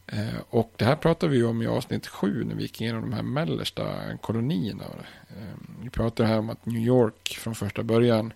Eh, 0.07 0.39
och 0.49 0.73
det 0.75 0.85
här 0.85 0.95
pratade 0.95 1.31
vi 1.31 1.37
ju 1.37 1.45
om 1.45 1.61
i 1.61 1.67
avsnitt 1.67 2.07
sju 2.07 2.43
när 2.43 2.55
vi 2.55 2.61
gick 2.61 2.81
igenom 2.81 3.01
de 3.01 3.13
här 3.13 3.23
mellersta 3.23 4.17
kolonierna. 4.21 4.83
Eh, 5.29 5.57
vi 5.83 5.89
pratade 5.89 6.29
här 6.29 6.39
om 6.39 6.49
att 6.49 6.65
New 6.65 6.81
York 6.81 7.37
från 7.39 7.55
första 7.55 7.83
början 7.83 8.33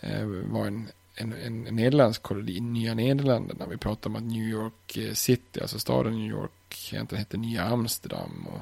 eh, 0.00 0.24
var 0.24 0.66
en, 0.66 0.88
en, 1.14 1.32
en 1.32 1.62
nederländsk 1.62 2.22
koloni, 2.22 2.60
Nya 2.60 2.94
Nederländerna. 2.94 3.66
Vi 3.66 3.76
pratade 3.76 4.08
om 4.08 4.16
att 4.16 4.32
New 4.32 4.48
York 4.48 4.96
eh, 4.96 5.12
City, 5.12 5.60
alltså 5.60 5.78
staden 5.78 6.18
New 6.18 6.30
York, 6.30 6.50
egentligen 6.92 7.18
hette 7.18 7.36
Nya 7.36 7.64
Amsterdam. 7.64 8.46
Och 8.54 8.60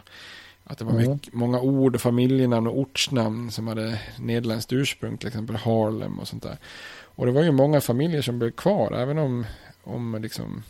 att 0.65 0.79
det 0.79 0.85
var 0.85 0.93
Mm. 0.93 1.13
mycket, 1.13 1.35
många 1.35 1.61
ord 1.61 1.95
och 1.95 2.01
familjenamn 2.01 2.67
och 2.67 2.79
ortsnamn 2.79 3.51
som 3.51 3.69
hade 3.69 4.01
nederländskt 4.19 4.73
ursprung, 4.73 5.17
till 5.17 5.29
exempel 5.29 5.57
Harlem 5.57 6.19
och 6.19 6.29
sånt 6.29 6.43
där. 6.43 6.57
Och 7.03 7.27
det 7.27 7.33
var 7.33 7.43
ju 7.43 7.53
många 7.53 7.81
familjer 7.81 8.23
som 8.23 8.39
blev 8.39 8.51
kvar, 8.51 8.93
även 8.93 9.19
om, 9.19 9.47
om 9.85 10.19
liksom 10.23 10.63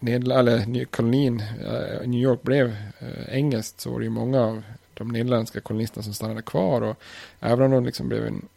eller 0.00 0.84
kolonin 0.84 1.40
eh, 1.40 2.08
New 2.08 2.20
York 2.20 2.42
blev 2.42 2.76
eh, 2.98 3.34
engelskt 3.36 3.80
så 3.80 3.90
var 3.90 3.98
det 3.98 4.04
ju 4.04 4.10
många 4.10 4.40
av 4.40 4.62
de 4.94 5.08
nederländska 5.08 5.60
kolonisterna 5.60 6.02
som 6.02 6.14
stannade 6.14 6.42
kvar. 6.42 6.82
Och 6.82 6.96
även 7.40 7.64
om 7.64 7.70
de 7.70 7.84
liksom 7.86 8.08
blev 8.08 8.26
en 8.26 8.48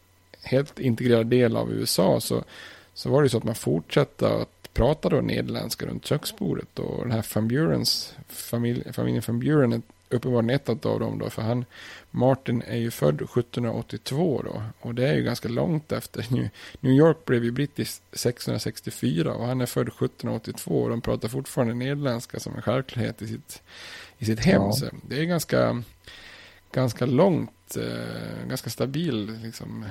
helt 0.42 0.78
integrerad 0.78 1.26
del 1.26 1.56
av 1.56 1.72
USA 1.72 2.20
så, 2.20 2.44
så 2.94 3.10
var 3.10 3.22
det 3.22 3.24
ju 3.24 3.28
så 3.28 3.38
att 3.38 3.44
man 3.44 3.54
fortsatte 3.54 4.28
att 4.28 4.59
prata 4.72 5.08
då 5.08 5.20
nederländska 5.20 5.86
runt 5.86 6.06
köksbordet. 6.06 6.78
Och 6.78 7.02
den 7.02 7.10
här 7.10 7.26
Van 7.34 7.48
Burens 7.48 8.14
familj, 8.28 8.92
familjen 8.92 9.22
Van 9.26 9.40
Buren 9.40 9.72
är 9.72 9.82
uppenbarligen 10.10 10.50
ett 10.50 10.86
av 10.86 11.00
dem 11.00 11.18
då, 11.18 11.30
för 11.30 11.42
han, 11.42 11.64
Martin 12.10 12.62
är 12.62 12.76
ju 12.76 12.90
född 12.90 13.14
1782 13.14 14.42
då, 14.44 14.62
och 14.80 14.94
det 14.94 15.08
är 15.08 15.14
ju 15.14 15.22
ganska 15.22 15.48
långt 15.48 15.92
efter. 15.92 16.26
New 16.80 16.92
York 16.92 17.24
blev 17.24 17.44
ju 17.44 17.50
brittiskt 17.50 18.02
1664 18.12 19.34
och 19.34 19.46
han 19.46 19.60
är 19.60 19.66
född 19.66 19.88
1782 19.88 20.82
och 20.82 20.90
de 20.90 21.00
pratar 21.00 21.28
fortfarande 21.28 21.74
nederländska 21.74 22.40
som 22.40 22.56
en 22.56 22.62
självklarhet 22.62 23.22
i 23.22 23.26
sitt, 23.26 23.62
i 24.18 24.24
sitt 24.24 24.40
hem. 24.40 24.62
Ja. 24.62 24.88
Det 25.08 25.20
är 25.20 25.24
ganska, 25.24 25.82
ganska 26.72 27.06
långt, 27.06 27.76
eh, 27.76 28.48
ganska 28.48 28.70
stabil, 28.70 29.38
liksom, 29.42 29.84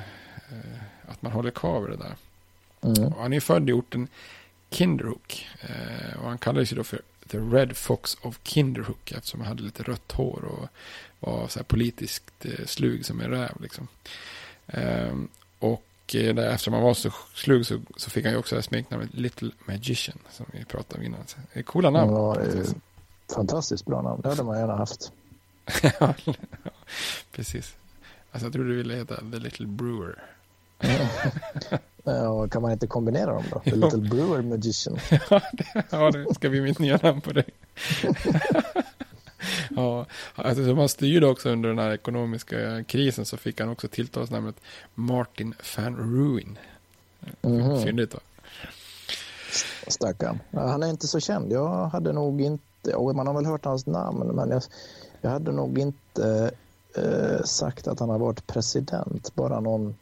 eh, 0.52 0.82
att 1.12 1.22
man 1.22 1.32
håller 1.32 1.52
kvar 1.52 1.82
vid 1.82 1.90
det 1.90 2.04
där. 2.04 2.16
Mm. 2.82 3.14
han 3.18 3.34
är 3.34 3.40
född 3.40 3.70
i 3.70 3.74
orten 3.74 4.08
Kinderhook. 4.70 5.48
Eh, 5.62 6.20
och 6.20 6.30
han 6.30 6.38
kallades 6.38 6.72
ju 6.72 6.76
då 6.76 6.84
för 6.84 7.02
The 7.28 7.38
Red 7.38 7.78
Fox 7.78 8.18
of 8.22 8.40
Kinderhook 8.44 9.12
eftersom 9.12 9.40
han 9.40 9.48
hade 9.48 9.64
lite 9.64 9.84
rött 9.84 10.12
hår 10.12 10.46
och 10.46 10.68
var 11.20 11.48
så 11.48 11.64
politiskt 11.64 12.46
eh, 12.46 12.66
slug 12.66 13.06
som 13.06 13.22
en 13.22 13.30
räv. 13.30 13.62
Liksom. 13.62 13.88
Eh, 14.68 15.14
och 15.60 16.16
eh, 16.16 16.36
där, 16.36 16.50
eftersom 16.50 16.74
han 16.74 16.84
var 16.84 16.94
så 16.94 17.12
slug 17.34 17.66
så, 17.66 17.82
så 17.96 18.10
fick 18.10 18.26
han 18.26 18.34
ju 18.34 18.40
också 18.40 18.62
smeknamnet 18.62 19.14
Little 19.14 19.52
Magician 19.66 20.18
som 20.32 20.46
vi 20.52 20.66
pratade 20.66 21.00
om 21.00 21.06
innan. 21.06 21.20
Det 21.54 21.60
är 21.60 21.64
coola 21.64 21.90
namn. 21.90 22.14
Ja, 22.14 22.36
fantastiskt 23.36 23.86
bra 23.86 24.02
namn. 24.02 24.22
Det 24.22 24.30
hade 24.30 24.44
man 24.44 24.60
gärna 24.60 24.76
haft. 24.76 25.12
ja, 26.00 26.14
precis. 27.32 27.76
Alltså 28.32 28.46
jag 28.46 28.54
tror 28.54 28.66
du 28.66 28.76
ville 28.76 28.96
heta 28.96 29.16
The 29.16 29.40
Little 29.40 29.68
Brewer. 29.68 30.24
Ja, 32.04 32.48
kan 32.48 32.62
man 32.62 32.72
inte 32.72 32.88
kombinera 32.88 33.34
dem 33.34 33.44
då? 33.52 33.60
The 33.64 33.76
Little 33.76 34.10
Brewer 34.10 34.42
Magician. 34.42 34.98
ja, 35.30 35.42
det, 35.54 35.84
ja, 35.90 36.12
det 36.12 36.36
ska 36.36 36.50
bli 36.50 36.62
mitt 36.62 36.80
nya 36.80 37.00
namn 37.04 37.22
på 37.22 37.32
dig. 37.32 37.46
ja, 39.76 40.06
alltså, 40.36 40.66
som 40.66 40.78
han 40.78 40.90
styrde 40.90 41.28
också 41.28 41.50
under 41.50 41.70
den 41.70 41.80
här 41.80 41.92
ekonomiska 41.92 42.84
krisen 42.84 43.26
så 43.26 43.38
fick 43.38 43.60
han 43.60 43.70
också 43.70 43.88
tilltalsnamnet 43.88 44.56
Martin 44.96 45.54
van 45.78 45.98
Ruin. 45.98 46.58
Mm 47.42 47.62
-hmm. 47.62 47.84
Fyndigt 47.84 48.14
va? 48.14 48.20
Stackarn. 49.88 50.40
Han 50.52 50.84
är 50.84 50.90
inte 50.90 51.08
så 51.08 51.20
känd. 51.20 51.52
Jag 51.52 51.88
hade 51.88 52.14
nog 52.14 52.42
inte, 52.42 52.96
och 52.96 53.16
man 53.16 53.28
har 53.28 53.34
väl 53.34 53.46
hört 53.46 53.66
hans 53.66 53.86
namn, 53.86 54.28
men 54.28 54.50
jag, 54.50 54.62
jag 55.22 55.30
hade 55.30 55.52
nog 55.52 55.80
inte 55.80 56.52
eh, 56.96 57.44
sagt 57.44 57.88
att 57.88 58.00
han 58.00 58.10
har 58.10 58.20
varit 58.20 58.48
president. 58.48 59.36
Bara 59.36 59.60
någon 59.60 59.96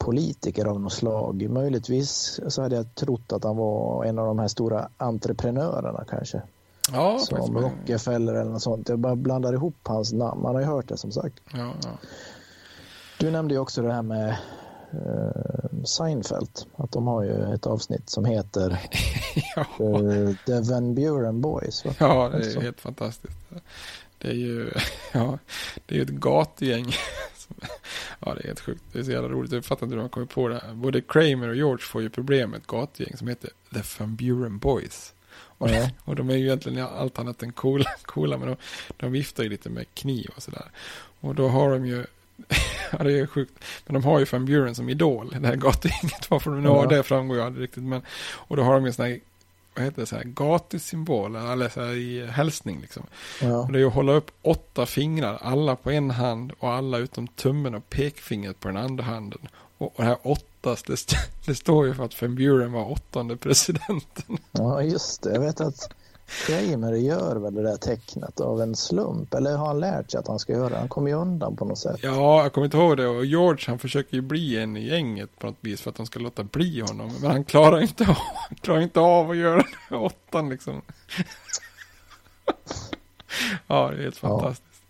politiker 0.00 0.64
av 0.64 0.80
något 0.80 0.92
slag. 0.92 1.50
Möjligtvis 1.50 2.40
så 2.48 2.62
hade 2.62 2.76
jag 2.76 2.94
trott 2.94 3.32
att 3.32 3.44
han 3.44 3.56
var 3.56 4.04
en 4.04 4.18
av 4.18 4.26
de 4.26 4.38
här 4.38 4.48
stora 4.48 4.88
entreprenörerna 4.96 6.04
kanske. 6.08 6.42
Ja, 6.92 7.18
som 7.18 7.58
Rockefeller 7.58 8.34
eller 8.34 8.50
något 8.50 8.62
sånt. 8.62 8.88
Jag 8.88 8.98
bara 8.98 9.16
blandar 9.16 9.52
ihop 9.52 9.76
hans 9.82 10.12
namn. 10.12 10.42
Man 10.42 10.54
har 10.54 10.62
ju 10.62 10.68
hört 10.68 10.88
det 10.88 10.96
som 10.96 11.12
sagt. 11.12 11.34
Ja, 11.52 11.72
ja. 11.82 11.98
Du 13.18 13.30
nämnde 13.30 13.54
ju 13.54 13.60
också 13.60 13.82
det 13.82 13.92
här 13.92 14.02
med 14.02 14.36
uh, 14.94 15.84
Seinfeld. 15.84 16.50
Att 16.76 16.92
de 16.92 17.06
har 17.06 17.22
ju 17.22 17.54
ett 17.54 17.66
avsnitt 17.66 18.10
som 18.10 18.24
heter 18.24 18.80
ja. 19.56 19.66
uh, 19.84 20.34
The 20.46 20.60
Van 20.60 20.94
Buren 20.94 21.40
Boys. 21.40 21.84
Va? 21.84 21.94
Ja, 21.98 22.28
det 22.28 22.56
är 22.56 22.60
helt 22.60 22.80
fantastiskt. 22.80 23.38
Det 24.18 24.28
är 24.28 24.34
ju 24.34 24.70
ja, 25.12 25.38
det 25.86 25.98
är 25.98 26.02
ett 26.02 26.08
gatugäng 26.08 26.92
ja, 28.20 28.34
det 28.34 28.40
är 28.40 28.46
helt 28.46 28.60
sjukt. 28.60 28.82
Det 28.92 28.98
är 28.98 29.02
så 29.02 29.10
jävla 29.10 29.28
roligt. 29.28 29.52
Jag 29.52 29.64
fattar 29.64 29.86
inte 29.86 29.94
hur 29.94 29.96
de 29.96 30.02
har 30.02 30.08
kommit 30.08 30.30
på 30.30 30.48
det 30.48 30.54
här. 30.54 30.74
Både 30.74 31.00
Kramer 31.00 31.48
och 31.48 31.56
George 31.56 31.84
får 31.84 32.02
ju 32.02 32.10
problem 32.10 32.50
med 32.50 32.58
ett 32.58 32.66
gatugäng 32.66 33.16
som 33.16 33.28
heter 33.28 33.50
The 33.74 33.80
Van 33.98 34.16
Buren 34.16 34.58
Boys. 34.58 35.14
Och, 35.32 35.68
mm. 35.68 35.88
och 36.04 36.16
de 36.16 36.30
är 36.30 36.36
ju 36.36 36.44
egentligen 36.44 36.86
allt 36.86 37.18
annat 37.18 37.42
än 37.42 37.52
coola, 37.52 37.90
coola 38.02 38.38
men 38.38 38.48
de, 38.48 38.56
de 38.96 39.12
viftar 39.12 39.42
ju 39.42 39.48
lite 39.48 39.70
med 39.70 39.94
kniv 39.94 40.30
och 40.36 40.42
sådär. 40.42 40.70
Och 41.20 41.34
då 41.34 41.48
har 41.48 41.70
de 41.70 41.86
ju, 41.86 42.04
ja 42.92 43.04
det 43.04 43.18
är 43.18 43.26
sjukt, 43.26 43.64
men 43.86 43.94
de 43.94 44.04
har 44.04 44.18
ju 44.18 44.24
Van 44.24 44.44
Buren 44.44 44.74
som 44.74 44.88
idol, 44.88 45.36
det 45.40 45.46
här 45.46 45.56
gatugänget. 45.56 46.30
Varför 46.30 46.50
de 46.50 46.62
nu 46.62 46.68
har 46.68 46.86
det 46.86 47.02
framgår 47.02 47.36
ju 47.36 47.42
aldrig 47.42 47.64
riktigt. 47.64 47.82
Men, 47.82 48.02
och 48.32 48.56
då 48.56 48.62
har 48.62 48.74
de 48.74 48.86
ju 48.86 48.92
sådana 48.92 49.10
här 49.10 49.20
vad 49.74 49.84
heter 49.84 50.00
det, 50.00 50.06
så 50.06 50.16
här, 50.16 50.24
gatusymboler, 50.24 51.52
eller 51.52 51.68
så 51.68 51.80
här 51.80 51.92
i 51.92 52.26
hälsning 52.26 52.80
liksom. 52.80 53.06
Ja. 53.42 53.68
det 53.72 53.80
är 53.80 53.86
att 53.86 53.92
hålla 53.92 54.12
upp 54.12 54.30
åtta 54.42 54.86
fingrar, 54.86 55.38
alla 55.42 55.76
på 55.76 55.90
en 55.90 56.10
hand 56.10 56.52
och 56.58 56.72
alla 56.72 56.98
utom 56.98 57.28
tummen 57.28 57.74
och 57.74 57.90
pekfingret 57.90 58.60
på 58.60 58.68
den 58.68 58.76
andra 58.76 59.04
handen. 59.04 59.48
Och, 59.78 59.86
och 59.86 59.92
det 59.96 60.04
här 60.04 60.18
åttas, 60.22 60.82
det, 60.82 60.92
st 60.92 61.16
det 61.46 61.54
står 61.54 61.86
ju 61.86 61.94
för 61.94 62.04
att 62.04 62.22
Van 62.22 62.34
Buren 62.34 62.72
var 62.72 62.92
åttonde 62.92 63.36
presidenten. 63.36 64.38
Ja, 64.52 64.82
just 64.82 65.22
det. 65.22 65.32
Jag 65.32 65.40
vet 65.40 65.60
att 65.60 65.90
Kramer 66.46 66.92
gör 66.92 67.36
väl 67.36 67.54
det 67.54 67.62
där 67.62 67.76
tecknet 67.76 68.40
av 68.40 68.62
en 68.62 68.76
slump, 68.76 69.34
eller 69.34 69.56
har 69.56 69.66
han 69.66 69.80
lärt 69.80 70.10
sig 70.10 70.18
att 70.20 70.28
han 70.28 70.38
ska 70.38 70.52
göra 70.52 70.68
det? 70.68 70.76
Han 70.76 70.88
kommer 70.88 71.08
ju 71.10 71.16
undan 71.16 71.56
på 71.56 71.64
något 71.64 71.78
sätt. 71.78 72.00
Ja, 72.02 72.42
jag 72.42 72.52
kommer 72.52 72.64
inte 72.64 72.76
ihåg 72.76 72.96
det. 72.96 73.06
Och 73.06 73.24
George 73.24 73.64
han 73.66 73.78
försöker 73.78 74.14
ju 74.14 74.20
bli 74.20 74.58
en 74.58 74.76
i 74.76 74.88
gänget 74.88 75.38
på 75.38 75.46
något 75.46 75.56
vis 75.60 75.80
för 75.80 75.90
att 75.90 75.96
de 75.96 76.06
ska 76.06 76.18
låta 76.18 76.44
bli 76.44 76.80
honom. 76.80 77.12
Men 77.20 77.30
han 77.30 77.44
klarar 77.44 77.80
inte 77.80 78.08
av, 78.08 78.16
klarar 78.60 78.80
inte 78.80 79.00
av 79.00 79.30
att 79.30 79.36
göra 79.36 79.62
här 79.90 79.98
åttan 79.98 80.48
liksom. 80.48 80.82
ja, 83.66 83.90
det 83.90 83.96
är 83.96 84.02
helt 84.02 84.16
fantastiskt. 84.16 84.82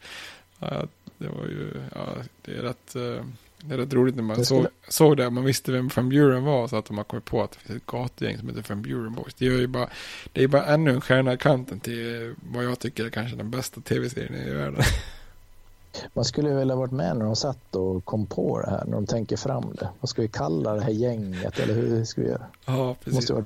Ja, 0.58 0.82
det 1.18 1.28
var 1.28 1.44
ju, 1.44 1.82
ja, 1.94 2.06
det 2.42 2.52
är 2.52 2.62
rätt... 2.62 2.96
Uh... 2.96 3.22
Det 3.64 3.74
är 3.74 3.78
rätt 3.78 3.92
roligt 3.92 4.16
när 4.16 4.22
man 4.22 4.44
såg, 4.44 4.66
såg 4.88 5.16
det. 5.16 5.30
Man 5.30 5.44
visste 5.44 5.72
vem 5.72 5.90
Van 5.96 6.08
Buren 6.08 6.44
var. 6.44 6.68
Så 6.68 6.76
att 6.76 6.84
de 6.84 6.96
har 6.96 7.04
kommit 7.04 7.24
på 7.24 7.42
att 7.42 7.52
det 7.52 7.58
finns 7.58 7.76
ett 7.76 7.86
gatugäng 7.86 8.38
som 8.38 8.48
heter 8.48 8.64
Van 8.68 8.82
Buren 8.82 9.14
Boys. 9.14 9.34
Det, 9.34 9.46
är 9.46 9.50
ju 9.50 9.66
bara, 9.66 9.88
det 10.32 10.42
är 10.42 10.48
bara 10.48 10.64
ännu 10.66 10.90
en 10.90 11.00
stjärna 11.00 11.32
i 11.32 11.38
kanten 11.38 11.80
till 11.80 12.34
vad 12.52 12.64
jag 12.64 12.78
tycker 12.78 13.04
är 13.04 13.10
kanske 13.10 13.36
den 13.36 13.50
bästa 13.50 13.80
tv-serien 13.80 14.34
i 14.34 14.50
världen. 14.50 14.82
Man 16.14 16.24
skulle 16.24 16.48
ju 16.48 16.56
vilja 16.56 16.76
varit 16.76 16.92
med 16.92 17.16
när 17.16 17.24
de 17.24 17.36
satt 17.36 17.76
och 17.76 18.04
kom 18.04 18.26
på 18.26 18.60
det 18.60 18.70
här. 18.70 18.84
När 18.84 18.92
de 18.92 19.06
tänker 19.06 19.36
fram 19.36 19.74
det. 19.74 19.88
Vad 20.00 20.08
ska 20.08 20.22
vi 20.22 20.28
kalla 20.28 20.74
det 20.74 20.82
här 20.82 20.90
gänget? 20.90 21.58
Eller 21.58 21.74
hur 21.74 22.04
ska 22.04 22.20
vi 22.20 22.28
göra? 22.28 22.46
Ja, 22.64 22.94
precis. 22.94 23.04
Det 23.04 23.14
måste 23.14 23.32
vara 23.32 23.44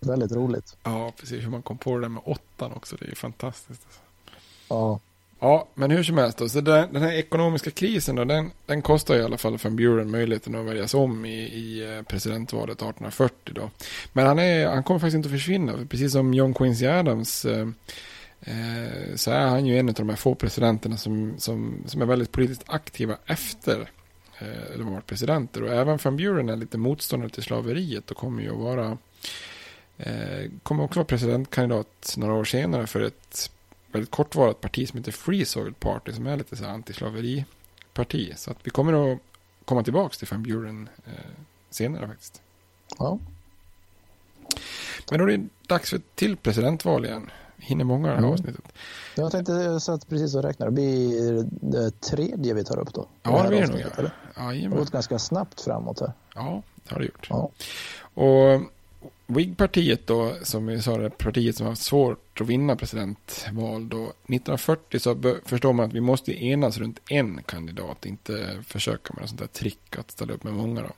väldigt 0.00 0.32
roligt. 0.32 0.76
Ja, 0.82 1.12
precis. 1.16 1.44
Hur 1.44 1.50
man 1.50 1.62
kom 1.62 1.78
på 1.78 1.94
det 1.96 2.00
där 2.00 2.08
med 2.08 2.22
åttan 2.26 2.72
också. 2.72 2.96
Det 2.96 3.04
är 3.04 3.08
ju 3.08 3.14
fantastiskt. 3.14 3.86
Ja. 4.68 5.00
Ja, 5.40 5.68
men 5.74 5.90
hur 5.90 6.02
som 6.02 6.18
helst 6.18 6.38
då, 6.38 6.48
så 6.48 6.60
den, 6.60 6.92
den 6.92 7.02
här 7.02 7.12
ekonomiska 7.12 7.70
krisen 7.70 8.16
då, 8.16 8.24
den, 8.24 8.50
den 8.66 8.82
kostar 8.82 9.16
i 9.16 9.22
alla 9.22 9.38
fall 9.38 9.58
Van 9.64 9.76
Buren 9.76 10.10
möjligheten 10.10 10.54
att 10.54 10.66
väljas 10.66 10.94
om 10.94 11.24
i, 11.24 11.38
i 11.38 11.96
eh, 11.96 12.02
presidentvalet 12.02 12.76
1840 12.76 13.52
då. 13.54 13.70
Men 14.12 14.26
han, 14.26 14.38
är, 14.38 14.66
han 14.66 14.82
kommer 14.82 15.00
faktiskt 15.00 15.16
inte 15.16 15.26
att 15.26 15.32
försvinna, 15.32 15.86
precis 15.88 16.12
som 16.12 16.34
John 16.34 16.54
Quincy 16.54 16.86
Adams 16.86 17.44
eh, 17.44 17.68
eh, 18.40 19.14
så 19.14 19.30
är 19.30 19.46
han 19.46 19.66
ju 19.66 19.78
en 19.78 19.88
av 19.88 19.94
de 19.94 20.08
här 20.08 20.16
få 20.16 20.34
presidenterna 20.34 20.96
som, 20.96 21.34
som, 21.38 21.82
som 21.86 22.02
är 22.02 22.06
väldigt 22.06 22.32
politiskt 22.32 22.64
aktiva 22.66 23.16
efter 23.26 23.90
eh, 24.38 24.76
de 24.76 24.82
har 24.82 24.92
varit 24.92 25.06
presidenter. 25.06 25.62
Och 25.62 25.72
även 25.72 25.98
Van 26.02 26.16
Buren 26.16 26.48
är 26.48 26.56
lite 26.56 26.78
motståndare 26.78 27.30
till 27.30 27.42
slaveriet 27.42 28.10
och 28.10 28.16
kommer 28.16 28.42
ju 28.42 28.50
att 28.50 28.58
vara 28.58 28.98
eh, 29.98 30.50
kommer 30.62 30.84
också 30.84 30.98
vara 30.98 31.06
presidentkandidat 31.06 32.14
några 32.16 32.34
år 32.34 32.44
senare 32.44 32.86
för 32.86 33.00
ett 33.00 33.50
väldigt 33.96 34.10
kortvarigt 34.10 34.60
parti 34.60 34.88
som 34.88 34.98
heter 34.98 35.12
Free 35.12 35.44
Soil 35.44 35.74
Party 35.74 36.12
som 36.12 36.26
är 36.26 36.36
lite 36.36 36.56
så 36.56 36.64
antislaveriparti. 36.64 38.32
Så 38.36 38.50
att 38.50 38.56
vi 38.62 38.70
kommer 38.70 39.12
att 39.12 39.18
komma 39.64 39.82
tillbaka 39.82 40.16
till 40.16 40.28
Van 40.30 40.42
Buren 40.42 40.88
eh, 41.06 41.12
senare 41.70 42.08
faktiskt. 42.08 42.42
Ja. 42.98 43.18
Men 45.10 45.18
då 45.18 45.24
är 45.24 45.36
det 45.36 45.48
dags 45.66 45.90
för 45.90 45.96
ett 45.96 46.14
till 46.16 46.36
presidentval 46.36 47.04
igen. 47.04 47.30
Hinner 47.58 47.84
många 47.84 48.08
det 48.08 48.12
här 48.12 48.18
mm. 48.18 48.30
avsnittet. 48.30 48.64
Jag 49.14 49.32
tänkte, 49.32 49.52
jag 49.52 49.82
satt 49.82 50.08
precis 50.08 50.34
och 50.34 50.42
räknade. 50.42 50.70
Det 50.70 50.74
blir 50.74 51.46
det 51.60 52.00
tredje 52.00 52.54
vi 52.54 52.64
tar 52.64 52.78
upp 52.78 52.94
då. 52.94 53.08
Ja, 53.22 53.42
det 53.42 53.48
blir 53.48 53.60
det 53.60 53.66
nog. 53.66 53.80
Ja. 53.80 54.02
det 54.52 54.68
har 54.68 54.76
gått 54.76 54.90
ganska 54.90 55.18
snabbt 55.18 55.60
framåt 55.60 56.00
här. 56.00 56.12
Ja, 56.34 56.62
det 56.74 56.94
har 56.94 57.00
det 57.00 57.06
gjort. 57.06 57.26
Ja. 57.30 57.50
Och 58.14 58.62
Whig-partiet 59.26 60.06
då, 60.06 60.32
som 60.42 60.66
vi 60.66 60.82
sa, 60.82 60.98
det 60.98 61.10
partiet 61.10 61.56
som 61.56 61.66
har 61.66 61.72
haft 61.72 61.82
svårt 61.82 62.40
att 62.40 62.46
vinna 62.46 62.76
presidentval 62.76 63.88
då. 63.88 64.02
1940 64.04 64.98
så 64.98 65.36
förstår 65.44 65.72
man 65.72 65.86
att 65.86 65.92
vi 65.92 66.00
måste 66.00 66.44
enas 66.44 66.78
runt 66.78 67.00
en 67.10 67.42
kandidat, 67.42 68.06
inte 68.06 68.62
försöka 68.66 69.14
med 69.14 69.20
något 69.20 69.28
sånt 69.28 69.40
där 69.40 69.46
trick 69.46 69.98
att 69.98 70.10
ställa 70.10 70.32
upp 70.34 70.44
med 70.44 70.52
många 70.52 70.82
då. 70.82 70.90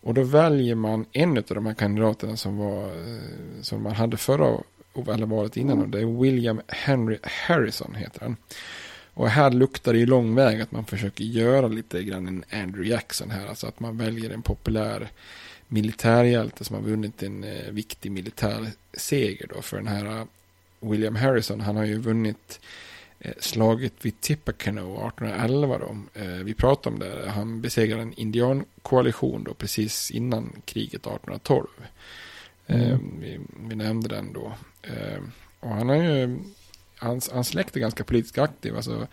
Och 0.00 0.14
då 0.14 0.22
väljer 0.22 0.74
man 0.74 1.06
en 1.12 1.38
av 1.38 1.44
de 1.48 1.66
här 1.66 1.74
kandidaterna 1.74 2.36
som, 2.36 2.56
var, 2.56 2.84
eh, 2.86 3.62
som 3.62 3.82
man 3.82 3.92
hade 3.92 4.16
förra 4.16 4.58
eller 5.06 5.26
valet 5.26 5.56
innan. 5.56 5.78
Och 5.78 5.88
det 5.88 6.00
är 6.00 6.20
William 6.22 6.60
Henry 6.68 7.18
Harrison 7.22 7.94
heter 7.94 8.20
han. 8.20 8.36
Och 9.14 9.28
här 9.28 9.50
luktar 9.50 9.92
det 9.92 9.98
ju 9.98 10.06
lång 10.06 10.34
väg 10.34 10.60
att 10.60 10.72
man 10.72 10.84
försöker 10.84 11.24
göra 11.24 11.68
lite 11.68 12.02
grann 12.02 12.28
en 12.28 12.44
Andrew 12.62 12.90
Jackson 12.90 13.30
här. 13.30 13.46
Alltså 13.46 13.66
att 13.66 13.80
man 13.80 13.98
väljer 13.98 14.30
en 14.30 14.42
populär 14.42 15.10
militärhjälte 15.68 16.64
som 16.64 16.76
har 16.76 16.82
vunnit 16.82 17.22
en 17.22 17.44
eh, 17.44 17.70
viktig 17.70 18.12
militär 18.12 18.70
seger 18.92 19.46
då 19.54 19.62
för 19.62 19.76
den 19.76 19.86
här 19.86 20.06
uh, 20.06 20.24
William 20.80 21.16
Harrison. 21.16 21.60
Han 21.60 21.76
har 21.76 21.84
ju 21.84 21.98
vunnit 21.98 22.60
eh, 23.20 23.32
slaget 23.40 23.92
vid 24.02 24.20
Tippecanoe 24.20 25.08
1811 25.08 25.78
då. 25.78 26.20
Eh, 26.20 26.26
vi 26.26 26.54
pratade 26.54 26.94
om 26.94 27.00
det. 27.00 27.30
Han 27.30 27.60
besegrade 27.60 28.02
en 28.02 28.12
indiankoalition 28.12 29.44
då 29.44 29.54
precis 29.54 30.10
innan 30.10 30.52
kriget 30.64 31.00
1812. 31.00 31.66
Mm. 32.66 32.90
Eh, 32.90 32.98
vi, 33.20 33.40
vi, 33.68 33.74
nämnde 33.76 34.08
den 34.08 34.32
då. 34.32 34.52
Eh, 34.82 35.22
och 35.60 35.70
han 35.70 35.88
har 35.88 35.96
ju 35.96 36.38
hans, 36.98 37.30
hans 37.30 37.48
släkt 37.48 37.76
är 37.76 37.80
ganska 37.80 38.04
politiskt 38.04 38.38
aktiv. 38.38 38.76
Alltså, 38.76 39.06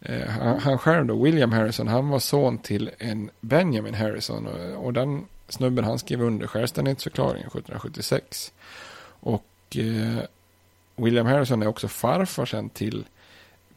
eh, 0.00 0.28
han, 0.28 0.58
han 0.58 0.78
själv 0.78 1.06
då, 1.06 1.22
William 1.22 1.52
Harrison, 1.52 1.88
han 1.88 2.08
var 2.08 2.18
son 2.18 2.58
till 2.58 2.90
en 2.98 3.30
Benjamin 3.40 3.94
Harrison. 3.94 4.46
Och, 4.46 4.84
och 4.84 4.92
den 4.92 5.24
snubben 5.48 5.84
han 5.84 5.98
skrev 5.98 6.22
under 6.22 6.46
självständighetsförklaringen 6.46 7.46
1776. 7.46 8.52
Och 9.04 9.76
eh, 9.76 10.24
William 10.96 11.26
Harrison 11.26 11.62
är 11.62 11.66
också 11.66 11.88
farfar 11.88 12.46
sen 12.46 12.68
till 12.68 13.04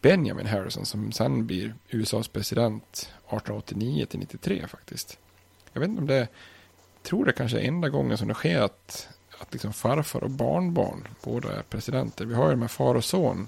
Benjamin 0.02 0.46
Harrison 0.46 0.86
som 0.86 1.12
sen 1.12 1.48
blir 1.48 1.74
USAs 1.90 2.28
president 2.28 2.84
1889 2.94 4.06
till 4.06 4.20
93 4.20 4.68
faktiskt. 4.68 5.18
Jag 5.74 5.80
vet 5.82 5.90
inte 5.90 6.02
om 6.02 6.08
det, 6.08 6.28
tror 7.04 7.26
det 7.26 7.34
kanske 7.34 7.60
är 7.60 7.68
enda 7.68 7.90
gången 7.90 8.18
som 8.18 8.28
det 8.28 8.34
sker 8.34 8.62
att, 8.62 9.08
att 9.40 9.54
liksom 9.54 9.74
farfar 9.74 10.24
och 10.24 10.30
barnbarn 10.30 11.08
båda 11.24 11.52
är 11.52 11.62
presidenter. 11.62 12.26
Vi 12.26 12.36
har 12.36 12.46
ju 12.46 12.52
de 12.52 12.62
här 12.62 12.68
far 12.68 12.96
och 12.96 13.06
son 13.06 13.48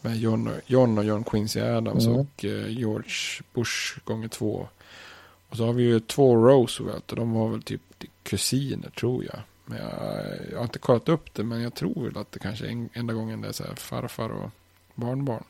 med 0.00 0.16
John 0.16 0.48
och 0.48 0.60
John, 0.66 0.98
och 0.98 1.04
John 1.04 1.24
Quincy 1.24 1.60
Adams 1.60 2.06
mm. 2.06 2.18
och 2.18 2.44
eh, 2.44 2.68
George 2.68 3.42
Bush 3.54 3.98
gånger 4.04 4.28
två. 4.28 4.68
Och 5.48 5.56
så 5.56 5.66
har 5.66 5.72
vi 5.72 5.82
ju 5.82 6.00
två 6.00 6.36
Roosevelt 6.36 7.10
och 7.10 7.16
de 7.16 7.32
var 7.32 7.48
väl 7.48 7.62
typ 7.62 7.80
kusiner 8.22 8.90
tror 8.90 9.24
jag. 9.24 9.38
Men 9.64 9.78
jag, 9.78 9.92
jag 10.50 10.58
har 10.58 10.64
inte 10.64 10.78
kollat 10.78 11.08
upp 11.08 11.34
det 11.34 11.44
men 11.44 11.62
jag 11.62 11.74
tror 11.74 12.04
väl 12.04 12.18
att 12.18 12.32
det 12.32 12.38
kanske 12.38 12.66
är 12.66 12.70
en, 12.70 12.88
enda 12.92 13.14
gången 13.14 13.40
det 13.40 13.48
är 13.48 13.52
så 13.52 13.64
här 13.64 13.74
farfar 13.74 14.28
och 14.28 14.50
barnbarn. 14.94 15.44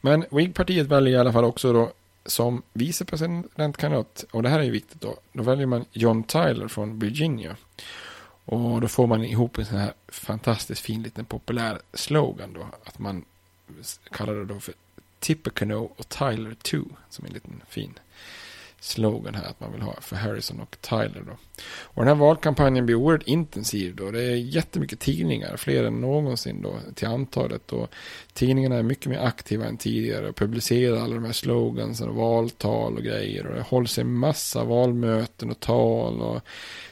Men 0.00 0.24
Whig-partiet 0.30 0.86
väljer 0.86 1.14
i 1.14 1.20
alla 1.20 1.32
fall 1.32 1.44
också 1.44 1.72
då 1.72 1.92
som 2.26 2.62
vicepresidentkandidat, 2.72 4.24
och 4.30 4.42
det 4.42 4.48
här 4.48 4.58
är 4.58 4.62
ju 4.64 4.70
viktigt 4.70 5.00
då, 5.00 5.16
då 5.32 5.42
väljer 5.42 5.66
man 5.66 5.84
John 5.92 6.22
Tyler 6.22 6.68
från 6.68 6.98
Virginia. 6.98 7.56
Och 8.44 8.80
då 8.80 8.88
får 8.88 9.06
man 9.06 9.24
ihop 9.24 9.58
en 9.58 9.66
sån 9.66 9.78
här 9.78 9.92
fantastiskt 10.08 10.80
fin 10.80 11.02
liten 11.02 11.24
populär 11.24 11.78
slogan 11.92 12.52
då, 12.52 12.66
att 12.84 12.98
man 12.98 13.24
kallar 14.10 14.34
det 14.34 14.44
då 14.44 14.60
för 14.60 14.74
Tippecanoe 15.20 15.88
och 15.96 16.08
Tyler 16.08 16.54
2, 16.54 16.78
som 17.10 17.24
är 17.24 17.28
en 17.28 17.34
liten 17.34 17.62
fin 17.68 17.98
slogan 18.80 19.34
här 19.34 19.44
att 19.44 19.60
man 19.60 19.72
vill 19.72 19.82
ha 19.82 19.94
för 20.00 20.16
Harrison 20.16 20.60
och 20.60 20.76
Tyler. 20.80 21.22
Då. 21.26 21.32
Och 21.80 22.04
den 22.04 22.08
här 22.08 22.14
valkampanjen 22.14 22.86
blir 22.86 22.96
oerhört 22.96 23.22
intensiv 23.22 23.96
då. 23.96 24.10
Det 24.10 24.22
är 24.22 24.36
jättemycket 24.36 25.00
tidningar, 25.00 25.56
fler 25.56 25.84
än 25.84 26.00
någonsin 26.00 26.62
då 26.62 26.74
till 26.94 27.08
antalet. 27.08 27.72
Och 27.72 27.90
tidningarna 28.32 28.76
är 28.76 28.82
mycket 28.82 29.06
mer 29.06 29.18
aktiva 29.18 29.66
än 29.66 29.76
tidigare 29.76 30.28
och 30.28 30.36
publicerar 30.36 30.96
alla 30.96 31.14
de 31.14 31.24
här 31.24 31.32
slogans 31.32 32.00
och 32.00 32.14
valtal 32.14 32.96
och 32.96 33.02
grejer. 33.02 33.46
Och 33.46 33.54
det 33.54 33.62
hålls 33.62 33.98
en 33.98 34.12
massa 34.12 34.64
valmöten 34.64 35.50
och 35.50 35.60
tal 35.60 36.20
och 36.20 36.40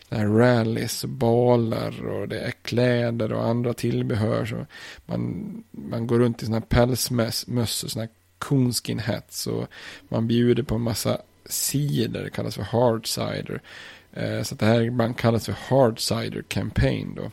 det 0.08 0.16
här 0.16 0.26
rallys 0.26 1.04
och 1.04 1.10
balar 1.10 2.06
och 2.06 2.28
det 2.28 2.40
är 2.40 2.50
kläder 2.50 3.32
och 3.32 3.46
andra 3.46 3.74
tillbehör. 3.74 4.46
Så 4.46 4.66
man, 5.06 5.64
man 5.70 6.06
går 6.06 6.18
runt 6.18 6.42
i 6.42 6.46
sådana 6.46 6.60
här 6.70 6.86
pälsmöss 6.86 7.84
och 7.84 7.90
sådana 7.90 8.06
här 8.06 8.14
coonskin 8.38 8.98
hats 8.98 9.46
och 9.46 9.66
man 10.08 10.28
bjuder 10.28 10.62
på 10.62 10.74
en 10.74 10.80
massa 10.80 11.20
cider, 11.48 12.24
det 12.24 12.30
kallas 12.30 12.54
för 12.54 12.62
hard 12.62 13.06
cider. 13.06 13.62
Eh, 14.12 14.42
så 14.42 14.54
det 14.54 14.66
här 14.66 14.80
ibland 14.80 15.18
kallas 15.18 15.46
för 15.46 15.56
hard 15.68 16.00
cider 16.00 16.42
campaign 16.42 17.14
då. 17.14 17.30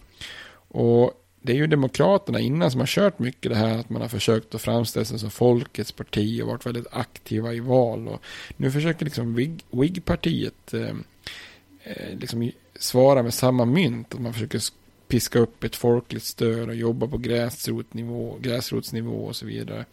Och 0.80 1.24
det 1.42 1.52
är 1.52 1.56
ju 1.56 1.68
Demokraterna 1.68 2.40
innan 2.40 2.72
som 2.72 2.80
har 2.80 2.88
kört 2.88 3.20
mycket 3.20 3.52
det 3.52 3.58
här 3.58 3.78
att 3.78 3.90
man 3.90 4.02
har 4.02 4.10
försökt 4.10 4.56
att 4.56 4.62
framställa 4.62 5.06
sig 5.06 5.20
som 5.20 5.32
folkets 5.32 5.92
parti 5.92 6.42
och 6.42 6.48
varit 6.48 6.66
väldigt 6.66 6.88
aktiva 6.92 7.54
i 7.54 7.60
val. 7.60 8.08
Och 8.08 8.22
nu 8.58 8.72
försöker 8.72 9.06
liksom 9.06 9.36
WIG-partiet 9.72 10.74
eh, 10.74 10.96
eh, 11.84 12.18
liksom 12.18 12.52
svara 12.80 13.24
med 13.24 13.34
samma 13.34 13.66
mynt. 13.66 14.14
Att 14.14 14.22
man 14.22 14.34
försöker 14.34 14.62
piska 15.08 15.40
upp 15.40 15.64
ett 15.64 15.76
folkligt 15.76 16.24
stöd 16.24 16.70
och 16.70 16.76
jobba 16.76 17.08
på 17.08 17.18
gräsrotsnivå, 17.18 18.38
gräsrotsnivå 18.42 19.26
och 19.26 19.36
så 19.36 19.46
vidare. 19.46 19.86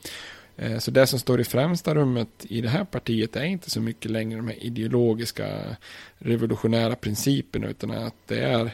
Eh, 0.57 0.79
så 0.79 0.91
det 0.91 1.07
som 1.07 1.19
står 1.19 1.41
i 1.41 1.45
främsta 1.45 1.95
rummet 1.95 2.29
i 2.41 2.61
det 2.61 2.69
här 2.69 2.85
partiet 2.85 3.37
är 3.37 3.45
inte 3.45 3.71
så 3.71 3.81
mycket 3.81 4.11
längre 4.11 4.37
de 4.37 4.49
här 4.49 4.65
ideologiska 4.65 5.77
revolutionära 6.19 6.97
principerna 6.97 7.69
utan 7.69 7.91
att 7.91 8.15
det 8.27 8.41
är 8.41 8.71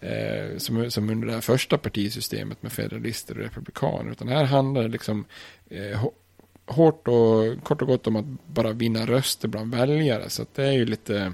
eh, 0.00 0.58
som, 0.58 0.90
som 0.90 1.10
under 1.10 1.26
det 1.26 1.32
här 1.32 1.40
första 1.40 1.78
partisystemet 1.78 2.62
med 2.62 2.72
federalister 2.72 3.38
och 3.38 3.44
republikaner. 3.44 4.12
Utan 4.12 4.28
här 4.28 4.44
handlar 4.44 4.82
det 4.82 4.88
liksom 4.88 5.24
eh, 5.68 6.10
hårt 6.66 7.08
och 7.08 7.64
kort 7.64 7.82
och 7.82 7.88
gott 7.88 8.06
om 8.06 8.16
att 8.16 8.46
bara 8.46 8.72
vinna 8.72 9.06
röster 9.06 9.48
bland 9.48 9.74
väljare. 9.74 10.30
Så 10.30 10.46
det 10.54 10.64
är 10.64 10.72
ju 10.72 10.84
lite, 10.84 11.32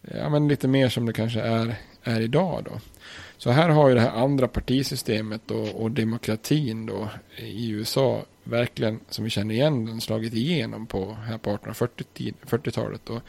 ja, 0.00 0.28
men 0.28 0.48
lite 0.48 0.68
mer 0.68 0.88
som 0.88 1.06
det 1.06 1.12
kanske 1.12 1.40
är, 1.40 1.74
är 2.02 2.20
idag 2.20 2.64
då. 2.64 2.80
Så 3.36 3.50
här 3.50 3.68
har 3.68 3.88
ju 3.88 3.94
det 3.94 4.00
här 4.00 4.22
andra 4.22 4.48
partisystemet 4.48 5.50
och, 5.50 5.68
och 5.68 5.90
demokratin 5.90 6.86
då 6.86 7.08
i 7.36 7.70
USA 7.70 8.24
verkligen, 8.50 9.00
som 9.08 9.24
vi 9.24 9.30
känner 9.30 9.54
igen 9.54 9.84
den, 9.84 10.00
slagit 10.00 10.34
igenom 10.34 10.86
på, 10.86 11.12
här 11.12 11.38
på 11.38 11.50
1840-talet. 11.50 13.10
Och 13.10 13.22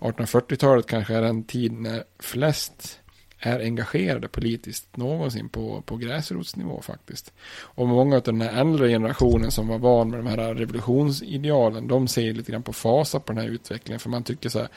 1840-talet 0.00 0.86
kanske 0.86 1.14
är 1.14 1.22
den 1.22 1.44
tid 1.44 1.72
när 1.72 2.04
flest 2.18 3.00
är 3.44 3.60
engagerade 3.60 4.28
politiskt 4.28 4.96
någonsin 4.96 5.48
på, 5.48 5.82
på 5.86 5.96
gräsrotsnivå 5.96 6.80
faktiskt. 6.82 7.32
Och 7.60 7.88
många 7.88 8.16
av 8.16 8.22
den 8.22 8.40
här 8.40 8.60
äldre 8.60 8.88
generationen 8.88 9.50
som 9.50 9.68
var 9.68 9.78
van 9.78 10.10
med 10.10 10.18
de 10.18 10.26
här 10.26 10.54
revolutionsidealen, 10.54 11.88
de 11.88 12.08
ser 12.08 12.32
lite 12.32 12.52
grann 12.52 12.62
på 12.62 12.72
fasa 12.72 13.20
på 13.20 13.32
den 13.32 13.42
här 13.42 13.48
utvecklingen. 13.48 14.00
För 14.00 14.10
man 14.10 14.22
tycker 14.22 14.48
så 14.48 14.58
här, 14.58 14.68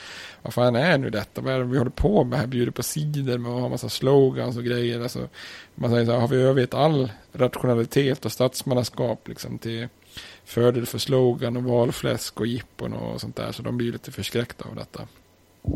vad 0.41 0.53
fan 0.53 0.76
är 0.76 0.97
nu 0.97 1.09
detta? 1.09 1.41
Vad 1.41 1.53
är 1.53 1.59
det 1.59 1.65
vi 1.65 1.78
håller 1.78 1.91
på 1.91 2.24
med 2.24 2.39
här? 2.39 2.47
Bjuder 2.47 2.72
på 2.72 2.84
sidor 2.84 3.38
med 3.38 3.51
att 3.51 3.61
ha 3.61 3.70
massa 3.70 3.89
slogans 3.89 4.57
och 4.57 4.63
grejer. 4.63 5.01
Alltså, 5.01 5.28
man 5.76 5.89
säger 5.89 6.05
så 6.05 6.11
här, 6.11 6.20
har 6.20 6.28
vi 6.28 6.38
övergett 6.38 6.74
all 6.74 7.11
rationalitet 7.34 8.26
och 8.26 8.32
statsmannaskap 8.32 9.28
liksom 9.28 9.57
till 9.57 9.88
fördel 10.45 10.86
för 10.86 10.97
slogan 10.97 11.57
och 11.57 11.63
valfläsk 11.63 12.39
och 12.39 12.47
jippon 12.47 12.93
och 12.93 13.22
sånt 13.22 13.36
där. 13.36 13.51
Så 13.51 13.63
de 13.63 13.78
blir 13.78 13.91
lite 13.91 14.11
förskräckta 14.11 14.70
av 14.70 14.76
detta. 14.76 15.07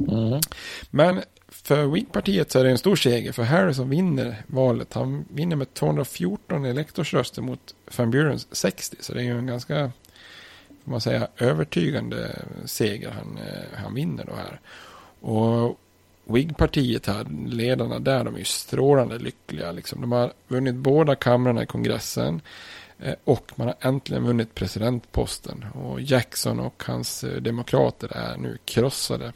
Mm. 0.09 0.41
Men 0.89 1.21
för 1.51 1.85
Whig-partiet 1.85 2.51
så 2.51 2.59
är 2.59 2.63
det 2.63 2.69
en 2.69 2.77
stor 2.77 2.95
seger 2.95 3.31
för 3.31 3.43
Harrison 3.43 3.89
vinner 3.89 4.43
valet. 4.47 4.93
Han 4.93 5.25
vinner 5.29 5.55
med 5.55 5.73
214 5.73 6.65
elektorsröster 6.65 7.41
mot 7.41 7.75
Van 7.97 8.11
Burens 8.11 8.55
60. 8.55 8.97
Så 8.99 9.13
det 9.13 9.19
är 9.19 9.23
ju 9.23 9.37
en 9.37 9.47
ganska, 9.47 9.91
får 10.83 10.91
man 10.91 11.01
säga, 11.01 11.27
övertygande 11.37 12.35
seger 12.65 13.09
han, 13.11 13.37
eh, 13.37 13.79
han 13.83 13.93
vinner 13.93 14.25
då 14.25 14.33
här. 14.35 14.59
Och 15.33 15.79
Whig-partiet 16.25 17.07
här, 17.07 17.47
ledarna 17.47 17.99
där, 17.99 18.23
de 18.23 18.33
är 18.35 18.39
ju 18.39 18.45
strålande 18.45 19.17
lyckliga. 19.17 19.71
Liksom. 19.71 20.01
De 20.01 20.11
har 20.11 20.33
vunnit 20.47 20.75
båda 20.75 21.15
kamrarna 21.15 21.63
i 21.63 21.65
kongressen. 21.65 22.41
Eh, 22.99 23.13
och 23.23 23.51
man 23.55 23.67
har 23.67 23.75
äntligen 23.79 24.23
vunnit 24.23 24.55
presidentposten. 24.55 25.65
Och 25.73 26.01
Jackson 26.01 26.59
och 26.59 26.83
hans 26.87 27.23
eh, 27.23 27.41
demokrater 27.41 28.17
är 28.17 28.37
nu 28.37 28.57
krossade. 28.65 29.33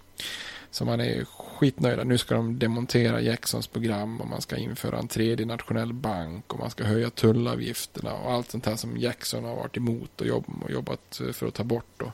Så 0.76 0.86
man 0.86 1.01
är 1.01 1.26
skitnöjda. 1.26 2.03
Nu 2.03 2.17
ska 2.17 2.36
de 2.36 2.59
demontera 2.59 3.21
Jacksons 3.21 3.67
program 3.67 4.21
och 4.21 4.28
man 4.28 4.41
ska 4.41 4.57
införa 4.57 4.99
en 4.99 5.07
tredje 5.07 5.45
nationell 5.45 5.93
bank 5.93 6.53
och 6.53 6.59
man 6.59 6.69
ska 6.69 6.84
höja 6.84 7.09
tullavgifterna 7.09 8.13
och 8.13 8.32
allt 8.32 8.51
sånt 8.51 8.65
här 8.65 8.76
som 8.76 8.97
Jackson 8.97 9.43
har 9.43 9.55
varit 9.55 9.78
emot 9.78 10.21
och, 10.21 10.28
jobb, 10.28 10.45
och 10.63 10.71
jobbat 10.71 11.21
för 11.34 11.47
att 11.47 11.53
ta 11.53 11.63
bort. 11.63 11.86
Då. 11.97 12.11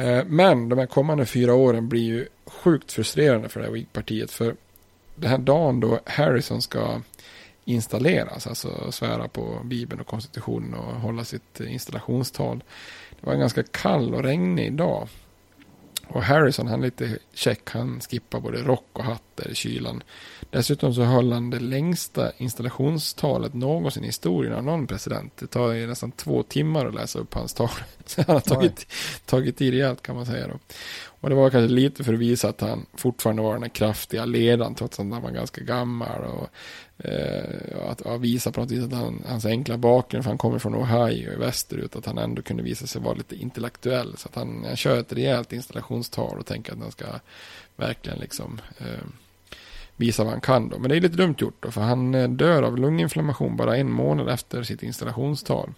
Eh, 0.00 0.24
men 0.24 0.68
de 0.68 0.78
här 0.78 0.86
kommande 0.86 1.26
fyra 1.26 1.54
åren 1.54 1.88
blir 1.88 2.02
ju 2.02 2.26
sjukt 2.46 2.92
frustrerande 2.92 3.48
för 3.48 3.60
det 3.60 3.66
här 3.66 3.72
Whig-partiet. 3.72 4.30
För 4.30 4.56
den 5.14 5.30
här 5.30 5.38
dagen 5.38 5.80
då 5.80 6.00
Harrison 6.06 6.62
ska 6.62 7.00
installeras, 7.64 8.46
alltså 8.46 8.92
svära 8.92 9.28
på 9.28 9.60
Bibeln 9.64 10.00
och 10.00 10.06
konstitutionen 10.06 10.74
och 10.74 11.00
hålla 11.00 11.24
sitt 11.24 11.60
installationstal. 11.60 12.64
Det 13.20 13.26
var 13.26 13.32
en 13.32 13.40
ganska 13.40 13.62
kall 13.62 14.14
och 14.14 14.22
regnig 14.22 14.72
dag. 14.72 15.08
Och 16.12 16.22
Harrison 16.22 16.66
han 16.66 16.80
är 16.80 16.84
lite 16.84 17.18
check. 17.34 17.70
Han 17.70 18.00
skippar 18.00 18.40
både 18.40 18.62
rock 18.62 18.88
och 18.92 19.04
hatt 19.04 19.22
där 19.34 19.50
i 19.50 19.54
kylan. 19.54 20.02
Dessutom 20.50 20.94
så 20.94 21.02
höll 21.02 21.32
han 21.32 21.50
det 21.50 21.60
längsta 21.60 22.32
installationstalet 22.36 23.54
någonsin 23.54 24.04
i 24.04 24.06
historien 24.06 24.54
av 24.54 24.64
någon 24.64 24.86
president. 24.86 25.36
Det 25.36 25.46
tar 25.46 25.72
ju 25.72 25.86
nästan 25.86 26.12
två 26.12 26.42
timmar 26.42 26.86
att 26.86 26.94
läsa 26.94 27.18
upp 27.18 27.34
hans 27.34 27.54
tal. 27.54 27.68
Så 28.06 28.22
han 28.26 28.34
har 28.34 28.40
tagit, 28.40 28.86
tagit 29.26 29.60
i 29.60 29.70
rejält 29.70 30.02
kan 30.02 30.16
man 30.16 30.26
säga 30.26 30.48
då. 30.48 30.58
Och 31.04 31.28
det 31.28 31.34
var 31.34 31.50
kanske 31.50 31.74
lite 31.74 32.04
för 32.04 32.12
att 32.12 32.18
visa 32.18 32.48
att 32.48 32.60
han 32.60 32.86
fortfarande 32.94 33.42
var 33.42 33.52
den 33.52 33.62
här 33.62 33.70
kraftiga 33.70 34.24
ledaren 34.24 34.74
trots 34.74 35.00
att 35.00 35.10
han 35.10 35.22
var 35.22 35.30
ganska 35.30 35.60
gammal. 35.60 36.24
Och, 36.24 36.48
att, 37.88 38.06
att, 38.06 38.20
visa 38.20 38.52
på 38.52 38.60
något 38.60 38.70
vis 38.70 38.84
att 38.84 38.92
han, 38.92 39.22
hans 39.28 39.46
enkla 39.46 39.76
bakgrund, 39.76 40.24
för 40.24 40.30
han 40.30 40.38
kommer 40.38 40.58
från 40.58 40.74
Ohio 40.74 41.32
i 41.32 41.36
västerut, 41.36 41.96
att 41.96 42.06
han 42.06 42.18
ändå 42.18 42.42
kunde 42.42 42.62
visa 42.62 42.86
sig 42.86 43.02
vara 43.02 43.14
lite 43.14 43.36
intellektuell. 43.36 44.16
Så 44.16 44.28
att 44.28 44.34
han, 44.34 44.64
han 44.66 44.76
kör 44.76 45.00
ett 45.00 45.12
rejält 45.12 45.52
installationstal 45.52 46.38
och 46.38 46.46
tänker 46.46 46.72
att 46.72 46.78
han 46.78 46.90
ska 46.90 47.06
verkligen 47.76 48.18
liksom 48.18 48.60
eh, 48.78 49.04
visa 49.96 50.24
vad 50.24 50.32
han 50.32 50.40
kan 50.40 50.68
då. 50.68 50.78
Men 50.78 50.90
det 50.90 50.96
är 50.96 51.00
lite 51.00 51.16
dumt 51.16 51.34
gjort 51.38 51.56
då, 51.60 51.70
för 51.70 51.80
han 51.80 52.14
eh, 52.14 52.28
dör 52.28 52.62
av 52.62 52.78
lunginflammation 52.78 53.56
bara 53.56 53.76
en 53.76 53.90
månad 53.90 54.28
efter 54.28 54.62
sitt 54.62 54.82
installationstal. 54.82 55.72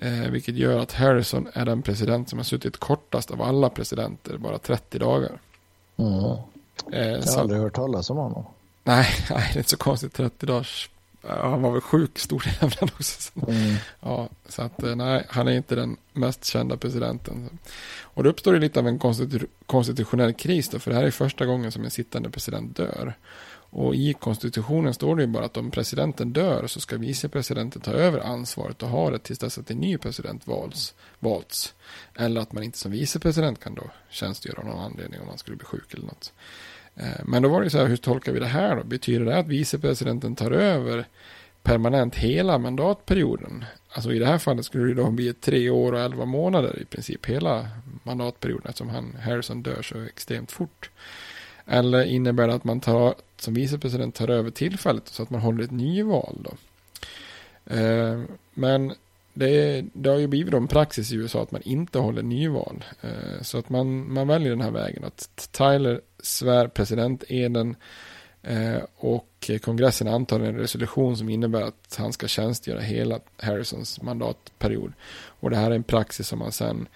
Eh, 0.00 0.30
vilket 0.30 0.54
gör 0.54 0.78
att 0.78 0.92
Harrison 0.92 1.48
är 1.52 1.64
den 1.64 1.82
president 1.82 2.28
som 2.28 2.38
har 2.38 2.44
suttit 2.44 2.76
kortast 2.76 3.30
av 3.30 3.42
alla 3.42 3.70
presidenter, 3.70 4.38
bara 4.38 4.58
30 4.58 4.98
dagar. 4.98 5.40
Mm. 5.96 6.14
Eh, 6.92 7.08
jag 7.08 7.22
har 7.22 7.40
aldrig 7.40 7.60
hört 7.60 7.74
talas 7.74 8.10
om 8.10 8.16
honom. 8.16 8.44
Nej, 8.84 9.06
nej, 9.30 9.50
det 9.52 9.56
är 9.56 9.58
inte 9.58 9.70
så 9.70 9.76
konstigt. 9.76 10.12
30 10.12 10.46
dagars 10.46 10.90
han 11.28 11.62
var 11.62 11.72
väl 11.72 11.80
sjuk 11.80 12.18
stor 12.18 12.44
jävla 12.60 12.76
också. 12.82 13.30
Mm. 13.48 13.74
Ja, 14.00 14.28
så 14.48 14.62
att 14.62 14.82
eh, 14.82 14.96
nej, 14.96 15.26
han 15.28 15.48
är 15.48 15.52
inte 15.52 15.74
den 15.74 15.96
mest 16.12 16.44
kända 16.44 16.76
presidenten. 16.76 17.58
Och 18.00 18.24
då 18.24 18.30
uppstår 18.30 18.52
det 18.52 18.58
lite 18.58 18.80
av 18.80 18.88
en 18.88 18.98
konstitu 18.98 19.46
konstitutionell 19.66 20.32
kris 20.32 20.68
då, 20.68 20.78
för 20.78 20.90
det 20.90 20.96
här 20.96 21.04
är 21.04 21.10
första 21.10 21.46
gången 21.46 21.72
som 21.72 21.84
en 21.84 21.90
sittande 21.90 22.30
president 22.30 22.76
dör. 22.76 23.14
Och 23.76 23.94
i 23.94 24.14
konstitutionen 24.14 24.94
står 24.94 25.16
det 25.16 25.22
ju 25.22 25.26
bara 25.26 25.44
att 25.44 25.56
om 25.56 25.70
presidenten 25.70 26.32
dör 26.32 26.66
så 26.66 26.80
ska 26.80 26.96
vicepresidenten 26.96 27.82
ta 27.82 27.90
över 27.90 28.20
ansvaret 28.20 28.82
och 28.82 28.88
ha 28.88 29.10
det 29.10 29.18
tills 29.18 29.38
dess 29.38 29.58
att 29.58 29.70
en 29.70 29.78
ny 29.78 29.98
president 29.98 30.46
valts. 30.46 30.94
valts. 31.18 31.74
Eller 32.14 32.40
att 32.40 32.52
man 32.52 32.62
inte 32.62 32.78
som 32.78 32.92
vicepresident 32.92 33.60
kan 33.60 33.74
då 33.74 33.90
tjänstgöra 34.10 34.58
av 34.58 34.64
någon 34.64 34.80
anledning 34.84 35.20
om 35.20 35.26
man 35.26 35.38
skulle 35.38 35.56
bli 35.56 35.66
sjuk 35.66 35.94
eller 35.94 36.06
något. 36.06 36.32
Eh, 36.96 37.24
men 37.24 37.42
då 37.42 37.48
var 37.48 37.62
det 37.62 37.70
så 37.70 37.78
här, 37.78 37.86
hur 37.86 37.96
tolkar 37.96 38.32
vi 38.32 38.40
det 38.40 38.46
här 38.46 38.76
då? 38.76 38.84
Betyder 38.84 39.24
det 39.24 39.38
att 39.38 39.46
vicepresidenten 39.46 40.36
tar 40.36 40.50
över 40.50 41.06
permanent 41.62 42.14
hela 42.14 42.58
mandatperioden? 42.58 43.64
Alltså 43.88 44.12
i 44.12 44.18
det 44.18 44.26
här 44.26 44.38
fallet 44.38 44.64
skulle 44.64 44.84
det 44.84 44.94
då 44.94 45.10
bli 45.10 45.32
tre 45.32 45.70
år 45.70 45.92
och 45.92 46.00
elva 46.00 46.24
månader 46.24 46.78
i 46.82 46.84
princip 46.84 47.26
hela 47.26 47.68
mandatperioden 48.02 48.66
eftersom 48.68 48.88
han, 48.88 49.16
Harrison 49.22 49.62
dör 49.62 49.82
så 49.82 50.00
extremt 50.02 50.52
fort. 50.52 50.90
Eller 51.66 52.04
innebär 52.04 52.48
det 52.48 52.54
att 52.54 52.64
man 52.64 52.80
tar, 52.80 53.14
som 53.36 53.54
vicepresident 53.54 54.14
tar 54.14 54.28
över 54.28 54.50
tillfället 54.50 55.08
så 55.08 55.22
att 55.22 55.30
man 55.30 55.40
håller 55.40 55.64
ett 55.64 55.70
nyval 55.70 56.38
då? 56.44 56.50
Eh, 57.74 58.22
men 58.54 58.94
det, 59.34 59.84
det, 59.92 60.10
har 60.10 60.18
ju 60.18 60.26
blivit 60.26 60.54
en 60.54 60.68
praxis 60.68 61.12
i 61.12 61.16
USA 61.16 61.42
att 61.42 61.50
man 61.50 61.62
inte 61.62 61.98
håller 61.98 62.22
nyval. 62.22 62.84
Eh, 63.00 63.42
så 63.42 63.58
att 63.58 63.68
man, 63.68 64.12
man 64.12 64.28
väljer 64.28 64.50
den 64.50 64.60
här 64.60 64.70
vägen. 64.70 65.04
Att 65.04 65.48
Tyler 65.52 66.00
svär 66.24 66.68
presidenteden 66.68 67.36
Eden 67.38 67.76
eh, 68.42 68.82
och 68.96 69.50
kongressen 69.62 70.08
antar 70.08 70.40
en 70.40 70.56
resolution 70.56 71.16
som 71.16 71.28
innebär 71.28 71.62
att 71.62 71.96
han 71.98 72.12
ska 72.12 72.28
tjänstgöra 72.28 72.80
hela 72.80 73.20
Harrisons 73.36 74.02
mandatperiod. 74.02 74.92
Och 75.40 75.50
det 75.50 75.56
här 75.56 75.70
är 75.70 75.74
en 75.74 75.82
praxis 75.82 76.28
som 76.28 76.38
man 76.38 76.52
sen 76.52 76.88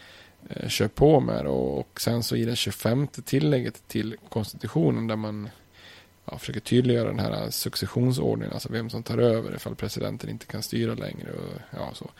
eh, 0.48 0.68
kör 0.68 0.88
på 0.88 1.20
med. 1.20 1.46
Och, 1.46 1.78
och 1.78 2.00
sen 2.00 2.22
så 2.22 2.36
i 2.36 2.44
det 2.44 2.56
25 2.56 3.06
tillägget 3.06 3.88
till 3.88 4.16
konstitutionen 4.28 5.06
där 5.06 5.16
man 5.16 5.48
ja, 6.30 6.38
försöker 6.38 6.60
tydliggöra 6.60 7.08
den 7.08 7.18
här 7.18 7.50
successionsordningen, 7.50 8.52
alltså 8.52 8.72
vem 8.72 8.90
som 8.90 9.02
tar 9.02 9.18
över 9.18 9.54
ifall 9.54 9.74
presidenten 9.74 10.30
inte 10.30 10.46
kan 10.46 10.62
styra 10.62 10.94
längre. 10.94 11.32
Och, 11.32 11.60
ja, 11.70 11.90
så. 11.94 12.10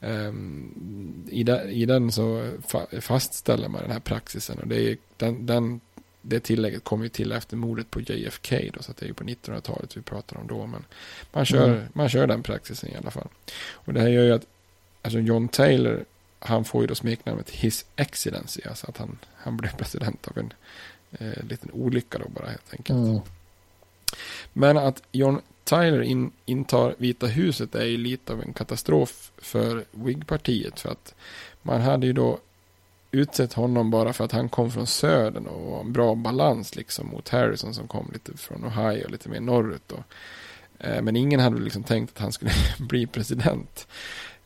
Um, 0.00 1.26
i, 1.30 1.42
de, 1.42 1.60
I 1.60 1.86
den 1.86 2.12
så 2.12 2.50
fa 2.66 2.86
fastställer 3.00 3.68
man 3.68 3.82
den 3.82 3.90
här 3.90 4.00
praxisen 4.00 4.58
och 4.58 4.68
det, 4.68 4.90
är, 4.90 4.96
den, 5.16 5.46
den, 5.46 5.80
det 6.22 6.40
tillägget 6.40 6.84
kom 6.84 7.02
ju 7.02 7.08
till 7.08 7.32
efter 7.32 7.56
mordet 7.56 7.90
på 7.90 8.00
JFK 8.00 8.56
då, 8.74 8.82
så 8.82 8.92
det 8.92 9.04
är 9.04 9.06
ju 9.06 9.14
på 9.14 9.24
1900-talet 9.24 9.96
vi 9.96 10.02
pratar 10.02 10.36
om 10.36 10.46
då. 10.46 10.66
Men 10.66 10.84
man 11.32 11.44
kör, 11.44 11.68
mm. 11.68 11.84
man 11.92 12.08
kör 12.08 12.26
den 12.26 12.42
praxisen 12.42 12.90
i 12.90 12.96
alla 12.96 13.10
fall. 13.10 13.28
Och 13.70 13.92
det 13.94 14.00
här 14.00 14.08
gör 14.08 14.24
ju 14.24 14.32
att 14.32 14.46
alltså 15.02 15.18
John 15.18 15.48
Taylor, 15.48 16.04
han 16.38 16.64
får 16.64 16.82
ju 16.82 16.86
då 16.86 16.94
smeknamnet 16.94 17.50
His 17.50 17.84
Excellency, 17.96 18.60
alltså 18.68 18.86
att 18.88 18.96
han, 18.96 19.18
han 19.34 19.56
blev 19.56 19.76
president 19.76 20.28
av 20.28 20.38
en 20.38 20.52
eh, 21.10 21.44
liten 21.44 21.70
olycka 21.72 22.18
då 22.18 22.28
bara 22.28 22.46
helt 22.46 22.72
enkelt. 22.72 22.98
Mm. 22.98 23.20
Men 24.52 24.76
att 24.76 25.02
John 25.12 25.40
Tyler 25.64 26.02
in, 26.02 26.32
intar 26.46 26.94
Vita 26.98 27.26
huset 27.26 27.74
är 27.74 27.84
ju 27.84 27.96
lite 27.96 28.32
av 28.32 28.42
en 28.42 28.52
katastrof 28.52 29.32
för 29.38 29.84
Whig-partiet. 29.90 30.80
För 30.80 30.88
att 30.88 31.14
man 31.62 31.80
hade 31.80 32.06
ju 32.06 32.12
då 32.12 32.38
utsett 33.10 33.52
honom 33.52 33.90
bara 33.90 34.12
för 34.12 34.24
att 34.24 34.32
han 34.32 34.48
kom 34.48 34.70
från 34.70 34.86
södern 34.86 35.46
och 35.46 35.70
var 35.70 35.80
en 35.80 35.92
bra 35.92 36.14
balans 36.14 36.76
liksom 36.76 37.08
mot 37.08 37.28
Harrison 37.28 37.74
som 37.74 37.88
kom 37.88 38.10
lite 38.12 38.36
från 38.36 38.64
Ohio, 38.64 39.08
lite 39.08 39.28
mer 39.28 39.40
norrut. 39.40 39.82
Då. 39.86 40.04
Eh, 40.78 41.02
men 41.02 41.16
ingen 41.16 41.40
hade 41.40 41.60
liksom 41.60 41.82
tänkt 41.82 42.16
att 42.16 42.22
han 42.22 42.32
skulle 42.32 42.50
bli 42.78 43.06
president. 43.06 43.86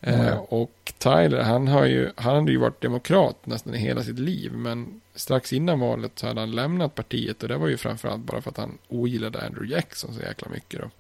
Mm. 0.04 0.38
och 0.38 0.92
Tyler, 0.98 1.42
han, 1.42 1.68
har 1.68 1.84
ju, 1.84 2.10
han 2.16 2.34
hade 2.34 2.52
ju 2.52 2.58
varit 2.58 2.80
demokrat 2.80 3.46
nästan 3.46 3.74
i 3.74 3.78
hela 3.78 4.02
sitt 4.02 4.18
liv. 4.18 4.52
Men 4.52 5.00
strax 5.14 5.52
innan 5.52 5.80
valet 5.80 6.12
så 6.14 6.26
hade 6.26 6.40
han 6.40 6.50
lämnat 6.50 6.94
partiet. 6.94 7.42
Och 7.42 7.48
det 7.48 7.56
var 7.56 7.68
ju 7.68 7.76
framförallt 7.76 8.22
bara 8.22 8.40
för 8.40 8.50
att 8.50 8.56
han 8.56 8.78
ogillade 8.88 9.46
Andrew 9.46 9.74
Jackson 9.74 10.14
så 10.14 10.20
jäkla 10.20 10.48
mycket. 10.48 10.80
Då. 10.80 10.90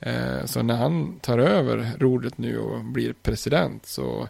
Eh, 0.00 0.44
så 0.44 0.62
när 0.62 0.76
han 0.76 1.18
tar 1.18 1.38
över 1.38 1.90
rodret 1.98 2.38
nu 2.38 2.58
och 2.58 2.84
blir 2.84 3.12
president 3.22 3.86
så 3.86 4.28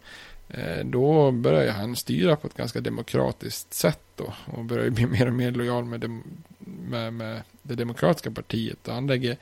Eh, 0.56 0.84
då 0.84 1.30
börjar 1.30 1.72
han 1.72 1.96
styra 1.96 2.36
på 2.36 2.46
ett 2.46 2.56
ganska 2.56 2.80
demokratiskt 2.80 3.74
sätt 3.74 4.00
då. 4.16 4.34
Och 4.44 4.64
börjar 4.64 4.90
bli 4.90 5.06
mer 5.18 5.26
och 5.26 5.34
mer 5.34 5.50
lojal 5.50 5.84
med, 5.84 6.00
dem, 6.00 6.22
med, 6.88 7.12
med 7.12 7.42
det 7.62 7.74
demokratiska 7.74 8.30
partiet. 8.30 8.88
Och 8.88 8.94
han, 8.94 9.06
lägger, 9.06 9.36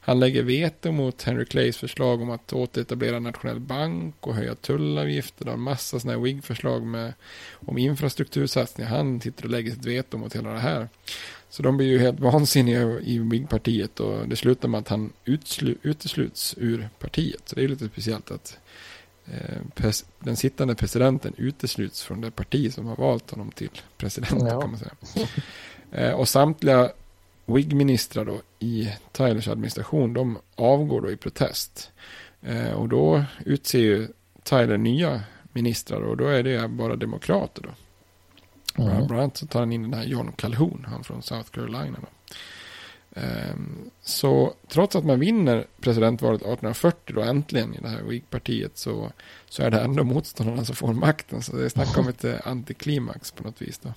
han 0.00 0.20
lägger 0.20 0.42
veto 0.42 0.92
mot 0.92 1.22
Henry 1.22 1.44
Clays 1.44 1.76
förslag 1.76 2.22
om 2.22 2.30
att 2.30 2.52
återetablera 2.52 3.16
en 3.16 3.22
nationell 3.22 3.60
bank 3.60 4.14
och 4.20 4.34
höja 4.34 4.54
tullavgifter. 4.54 5.44
och 5.44 5.50
har 5.50 5.56
en 5.56 5.60
massa 5.60 6.00
sådana 6.00 6.18
här 6.18 6.24
WIG-förslag 6.24 6.82
med, 6.82 7.12
om 7.52 7.78
infrastruktursatsningar. 7.78 8.90
Han 8.90 9.20
sitter 9.20 9.44
och 9.44 9.50
lägger 9.50 9.70
sitt 9.70 9.84
veto 9.84 10.18
mot 10.18 10.36
hela 10.36 10.52
det 10.52 10.60
här. 10.60 10.88
Så 11.50 11.62
de 11.62 11.76
blir 11.76 11.86
ju 11.86 11.98
helt 11.98 12.20
vansinniga 12.20 13.00
i 13.00 13.18
WIG-partiet 13.18 14.00
och 14.00 14.28
det 14.28 14.36
slutar 14.36 14.68
med 14.68 14.78
att 14.78 14.88
han 14.88 15.12
utslu, 15.24 15.74
utesluts 15.82 16.54
ur 16.58 16.88
partiet. 16.98 17.42
Så 17.44 17.54
det 17.54 17.64
är 17.64 17.68
lite 17.68 17.88
speciellt 17.88 18.30
att 18.30 18.58
den 20.18 20.36
sittande 20.36 20.74
presidenten 20.74 21.32
utesluts 21.36 22.02
från 22.02 22.20
det 22.20 22.30
parti 22.30 22.74
som 22.74 22.86
har 22.86 22.96
valt 22.96 23.30
honom 23.30 23.50
till 23.50 23.70
president. 23.96 24.42
Ja. 24.42 24.60
kan 24.60 24.70
man 24.70 24.78
säga. 24.78 25.28
Eh, 25.92 26.12
och 26.12 26.28
samtliga 26.28 26.90
WIG-ministrar 27.46 28.24
då 28.24 28.40
i 28.58 28.92
Tylers 29.12 29.48
administration, 29.48 30.14
de 30.14 30.38
avgår 30.54 31.00
då 31.00 31.10
i 31.10 31.16
protest. 31.16 31.90
Eh, 32.42 32.70
och 32.70 32.88
då 32.88 33.24
utser 33.44 33.78
ju 33.78 34.08
Tyler 34.42 34.78
nya 34.78 35.22
ministrar 35.52 36.00
och 36.00 36.16
då 36.16 36.26
är 36.26 36.42
det 36.42 36.68
bara 36.68 36.96
demokrater 36.96 37.62
då. 37.62 37.70
Mm. 38.82 39.06
Bland 39.06 39.22
annat 39.22 39.36
så 39.36 39.46
tar 39.46 39.60
han 39.60 39.72
in 39.72 39.82
den 39.82 39.94
här 39.94 40.04
John 40.04 40.32
Calhoun, 40.36 40.86
han 40.88 41.04
från 41.04 41.22
South 41.22 41.50
Carolina. 41.50 41.98
Då. 42.00 42.08
Um, 43.22 43.90
så 44.02 44.54
trots 44.68 44.96
att 44.96 45.04
man 45.04 45.20
vinner 45.20 45.66
presidentvalet 45.80 46.40
1840 46.40 47.14
då 47.14 47.20
äntligen 47.20 47.74
i 47.74 47.78
det 47.80 47.88
här 47.88 48.02
Whig-partiet 48.02 48.78
så, 48.78 49.12
så 49.48 49.62
är 49.62 49.70
det 49.70 49.80
ändå 49.80 50.04
motståndarna 50.04 50.64
som 50.64 50.76
får 50.76 50.92
makten. 50.92 51.42
Så 51.42 51.56
det 51.56 51.64
är 51.64 51.68
snack 51.68 51.98
om 51.98 52.08
ett 52.08 52.24
eh, 52.24 52.34
antiklimax 52.44 53.30
på 53.30 53.42
något 53.42 53.62
vis. 53.62 53.78
Då. 53.78 53.92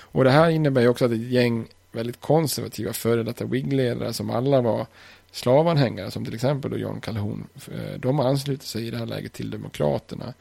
Och 0.00 0.24
det 0.24 0.30
här 0.30 0.50
innebär 0.50 0.80
ju 0.80 0.88
också 0.88 1.04
att 1.04 1.12
ett 1.12 1.30
gäng 1.30 1.66
väldigt 1.92 2.20
konservativa 2.20 2.92
före 2.92 3.22
detta 3.22 3.44
Whig-ledare 3.44 4.12
som 4.12 4.30
alla 4.30 4.60
var 4.60 4.86
slavanhängare, 5.32 6.10
som 6.10 6.24
till 6.24 6.34
exempel 6.34 6.70
då 6.70 6.78
John 6.78 7.00
Calhoun, 7.00 7.46
eh, 7.72 7.98
de 7.98 8.20
ansluter 8.20 8.66
sig 8.66 8.86
i 8.86 8.90
det 8.90 8.98
här 8.98 9.06
läget 9.06 9.32
till 9.32 9.50
Demokraterna. 9.50 10.34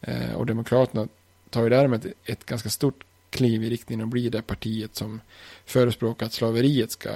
Eh, 0.00 0.34
och 0.34 0.46
Demokraterna 0.46 1.08
tar 1.50 1.62
ju 1.62 1.68
därmed 1.68 2.12
ett 2.24 2.46
ganska 2.46 2.68
stort 2.68 3.04
kliv 3.30 3.64
i 3.64 3.70
riktningen 3.70 4.04
att 4.04 4.10
bli 4.10 4.28
det 4.28 4.42
partiet 4.42 4.94
som 4.96 5.20
förespråkar 5.66 6.26
att 6.26 6.32
slaveriet 6.32 6.90
ska 6.90 7.10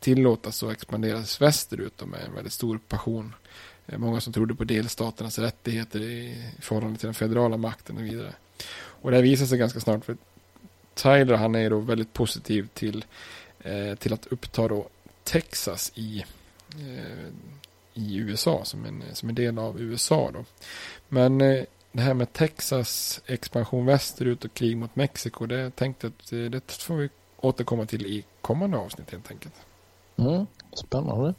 tillåtas 0.00 0.62
och 0.62 0.72
expanderas 0.72 1.40
västerut 1.40 2.06
med 2.06 2.20
en 2.20 2.34
väldigt 2.34 2.52
stor 2.52 2.78
passion. 2.88 3.34
Eh, 3.86 3.98
många 3.98 4.20
som 4.20 4.32
trodde 4.32 4.54
på 4.54 4.64
delstaternas 4.64 5.38
rättigheter 5.38 6.00
i 6.00 6.44
förhållande 6.60 6.98
till 6.98 7.06
den 7.06 7.14
federala 7.14 7.56
makten 7.56 7.96
och 7.96 8.04
vidare. 8.04 8.34
Och 8.72 9.10
det 9.10 9.16
här 9.16 9.22
visar 9.22 9.46
sig 9.46 9.58
ganska 9.58 9.80
snart 9.80 10.04
för 10.04 10.16
Tyler 10.94 11.34
han 11.34 11.54
är 11.54 11.70
då 11.70 11.78
väldigt 11.78 12.12
positiv 12.12 12.68
till, 12.74 13.04
eh, 13.60 13.94
till 13.94 14.12
att 14.12 14.26
uppta 14.26 14.68
då 14.68 14.88
Texas 15.24 15.92
i, 15.94 16.24
eh, 16.78 17.28
i 17.94 18.16
USA 18.16 18.64
som 18.64 18.84
en, 18.84 19.02
som 19.12 19.28
en 19.28 19.34
del 19.34 19.58
av 19.58 19.80
USA. 19.80 20.30
Då. 20.34 20.44
Men 21.08 21.40
eh, 21.40 21.64
det 21.92 22.02
här 22.02 22.14
med 22.14 22.32
Texas 22.32 23.20
expansion 23.26 23.86
västerut 23.86 24.44
och 24.44 24.54
krig 24.54 24.76
mot 24.76 24.96
Mexiko 24.96 25.46
det 25.46 25.76
tänkte 25.76 26.06
att 26.06 26.32
eh, 26.32 26.38
det 26.38 26.72
får 26.72 26.96
vi 26.96 27.08
återkomma 27.36 27.86
till 27.86 28.06
i 28.06 28.24
kommande 28.40 28.76
avsnitt 28.76 29.10
helt 29.10 29.30
enkelt. 29.30 29.54
Mm, 30.16 30.46
spännande. 30.72 31.34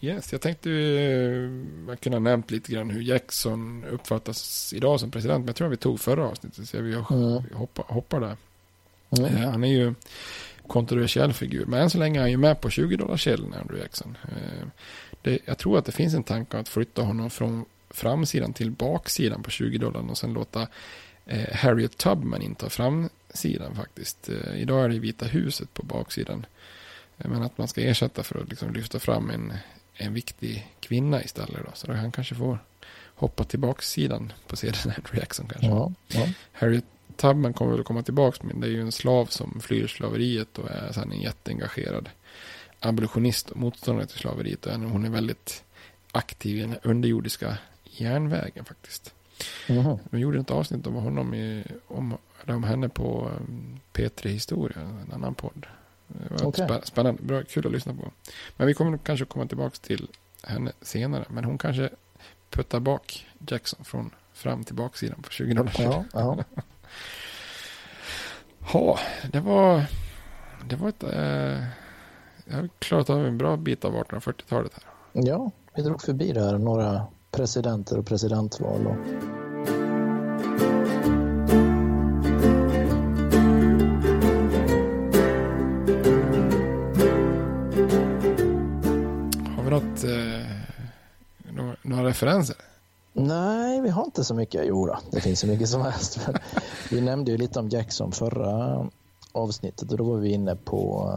Yes, 0.00 0.32
jag 0.32 0.40
tänkte 0.40 0.70
uh, 0.70 1.96
kunna 1.96 2.18
nämnt 2.18 2.50
lite 2.50 2.72
grann 2.72 2.90
hur 2.90 3.02
Jackson 3.02 3.84
uppfattas 3.84 4.72
idag 4.72 5.00
som 5.00 5.10
president. 5.10 5.38
Men 5.38 5.46
jag 5.46 5.56
tror 5.56 5.66
att 5.66 5.72
vi 5.72 5.76
tog 5.76 6.00
förra 6.00 6.28
avsnittet. 6.28 6.68
Så 6.68 6.80
vi, 6.80 6.92
mm. 6.92 7.04
hoppar, 7.54 7.84
hoppar 7.88 8.20
där. 8.20 8.36
Mm. 9.18 9.34
Uh, 9.34 9.50
han 9.50 9.64
är 9.64 9.68
ju 9.68 9.94
kontroversiell 10.66 11.32
figur. 11.32 11.66
Men 11.66 11.82
än 11.82 11.90
så 11.90 11.98
länge 11.98 12.18
är 12.18 12.20
han 12.20 12.30
ju 12.30 12.36
med 12.36 12.60
på 12.60 12.70
20 12.70 12.96
dollar 12.96 13.28
Andrew 13.28 13.78
Jackson. 13.78 14.18
Uh, 14.24 14.68
det, 15.22 15.38
jag 15.44 15.58
tror 15.58 15.78
att 15.78 15.84
det 15.84 15.92
finns 15.92 16.14
en 16.14 16.22
tanke 16.22 16.58
att 16.58 16.68
flytta 16.68 17.02
honom 17.02 17.30
från 17.30 17.64
framsidan 17.90 18.52
till 18.52 18.70
baksidan 18.70 19.42
på 19.42 19.50
20 19.50 19.78
dollar 19.78 20.10
och 20.10 20.18
sen 20.18 20.32
låta 20.32 20.66
eh, 21.26 21.54
Harriet 21.54 21.96
Tubman 21.96 22.42
inta 22.42 22.70
framsidan 22.70 23.74
faktiskt. 23.76 24.28
Eh, 24.28 24.60
idag 24.60 24.84
är 24.84 24.88
det 24.88 24.98
Vita 24.98 25.26
huset 25.26 25.74
på 25.74 25.82
baksidan. 25.82 26.46
Men 27.18 27.42
att 27.42 27.58
man 27.58 27.68
ska 27.68 27.80
ersätta 27.80 28.22
för 28.22 28.40
att 28.40 28.48
liksom 28.48 28.72
lyfta 28.72 28.98
fram 28.98 29.30
en, 29.30 29.52
en 29.94 30.14
viktig 30.14 30.74
kvinna 30.80 31.22
istället. 31.22 31.64
Då. 31.64 31.70
Så 31.74 31.86
då 31.86 31.92
han 31.92 32.12
kanske 32.12 32.34
får 32.34 32.58
hoppa 33.14 33.44
till 33.44 33.58
baksidan 33.58 34.32
på 34.46 34.56
sedan 34.56 34.74
Andrew 34.96 35.18
Jackson 35.18 35.48
kanske. 35.48 35.68
Ja, 35.68 35.92
ja. 36.08 36.26
Harriet 36.52 36.84
Tubman 37.16 37.52
kommer 37.52 37.72
väl 37.72 37.84
komma 37.84 38.02
tillbaka 38.02 38.38
men 38.42 38.60
det 38.60 38.66
är 38.66 38.70
ju 38.70 38.80
en 38.80 38.92
slav 38.92 39.26
som 39.26 39.60
flyr 39.60 39.86
slaveriet 39.86 40.58
och 40.58 40.70
är 40.70 40.92
sen 40.92 41.12
en 41.12 41.20
jätteengagerad 41.20 42.08
abolitionist 42.80 43.50
och 43.50 43.56
motståndare 43.56 44.06
till 44.06 44.18
slaveriet. 44.18 44.66
Och 44.66 44.72
hon 44.72 45.04
är 45.04 45.10
väldigt 45.10 45.64
aktiv 46.12 46.58
i 46.58 46.60
den 46.60 46.76
underjordiska 46.82 47.58
järnvägen 47.84 48.64
faktiskt. 48.64 49.14
Vi 50.10 50.18
gjorde 50.18 50.40
ett 50.40 50.50
avsnitt 50.50 50.86
om 50.86 50.94
honom 50.94 51.34
i, 51.34 51.64
om, 51.86 52.16
om 52.46 52.64
henne 52.64 52.88
på 52.88 53.30
um, 53.40 53.80
P3 53.92 54.28
Historia, 54.28 54.80
en 54.80 55.12
annan 55.12 55.34
podd. 55.34 55.66
Det 56.08 56.44
var 56.44 56.52
spä- 56.52 56.84
spännande, 56.84 57.22
bra, 57.22 57.42
kul 57.42 57.66
att 57.66 57.72
lyssna 57.72 57.94
på. 57.94 58.10
Men 58.56 58.66
vi 58.66 58.74
kommer 58.74 58.98
kanske 58.98 59.24
komma 59.26 59.46
tillbaka 59.46 59.76
till 59.80 60.08
henne 60.42 60.72
senare. 60.82 61.24
Men 61.28 61.44
hon 61.44 61.58
kanske 61.58 61.90
puttar 62.50 62.80
bak 62.80 63.26
Jackson 63.48 63.84
från 63.84 64.10
fram 64.32 64.64
till 64.64 64.74
baksidan 64.74 65.22
på 65.22 65.28
2020. 65.28 65.82
Ja, 65.82 66.04
ja. 66.12 66.44
Ja, 68.72 68.98
det 69.32 69.40
var, 69.40 69.84
det 70.68 70.76
var 70.76 70.88
ett... 70.88 71.02
Eh, 71.02 71.64
jag 72.44 72.56
har 72.56 72.68
klarat 72.78 73.10
av 73.10 73.26
en 73.26 73.38
bra 73.38 73.56
bit 73.56 73.84
av 73.84 73.94
1840-talet 73.94 74.72
här. 74.74 74.84
ja, 75.12 75.50
vi 75.74 75.82
drog 75.82 76.02
förbi 76.02 76.32
där 76.32 76.58
några 76.58 77.06
presidenter 77.30 77.98
och 77.98 78.06
presidentval. 78.06 78.86
Och... 78.86 78.96
referenser? 92.22 92.56
Nej, 93.12 93.80
vi 93.80 93.88
har 93.88 94.04
inte 94.04 94.24
så 94.24 94.34
mycket. 94.34 94.66
Jo, 94.66 94.86
då, 94.86 94.98
det 95.10 95.20
finns 95.20 95.40
så 95.40 95.46
mycket 95.46 95.68
som 95.68 95.82
helst. 95.82 96.28
Vi 96.90 97.00
nämnde 97.00 97.30
ju 97.30 97.36
lite 97.36 97.58
om 97.58 97.68
Jackson 97.68 98.12
förra 98.12 98.86
avsnittet 99.32 99.90
och 99.92 99.98
då 99.98 100.04
var 100.04 100.16
vi 100.16 100.32
inne 100.32 100.56
på, 100.56 101.12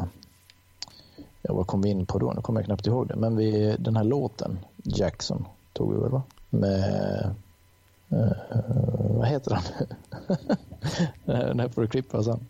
ja 1.41 1.53
vad 1.53 1.67
kom 1.67 1.81
vi 1.81 1.89
in 1.89 2.05
på 2.05 2.19
då? 2.19 2.33
Nu 2.33 2.41
kommer 2.41 2.59
jag 2.59 2.65
knappt 2.65 2.87
ihåg 2.87 3.07
det. 3.07 3.15
Men 3.15 3.35
vi, 3.35 3.75
den 3.79 3.95
här 3.95 4.03
låten, 4.03 4.59
Jackson, 4.83 5.47
tog 5.73 5.93
vi 5.93 5.99
väl 5.99 6.09
va? 6.09 6.23
Med, 6.49 7.35
eh, 8.09 8.31
vad 9.09 9.27
heter 9.27 9.51
han? 9.51 9.63
den 11.47 11.59
här 11.59 11.69
får 11.69 11.81
du 11.81 11.87
klippa 11.87 12.23
sen. 12.23 12.47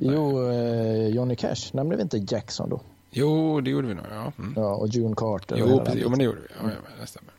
Jo, 0.00 0.50
eh, 0.50 1.06
Johnny 1.06 1.36
Cash, 1.36 1.70
nämnde 1.72 1.96
vi 1.96 2.02
inte 2.02 2.34
Jackson 2.34 2.70
då? 2.70 2.80
Jo, 3.10 3.60
det 3.60 3.70
gjorde 3.70 3.88
vi 3.88 3.94
nog. 3.94 4.04
Ja, 4.10 4.32
mm. 4.38 4.52
Ja, 4.56 4.74
och 4.74 4.88
June 4.88 5.14
Carter. 5.16 5.56
jo, 5.56 5.78
precis, 5.84 6.02
jo, 6.02 6.08
men 6.10 6.18
det 6.18 6.24
gjorde 6.24 6.40
vi. 6.40 6.46
Ja, 6.50 6.62
ja, 6.62 6.76
men 6.90 7.00
det 7.00 7.06
stämmer. 7.06 7.32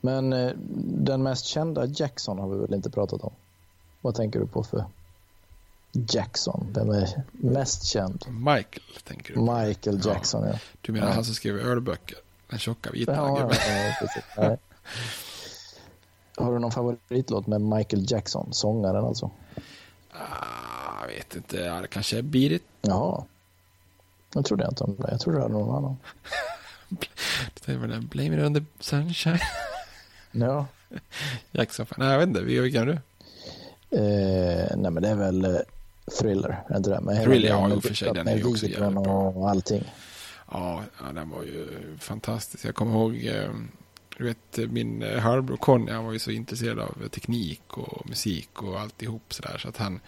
Men 0.00 0.32
eh, 0.32 0.52
den 1.04 1.22
mest 1.22 1.44
kända 1.44 1.86
Jackson 1.86 2.38
har 2.38 2.48
vi 2.48 2.56
väl 2.58 2.74
inte 2.74 2.90
pratat 2.90 3.22
om? 3.22 3.32
Vad 4.00 4.14
tänker 4.14 4.40
du 4.40 4.46
på 4.46 4.62
för 4.64 4.84
Jackson? 5.92 6.66
Vem 6.74 6.90
är 6.90 7.22
mest 7.32 7.84
känd? 7.84 8.24
Michael, 8.28 8.82
tänker 9.04 9.28
du? 9.34 9.34
på. 9.34 9.40
Michael 9.60 10.00
Ja. 10.04 10.12
Jackson, 10.12 10.46
ja. 10.48 10.58
Du 10.80 10.92
menar 10.92 11.06
Ja. 11.06 11.12
han 11.12 11.24
som 11.24 11.34
skrev 11.34 11.56
ölböcker? 11.58 12.18
Den 12.50 12.58
tjocka 12.58 12.90
vita 12.90 13.12
Ja, 13.14 13.28
ja, 13.28 13.36
gubben. 13.40 13.56
ja. 14.36 14.56
Har 16.44 16.52
du 16.52 16.58
någon 16.58 16.72
favoritlåt 16.72 17.46
med 17.46 17.60
Michael 17.60 18.04
Jackson, 18.12 18.48
sångaren 18.52 19.04
alltså? 19.04 19.30
Ah, 20.12 21.00
jag 21.00 21.06
vet 21.08 21.36
inte, 21.36 21.56
ja, 21.56 21.80
det 21.80 21.86
kanske 21.86 22.18
är 22.18 22.22
Beat 22.22 22.52
It. 22.52 22.62
Ja. 22.80 23.26
Jag 24.34 24.44
trodde 24.44 24.66
inte 24.68 24.84
om 24.84 24.96
det. 24.98 25.08
Jag 25.10 25.20
trodde 25.20 25.38
det 25.38 25.42
hade 25.42 25.54
någon 25.54 25.76
annan. 25.76 25.96
Det 27.66 27.76
var 27.76 27.86
den 27.86 28.06
Blame 28.06 28.36
It 28.36 28.46
On 28.46 28.54
The 28.54 28.64
Sunshine. 28.80 29.38
Ja. 30.32 30.66
Jackson, 31.50 31.86
nej 31.96 32.08
jag 32.08 32.18
vet 32.18 32.28
inte, 32.28 32.40
vilken 32.40 32.82
är 32.82 32.86
du? 32.86 32.92
Eh, 33.98 34.76
nej 34.76 34.90
men 34.90 35.02
det 35.02 35.08
är 35.08 35.14
väl 35.14 35.44
eh, 35.44 35.56
Thriller, 36.20 36.62
är 36.68 36.76
inte 36.76 36.90
det? 36.90 37.12
Hela 37.14 37.24
Thriller, 37.24 37.48
ja, 37.48 37.68
i 37.70 37.72
och 37.72 37.82
för 37.82 37.94
sig, 37.94 38.12
den 38.14 38.28
är 38.28 38.36
ju 38.36 38.44
också 38.44 38.66
jävligt 38.66 39.02
bra. 39.02 39.28
och 39.30 39.50
allting. 39.50 39.92
Ja, 40.50 40.82
ja, 40.98 41.12
den 41.12 41.30
var 41.30 41.42
ju 41.42 41.68
fantastisk. 41.98 42.64
Jag 42.64 42.74
kommer 42.74 42.92
ihåg, 42.94 43.24
eh, 43.26 43.50
du 44.18 44.24
vet, 44.24 44.70
min 44.70 45.02
eh, 45.02 45.18
halvbror 45.20 45.56
Conny, 45.56 45.92
han 45.92 46.04
var 46.04 46.12
ju 46.12 46.18
så 46.18 46.30
intresserad 46.30 46.78
av 46.78 47.08
teknik 47.08 47.62
och 47.78 48.08
musik 48.08 48.62
och 48.62 48.80
alltihop 48.80 49.34
sådär. 49.34 49.58
Så 49.58 49.68
att 49.68 49.76
han, 49.76 50.00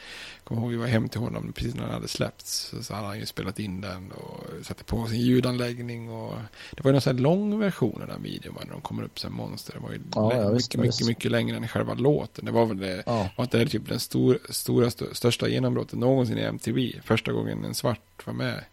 kommer 0.44 0.60
ihåg, 0.62 0.70
vi 0.70 0.76
var 0.76 0.86
hem 0.86 1.08
till 1.08 1.20
honom 1.20 1.52
precis 1.52 1.74
när 1.74 1.82
den 1.82 1.92
hade 1.92 2.08
släppts. 2.08 2.52
Så, 2.56 2.82
så 2.82 2.94
hade 2.94 3.06
han 3.06 3.18
ju 3.18 3.26
spelat 3.26 3.58
in 3.58 3.80
den 3.80 4.12
och 4.12 4.44
satte 4.66 4.84
på 4.84 5.06
sin 5.06 5.20
ljudanläggning. 5.20 6.10
Och 6.10 6.34
det 6.70 6.82
var 6.84 6.88
ju 6.88 6.92
någon 6.92 7.00
sån 7.00 7.16
här 7.16 7.22
lång 7.22 7.58
version 7.58 8.02
av 8.02 8.08
den 8.08 8.22
videon, 8.22 8.54
när 8.64 8.72
de 8.72 8.80
kommer 8.80 9.02
upp 9.02 9.18
som 9.18 9.34
monster. 9.34 9.72
Det 9.74 9.80
var 9.80 9.92
ju 9.92 10.00
Ja, 10.14 10.28
lä- 10.30 10.36
ja, 10.36 10.42
mycket, 10.42 10.56
visst, 10.56 10.76
mycket, 10.76 10.88
visst. 11.00 11.08
mycket 11.08 11.30
längre 11.30 11.56
än 11.56 11.68
själva 11.68 11.94
låten. 11.94 12.44
Det 12.44 12.50
var 12.52 12.66
väl 12.66 12.78
det, 12.78 13.02
Ja. 13.06 13.30
var 13.36 13.44
inte 13.44 13.58
det 13.58 13.66
typ 13.66 13.88
den 13.88 14.00
stor, 14.00 14.38
stora, 14.50 14.88
stö- 14.88 15.14
största 15.14 15.48
genombrottet 15.48 15.98
någonsin 15.98 16.38
i 16.38 16.42
MTV? 16.42 16.92
Första 17.04 17.32
gången 17.32 17.64
en 17.64 17.74
svart 17.74 18.26
var 18.26 18.32
med. 18.34 18.64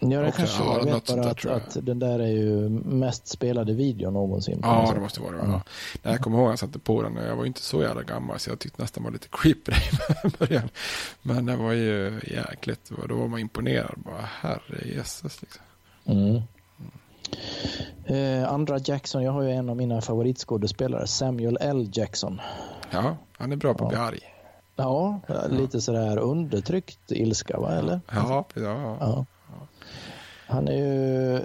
Ja, 0.00 0.20
det 0.20 0.32
kanske 0.32 0.62
ja, 0.64 0.78
jag 0.78 0.84
vet 0.84 1.06
bara 1.06 1.22
där, 1.22 1.30
att, 1.30 1.44
jag. 1.44 1.54
att 1.56 1.76
den 1.82 1.98
där 1.98 2.18
är 2.18 2.26
ju 2.28 2.68
mest 2.68 3.28
spelade 3.28 3.72
video 3.72 4.10
någonsin. 4.10 4.60
Ja, 4.62 4.90
det 4.94 5.00
måste 5.00 5.20
vara 5.20 5.32
det. 5.32 5.38
Mm. 5.38 5.50
Ja. 5.52 6.10
Jag 6.10 6.20
kommer 6.20 6.38
ihåg 6.38 6.46
att 6.46 6.52
jag 6.52 6.58
satte 6.58 6.78
på 6.78 7.02
den 7.02 7.16
och 7.16 7.24
jag 7.24 7.36
var 7.36 7.42
ju 7.42 7.48
inte 7.48 7.62
så 7.62 7.82
jävla 7.82 8.02
gammal 8.02 8.38
så 8.38 8.50
jag 8.50 8.58
tyckte 8.58 8.82
nästan 8.82 9.04
var 9.04 9.10
lite 9.10 9.28
creepy 9.30 9.72
i 10.24 10.28
början. 10.38 10.68
Men 11.22 11.46
det 11.46 11.56
var 11.56 11.72
ju 11.72 12.20
jäkligt. 12.26 12.90
Då 13.08 13.14
var 13.16 13.28
man 13.28 13.40
imponerad. 13.40 13.94
Bara 13.96 14.20
herre 14.40 14.82
Jesus 14.94 15.42
liksom. 15.42 15.62
Mm. 16.04 16.42
Eh, 18.04 18.52
andra 18.52 18.78
Jackson, 18.84 19.22
jag 19.22 19.32
har 19.32 19.42
ju 19.42 19.50
en 19.50 19.70
av 19.70 19.76
mina 19.76 20.00
favoritskådespelare, 20.00 21.06
Samuel 21.06 21.58
L. 21.60 21.90
Jackson. 21.92 22.40
Ja, 22.90 23.16
han 23.32 23.52
är 23.52 23.56
bra 23.56 23.74
på 23.74 23.84
att 23.84 23.90
bli 23.90 23.98
Ja. 23.98 24.04
arg. 24.04 24.20
Ja, 24.76 25.20
lite 25.50 25.80
sådär 25.80 26.18
undertryckt 26.18 27.12
ilska, 27.12 27.60
va? 27.60 27.72
Eller? 27.72 28.00
Ja, 28.12 28.44
ja, 28.54 28.96
ja. 29.00 29.26
Ja. 30.48 30.54
Han 30.54 30.68
är 30.68 30.72
ju, 30.76 31.40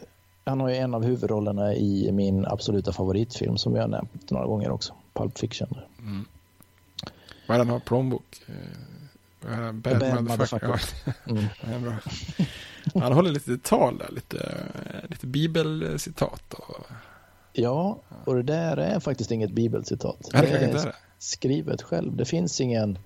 han 0.46 0.60
har 0.60 0.70
ju 0.70 0.76
en 0.76 0.94
av 0.94 1.04
huvudrollerna 1.04 1.74
i 1.76 2.12
min 2.12 2.46
absoluta 2.46 2.94
favoritfilm 2.94 3.58
som 3.58 3.76
jag 3.76 3.82
har 3.84 3.88
nämnt 3.88 4.30
några 4.32 4.46
gånger 4.46 4.72
också, 4.72 4.94
Pulp 5.14 5.38
Fiction. 5.38 5.78
Mm. 6.00 6.26
Vad 7.48 7.56
är 7.56 7.60
det 7.60 7.66
han 7.66 7.70
har 7.74 7.80
plånbok? 7.80 8.42
Eh, 8.48 8.54
det? 9.42 9.74
Bad, 9.74 10.00
Bad 10.00 10.24
motherfucker. 10.24 10.68
motherfucker. 10.68 11.14
Ja, 11.26 11.32
Mm. 11.32 11.46
det 11.62 11.80
bra. 11.80 13.02
Han 13.04 13.14
håller 13.14 13.32
lite 13.32 13.58
tal 13.58 13.98
där, 13.98 14.10
lite, 14.12 14.56
lite 15.10 15.28
bibelcitat. 15.28 16.54
Och... 16.54 16.86
Ja, 17.54 17.98
och 18.26 18.36
det 18.36 18.44
där 18.44 18.78
är 18.78 19.00
faktiskt 19.00 19.32
inget 19.32 19.52
bibelcitat. 19.52 20.30
Ja, 20.34 20.42
det 20.42 20.48
inte 20.48 20.80
är 20.80 20.86
det. 20.86 20.94
skrivet 21.20 21.82
själv. 21.82 22.16
Det 22.16 22.26
finns 22.26 22.62
ingen... 22.62 22.98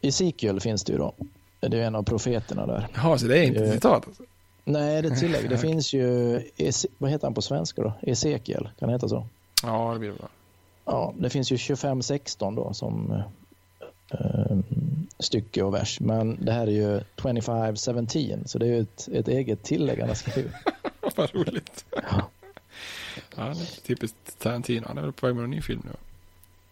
Ezekiel 0.00 0.60
finns 0.60 0.84
det 0.84 0.92
ju 0.92 0.98
då. 0.98 1.14
Det 1.60 1.78
är 1.78 1.86
en 1.86 1.94
av 1.94 2.02
profeterna 2.02 2.66
där. 2.66 2.88
Jaha, 2.94 3.18
så 3.18 3.26
det 3.26 3.38
är 3.38 3.42
inte 3.42 3.64
Eh, 3.64 3.72
citat? 3.72 4.06
Alltså. 4.06 4.22
Nej, 4.64 5.02
det 5.02 5.08
är 5.08 5.16
tillägg. 5.16 5.50
Det 5.50 5.58
finns 5.58 5.92
ju... 5.92 6.38
Ese- 6.56 6.86
Vad 6.98 7.10
heter 7.10 7.26
han 7.26 7.34
på 7.34 7.42
svenska 7.42 7.82
då? 7.82 7.92
Ezekiel, 8.02 8.68
kan 8.78 8.88
det 8.88 8.94
heta 8.94 9.08
så? 9.08 9.26
Ja, 9.62 9.92
det 9.92 9.98
blir 9.98 10.08
det. 10.10 10.16
Ja, 10.84 11.14
det 11.18 11.30
finns 11.30 11.52
ju 11.52 11.56
25-16 11.56 12.56
då 12.56 12.74
som 12.74 13.22
eh, 14.10 14.56
stycke 15.18 15.62
och 15.62 15.74
vers. 15.74 16.00
Men 16.00 16.44
det 16.44 16.52
här 16.52 16.66
är 16.66 16.70
ju 16.70 17.00
25-17 17.16 18.46
så 18.46 18.58
det 18.58 18.66
är 18.66 18.70
ju 18.70 18.80
ett, 18.80 19.08
ett 19.12 19.28
eget 19.28 19.62
tillägg 19.62 19.98
han 20.00 20.08
har 20.08 20.14
skrivit. 20.14 20.52
Vad 21.16 21.34
roligt. 21.34 21.84
Ja, 23.36 23.42
är 23.46 23.82
typiskt 23.86 24.38
Tarantino. 24.38 24.84
Han 24.88 24.98
är 24.98 25.02
väl 25.02 25.12
på 25.12 25.26
väg 25.26 25.34
med 25.36 25.44
en 25.44 25.50
ny 25.50 25.62
film 25.62 25.82
nu? 25.84 25.90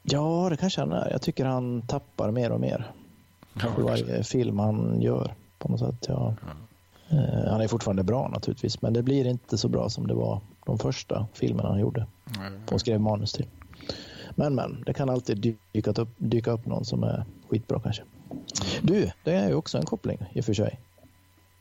Ja, 0.02 0.46
det 0.50 0.56
kanske 0.56 0.80
han 0.80 0.92
är. 0.92 1.10
Jag 1.10 1.22
tycker 1.22 1.44
han 1.44 1.82
tappar 1.82 2.30
mer 2.30 2.50
och 2.52 2.60
mer. 2.60 2.90
Ja, 3.52 3.60
för 3.74 3.82
varje 3.82 4.24
film 4.24 4.58
han 4.58 5.00
gör 5.02 5.34
på 5.58 5.68
något 5.68 5.80
sätt. 5.80 6.04
Ja. 6.08 6.34
Eh, 7.10 7.50
han 7.50 7.60
är 7.60 7.68
fortfarande 7.68 8.02
bra 8.02 8.28
naturligtvis, 8.28 8.82
men 8.82 8.92
det 8.92 9.02
blir 9.02 9.26
inte 9.26 9.58
så 9.58 9.68
bra 9.68 9.88
som 9.88 10.06
det 10.06 10.14
var 10.14 10.40
de 10.66 10.78
första 10.78 11.26
filmerna 11.32 11.68
han 11.68 11.80
gjorde 11.80 12.06
Nej, 12.24 12.50
och 12.70 12.80
skrev 12.80 13.00
manus 13.00 13.32
till. 13.32 13.46
Men, 14.34 14.54
men, 14.54 14.82
det 14.86 14.92
kan 14.94 15.10
alltid 15.10 15.56
dyka 15.72 15.90
upp, 15.90 16.08
dyka 16.16 16.50
upp 16.50 16.66
någon 16.66 16.84
som 16.84 17.02
är 17.02 17.24
skitbra 17.48 17.80
kanske. 17.80 18.02
Du, 18.82 19.10
det 19.24 19.32
är 19.32 19.48
ju 19.48 19.54
också 19.54 19.78
en 19.78 19.84
koppling 19.86 20.18
i 20.32 20.40
och 20.40 20.44
för 20.44 20.54
sig. 20.54 20.80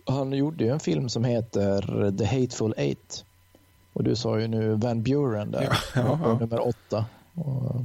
Han 0.06 0.34
gjorde 0.34 0.64
ju 0.64 0.70
en 0.70 0.80
film 0.80 1.10
som 1.10 1.24
heter 1.24 2.12
The 2.18 2.26
Hateful 2.26 2.74
Eight. 2.78 3.26
Och 3.94 4.04
du 4.04 4.16
sa 4.16 4.40
ju 4.40 4.48
nu 4.48 4.74
Van 4.74 5.04
Buren 5.04 5.52
där, 5.52 5.62
Ja, 5.96 6.20
ja, 6.24 6.38
nummer 6.40 6.68
åtta. 6.68 7.06
Och, 7.36 7.82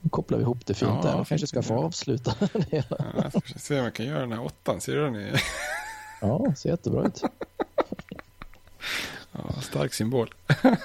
nu 0.00 0.10
kopplar 0.10 0.38
vi 0.38 0.42
ihop 0.42 0.66
det 0.66 0.74
fint 0.74 0.90
Ja, 1.02 1.10
där. 1.10 1.18
Vi 1.18 1.24
kanske 1.24 1.46
ska 1.46 1.62
få 1.62 1.74
avsluta 1.74 2.34
det 2.52 2.64
hela. 2.70 2.86
Ja, 2.98 3.30
jag 3.32 3.42
ska 3.48 3.58
se 3.58 3.78
om 3.78 3.84
jag 3.84 3.94
kan 3.94 4.06
göra 4.06 4.20
den 4.20 4.32
här 4.32 4.40
åttan. 4.44 4.80
Ser 4.80 4.96
du 4.96 5.04
den? 5.04 5.16
i- 5.16 5.32
Ja, 6.26 6.54
ser 6.56 6.68
jättebra 6.70 7.06
ut. 7.06 7.22
Ja, 9.32 9.60
stark 9.62 9.94
symbol. 9.94 10.34
Ja. 10.62 10.76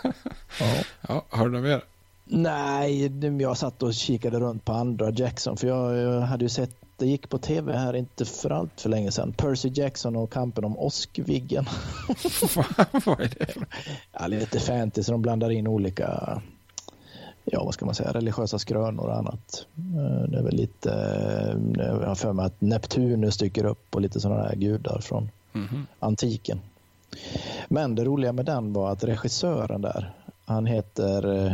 Ja, 1.07 1.25
har 1.29 1.45
du 1.45 1.51
något 1.51 1.63
mer? 1.63 1.83
Nej, 2.25 3.11
jag 3.41 3.57
satt 3.57 3.83
och 3.83 3.93
kikade 3.93 4.39
runt 4.39 4.65
på 4.65 4.71
andra 4.73 5.09
Jackson 5.11 5.57
för 5.57 5.67
jag, 5.67 6.21
hade 6.21 6.45
ju 6.45 6.49
sett 6.49 6.75
det 6.97 7.05
gick 7.05 7.29
på 7.29 7.37
tv 7.37 7.77
här 7.77 7.93
inte 7.95 8.25
för 8.25 8.49
allt 8.49 8.81
för 8.81 8.89
länge 8.89 9.11
sedan. 9.11 9.33
Percy 9.37 9.69
Jackson 9.73 10.15
och 10.15 10.31
kampen 10.33 10.65
om 10.65 10.77
Åskviggen. 10.77 11.65
Vad 13.05 13.19
är 13.19 13.35
det 13.39 13.53
Ja, 14.11 14.27
lite 14.27 14.59
fantasy, 14.59 15.11
de 15.11 15.21
blandar 15.21 15.49
in 15.49 15.67
olika 15.67 16.41
ja, 17.51 17.63
vad 17.63 17.73
ska 17.73 17.85
man 17.85 17.95
säga, 17.95 18.11
religiösa 18.13 18.59
skrönor 18.59 19.05
och 19.07 19.17
annat. 19.17 19.65
Eh, 19.77 20.29
det 20.29 20.37
är 20.37 20.43
väl 20.43 20.55
lite, 20.55 20.91
eh, 21.79 21.85
jag 21.85 22.07
har 22.07 22.15
för 22.15 22.33
mig 22.33 22.45
att 22.45 22.61
Neptunus 22.61 23.37
dyker 23.37 23.65
upp 23.65 23.95
och 23.95 24.01
lite 24.01 24.19
sådana 24.19 24.41
här 24.43 24.55
gudar 24.55 24.99
från 25.01 25.29
Mhm. 25.51 25.87
antiken. 25.99 26.61
Men 27.67 27.95
det 27.95 28.03
roliga 28.03 28.33
med 28.33 28.45
den 28.45 28.73
var 28.73 28.91
att 28.91 29.03
regissören 29.03 29.81
där, 29.81 30.13
han 30.45 30.65
heter 30.65 31.45
eh, 31.45 31.53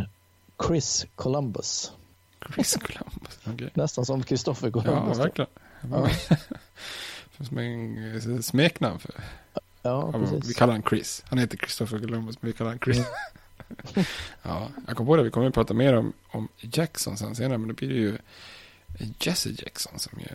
Chris 0.68 1.06
Columbus. 1.16 1.92
Chris 2.54 2.76
Columbus. 2.76 3.40
okej. 3.48 3.70
Nästan 3.74 4.06
som 4.06 4.24
Christopher 4.24 4.68
Ja, 4.68 4.72
Columbus. 4.82 5.20
verkligen. 5.20 5.50
Ja. 5.92 6.10
Som 7.48 7.58
en 7.58 8.16
eh, 8.36 8.40
smeknamn. 8.42 9.00
För, 9.00 9.12
Ja, 9.82 10.12
precis. 10.12 10.50
vi 10.50 10.54
kallar 10.54 10.74
han 10.74 10.84
Chris. 10.90 11.24
Han 11.30 11.40
heter 11.40 11.58
Christopher 11.58 12.00
Columbus, 12.00 12.42
men 12.42 12.48
vi 12.52 12.54
kallar 12.58 12.72
han 12.72 12.80
Chris. 12.80 12.98
ja, 14.44 14.68
jag 14.88 14.98
kom 14.98 15.06
på 15.06 15.16
det. 15.16 15.24
Vi 15.24 15.32
kommer 15.32 15.48
att 15.48 15.54
prata 15.54 15.74
mer 15.74 15.94
om, 15.94 16.14
om 16.28 16.48
Jackson 16.60 17.18
sen 17.18 17.36
senare. 17.36 17.58
Men 17.58 17.68
då 17.68 17.74
blir 17.74 17.90
det 17.90 17.96
ju 17.96 18.18
Jesse 19.20 19.50
Jackson 19.50 20.00
som 20.00 20.20
ju 20.20 20.28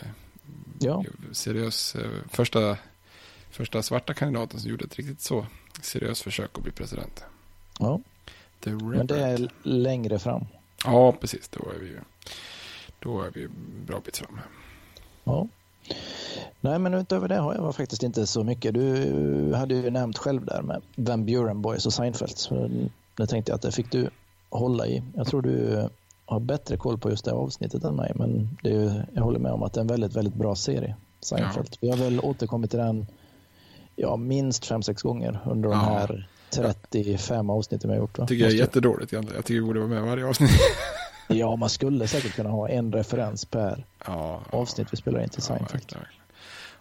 Ja. 0.82 1.04
seriös 1.32 1.94
eh, 1.94 2.10
första, 2.28 2.76
första 3.50 3.82
svarta 3.82 4.14
kandidaten 4.14 4.60
som 4.60 4.70
gjorde 4.70 4.84
ett 4.84 4.96
riktigt 4.96 5.20
så 5.20 5.46
seriöst 5.82 6.22
försök 6.22 6.50
att 6.54 6.62
bli 6.62 6.72
president. 6.72 7.24
Ja, 7.78 8.00
men 8.64 9.06
det 9.06 9.20
är 9.20 9.48
längre 9.62 10.18
fram. 10.18 10.44
Ja, 10.84 11.12
precis. 11.12 11.48
Då 11.48 11.70
är 11.76 11.78
vi 11.80 11.86
ju 11.86 12.00
då 12.98 13.22
är 13.22 13.30
vi 13.30 13.48
bra 13.86 14.00
bit 14.04 14.16
fram. 14.16 14.40
Ja. 15.24 15.48
Nej, 16.60 16.78
men 16.78 16.94
utöver 16.94 17.28
det 17.28 17.36
har 17.36 17.54
jag 17.54 17.76
faktiskt 17.76 18.02
inte 18.02 18.26
så 18.26 18.44
mycket. 18.44 18.74
Du 18.74 19.54
hade 19.54 19.74
ju 19.74 19.90
nämnt 19.90 20.18
själv 20.18 20.44
där 20.44 20.62
med 20.62 20.82
Van 20.94 21.26
Buren 21.26 21.62
Boys 21.62 21.86
och 21.86 21.92
Seinfeld. 21.92 22.36
Det 23.20 23.26
tänkte 23.26 23.52
jag 23.52 23.54
att 23.54 23.62
det 23.62 23.72
fick 23.72 23.92
du 23.92 24.10
hålla 24.50 24.86
i. 24.86 25.02
Jag 25.16 25.26
tror 25.26 25.42
du 25.42 25.88
har 26.26 26.40
bättre 26.40 26.76
koll 26.76 26.98
på 26.98 27.10
just 27.10 27.24
det 27.24 27.32
avsnittet 27.32 27.84
än 27.84 27.94
mig, 27.96 28.12
men 28.14 28.58
det 28.62 28.70
är, 28.70 29.06
jag 29.14 29.22
håller 29.22 29.38
med 29.38 29.52
om 29.52 29.62
att 29.62 29.72
det 29.72 29.78
är 29.78 29.82
en 29.82 29.86
väldigt, 29.86 30.16
väldigt 30.16 30.34
bra 30.34 30.54
serie. 30.56 30.96
Seinfeld. 31.20 31.76
Vi 31.80 31.90
har 31.90 31.96
väl 31.96 32.20
återkommit 32.20 32.70
till 32.70 32.78
den 32.78 33.06
ja, 33.96 34.16
minst 34.16 34.66
fem 34.66 34.82
sex 34.82 35.02
gånger 35.02 35.40
under 35.46 35.68
de 35.68 35.78
Ja. 35.78 35.84
här 35.84 36.28
35 36.50 37.50
avsnitten 37.50 37.90
vi 37.90 37.96
har 37.96 38.02
gjort. 38.02 38.18
Va? 38.18 38.26
tycker 38.26 38.44
jag 38.44 38.52
är 38.52 38.56
jättedåligt 38.56 39.12
egentligen. 39.12 39.36
Jag 39.36 39.44
tycker 39.44 39.60
det 39.60 39.66
borde 39.66 39.78
vara 39.80 39.88
med 39.88 40.02
varje 40.02 40.26
avsnitt. 40.26 40.50
Ja, 41.32 41.56
man 41.56 41.68
skulle 41.68 42.06
säkert 42.08 42.32
kunna 42.34 42.50
ha 42.50 42.68
en 42.68 42.92
referens 42.92 43.44
per 43.44 43.86
ja, 44.06 44.40
avsnitt 44.50 44.88
vi 44.92 44.96
spelar 44.96 45.22
in 45.22 45.28
till 45.28 45.38
ja, 45.42 45.56
Seinfeld. 45.56 45.72
verkligen. 45.72 46.04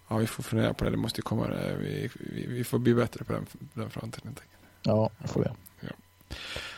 Ja, 0.09 0.17
vi 0.17 0.27
får 0.27 0.43
fundera 0.43 0.73
på 0.73 0.83
det. 0.83 0.89
Det 0.91 0.97
måste 0.97 1.21
komma. 1.21 1.45
eh, 1.47 1.73
Vi, 1.79 2.09
vi, 2.19 2.45
vi 2.47 2.63
får 2.63 2.79
bli 2.79 2.93
bättre 2.93 3.23
på 3.23 3.33
den, 3.33 3.45
den 3.73 3.89
fronten. 3.89 4.21
helt 4.23 4.39
enkelt. 4.39 4.59
Ja, 4.83 5.09
det 5.21 5.27
får 5.27 5.41
vi. 5.41 5.47
Ja. 6.29 6.35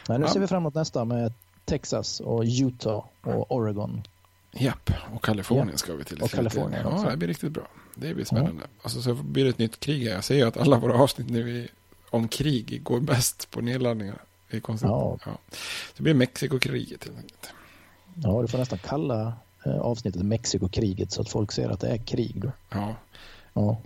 Nej, 0.10 0.20
nu 0.20 0.26
Ja. 0.26 0.34
ser 0.34 0.40
vi 0.40 0.48
fram 0.48 0.58
emot 0.64 0.74
nästa 0.76 1.06
med 1.06 1.34
Texas 1.66 2.20
och 2.20 2.44
Utah 2.62 3.04
och 3.22 3.52
Oregon. 3.56 4.04
Japp, 4.52 4.92
och 5.14 5.24
Kalifornien 5.24 5.68
Ja. 5.72 5.78
ska 5.78 5.94
vi 5.94 6.04
till. 6.04 6.22
Och 6.22 6.30
Kalifornien 6.32 6.82
Ja, 6.84 6.90
också. 6.94 7.10
det 7.10 7.18
blir 7.18 7.28
riktigt 7.28 7.52
bra. 7.52 7.68
Det 7.96 8.14
blir 8.14 8.26
spännande. 8.26 8.64
Alltså, 8.82 9.02
så 9.02 9.14
blir 9.14 9.44
det 9.44 9.50
ett 9.50 9.58
nytt 9.58 9.80
krig 9.80 10.08
här. 10.08 10.14
Jag 10.16 10.24
ser 10.24 10.36
ju 10.36 10.44
att 10.48 10.58
alla 10.58 10.78
våra 10.78 10.94
avsnitt 10.94 11.30
nu 11.30 11.50
i, 11.58 11.68
om 12.10 12.28
krig 12.28 12.84
går 12.84 13.00
bäst 13.00 13.52
på 13.52 13.62
nedladdningar. 13.62 14.22
Det 14.50 14.58
är 14.58 14.62
konstigt. 14.62 14.90
Ja. 14.90 15.18
Ja. 15.26 15.32
Det 15.98 16.04
blir 16.04 16.14
Mexikokriget 16.14 17.04
helt 17.04 17.18
enkelt. 17.18 17.50
Ja, 18.16 18.42
du 18.42 18.48
får 18.48 18.58
nästan 18.58 18.80
kalla 18.80 19.34
eh, 19.66 19.78
avsnittet 19.80 20.22
Mexikokriget 20.26 21.12
så 21.12 21.22
att 21.22 21.30
folk 21.30 21.52
ser 21.52 21.70
att 21.70 21.80
det 21.80 21.88
är 21.90 21.98
krig 21.98 22.42
då. 22.42 22.52
Ja. 22.70 22.96
Ja, 23.54 23.78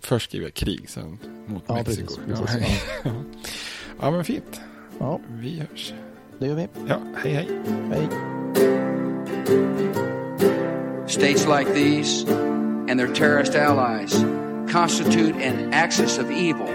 Först 0.00 0.28
skriver 0.28 0.46
jag 0.46 0.54
krig, 0.54 0.90
sen 0.90 1.18
mot 1.46 1.62
Ja, 1.66 1.74
Mexiko. 1.74 2.16
precis, 2.26 2.40
precis, 2.46 2.80
ja. 3.04 3.10
ja, 4.00 4.10
men 4.10 4.24
fint. 4.24 4.60
Ja 5.00 5.18
Vi 5.40 5.58
hörs. 5.60 5.94
det 6.38 6.46
gör 6.46 6.54
vi. 6.54 6.68
Ja, 6.88 6.96
hej 7.22 7.32
hej. 7.32 7.48
Hej. 7.90 8.08
States 11.06 11.46
like 11.46 11.74
these 11.74 12.24
and 12.88 12.98
their 12.98 13.12
terrorist 13.14 13.54
allies 13.54 14.24
constitute 14.72 15.34
an 15.36 15.74
axis 15.74 16.18
of 16.18 16.30
evil. 16.30 16.68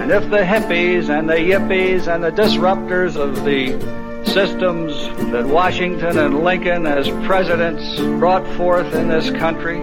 And 0.00 0.10
if 0.10 0.30
the 0.30 0.38
hippies 0.44 1.08
and 1.10 1.28
the 1.28 1.36
yippies 1.36 2.08
and 2.08 2.24
the 2.24 2.30
disruptors 2.30 3.16
of 3.16 3.44
the 3.44 3.78
systems 4.24 4.92
that 5.32 5.46
Washington 5.46 6.18
and 6.18 6.42
Lincoln 6.44 6.86
as 6.86 7.08
presidents 7.26 7.98
brought 8.18 8.46
forth 8.56 8.94
in 8.94 9.08
this 9.08 9.30
country 9.30 9.82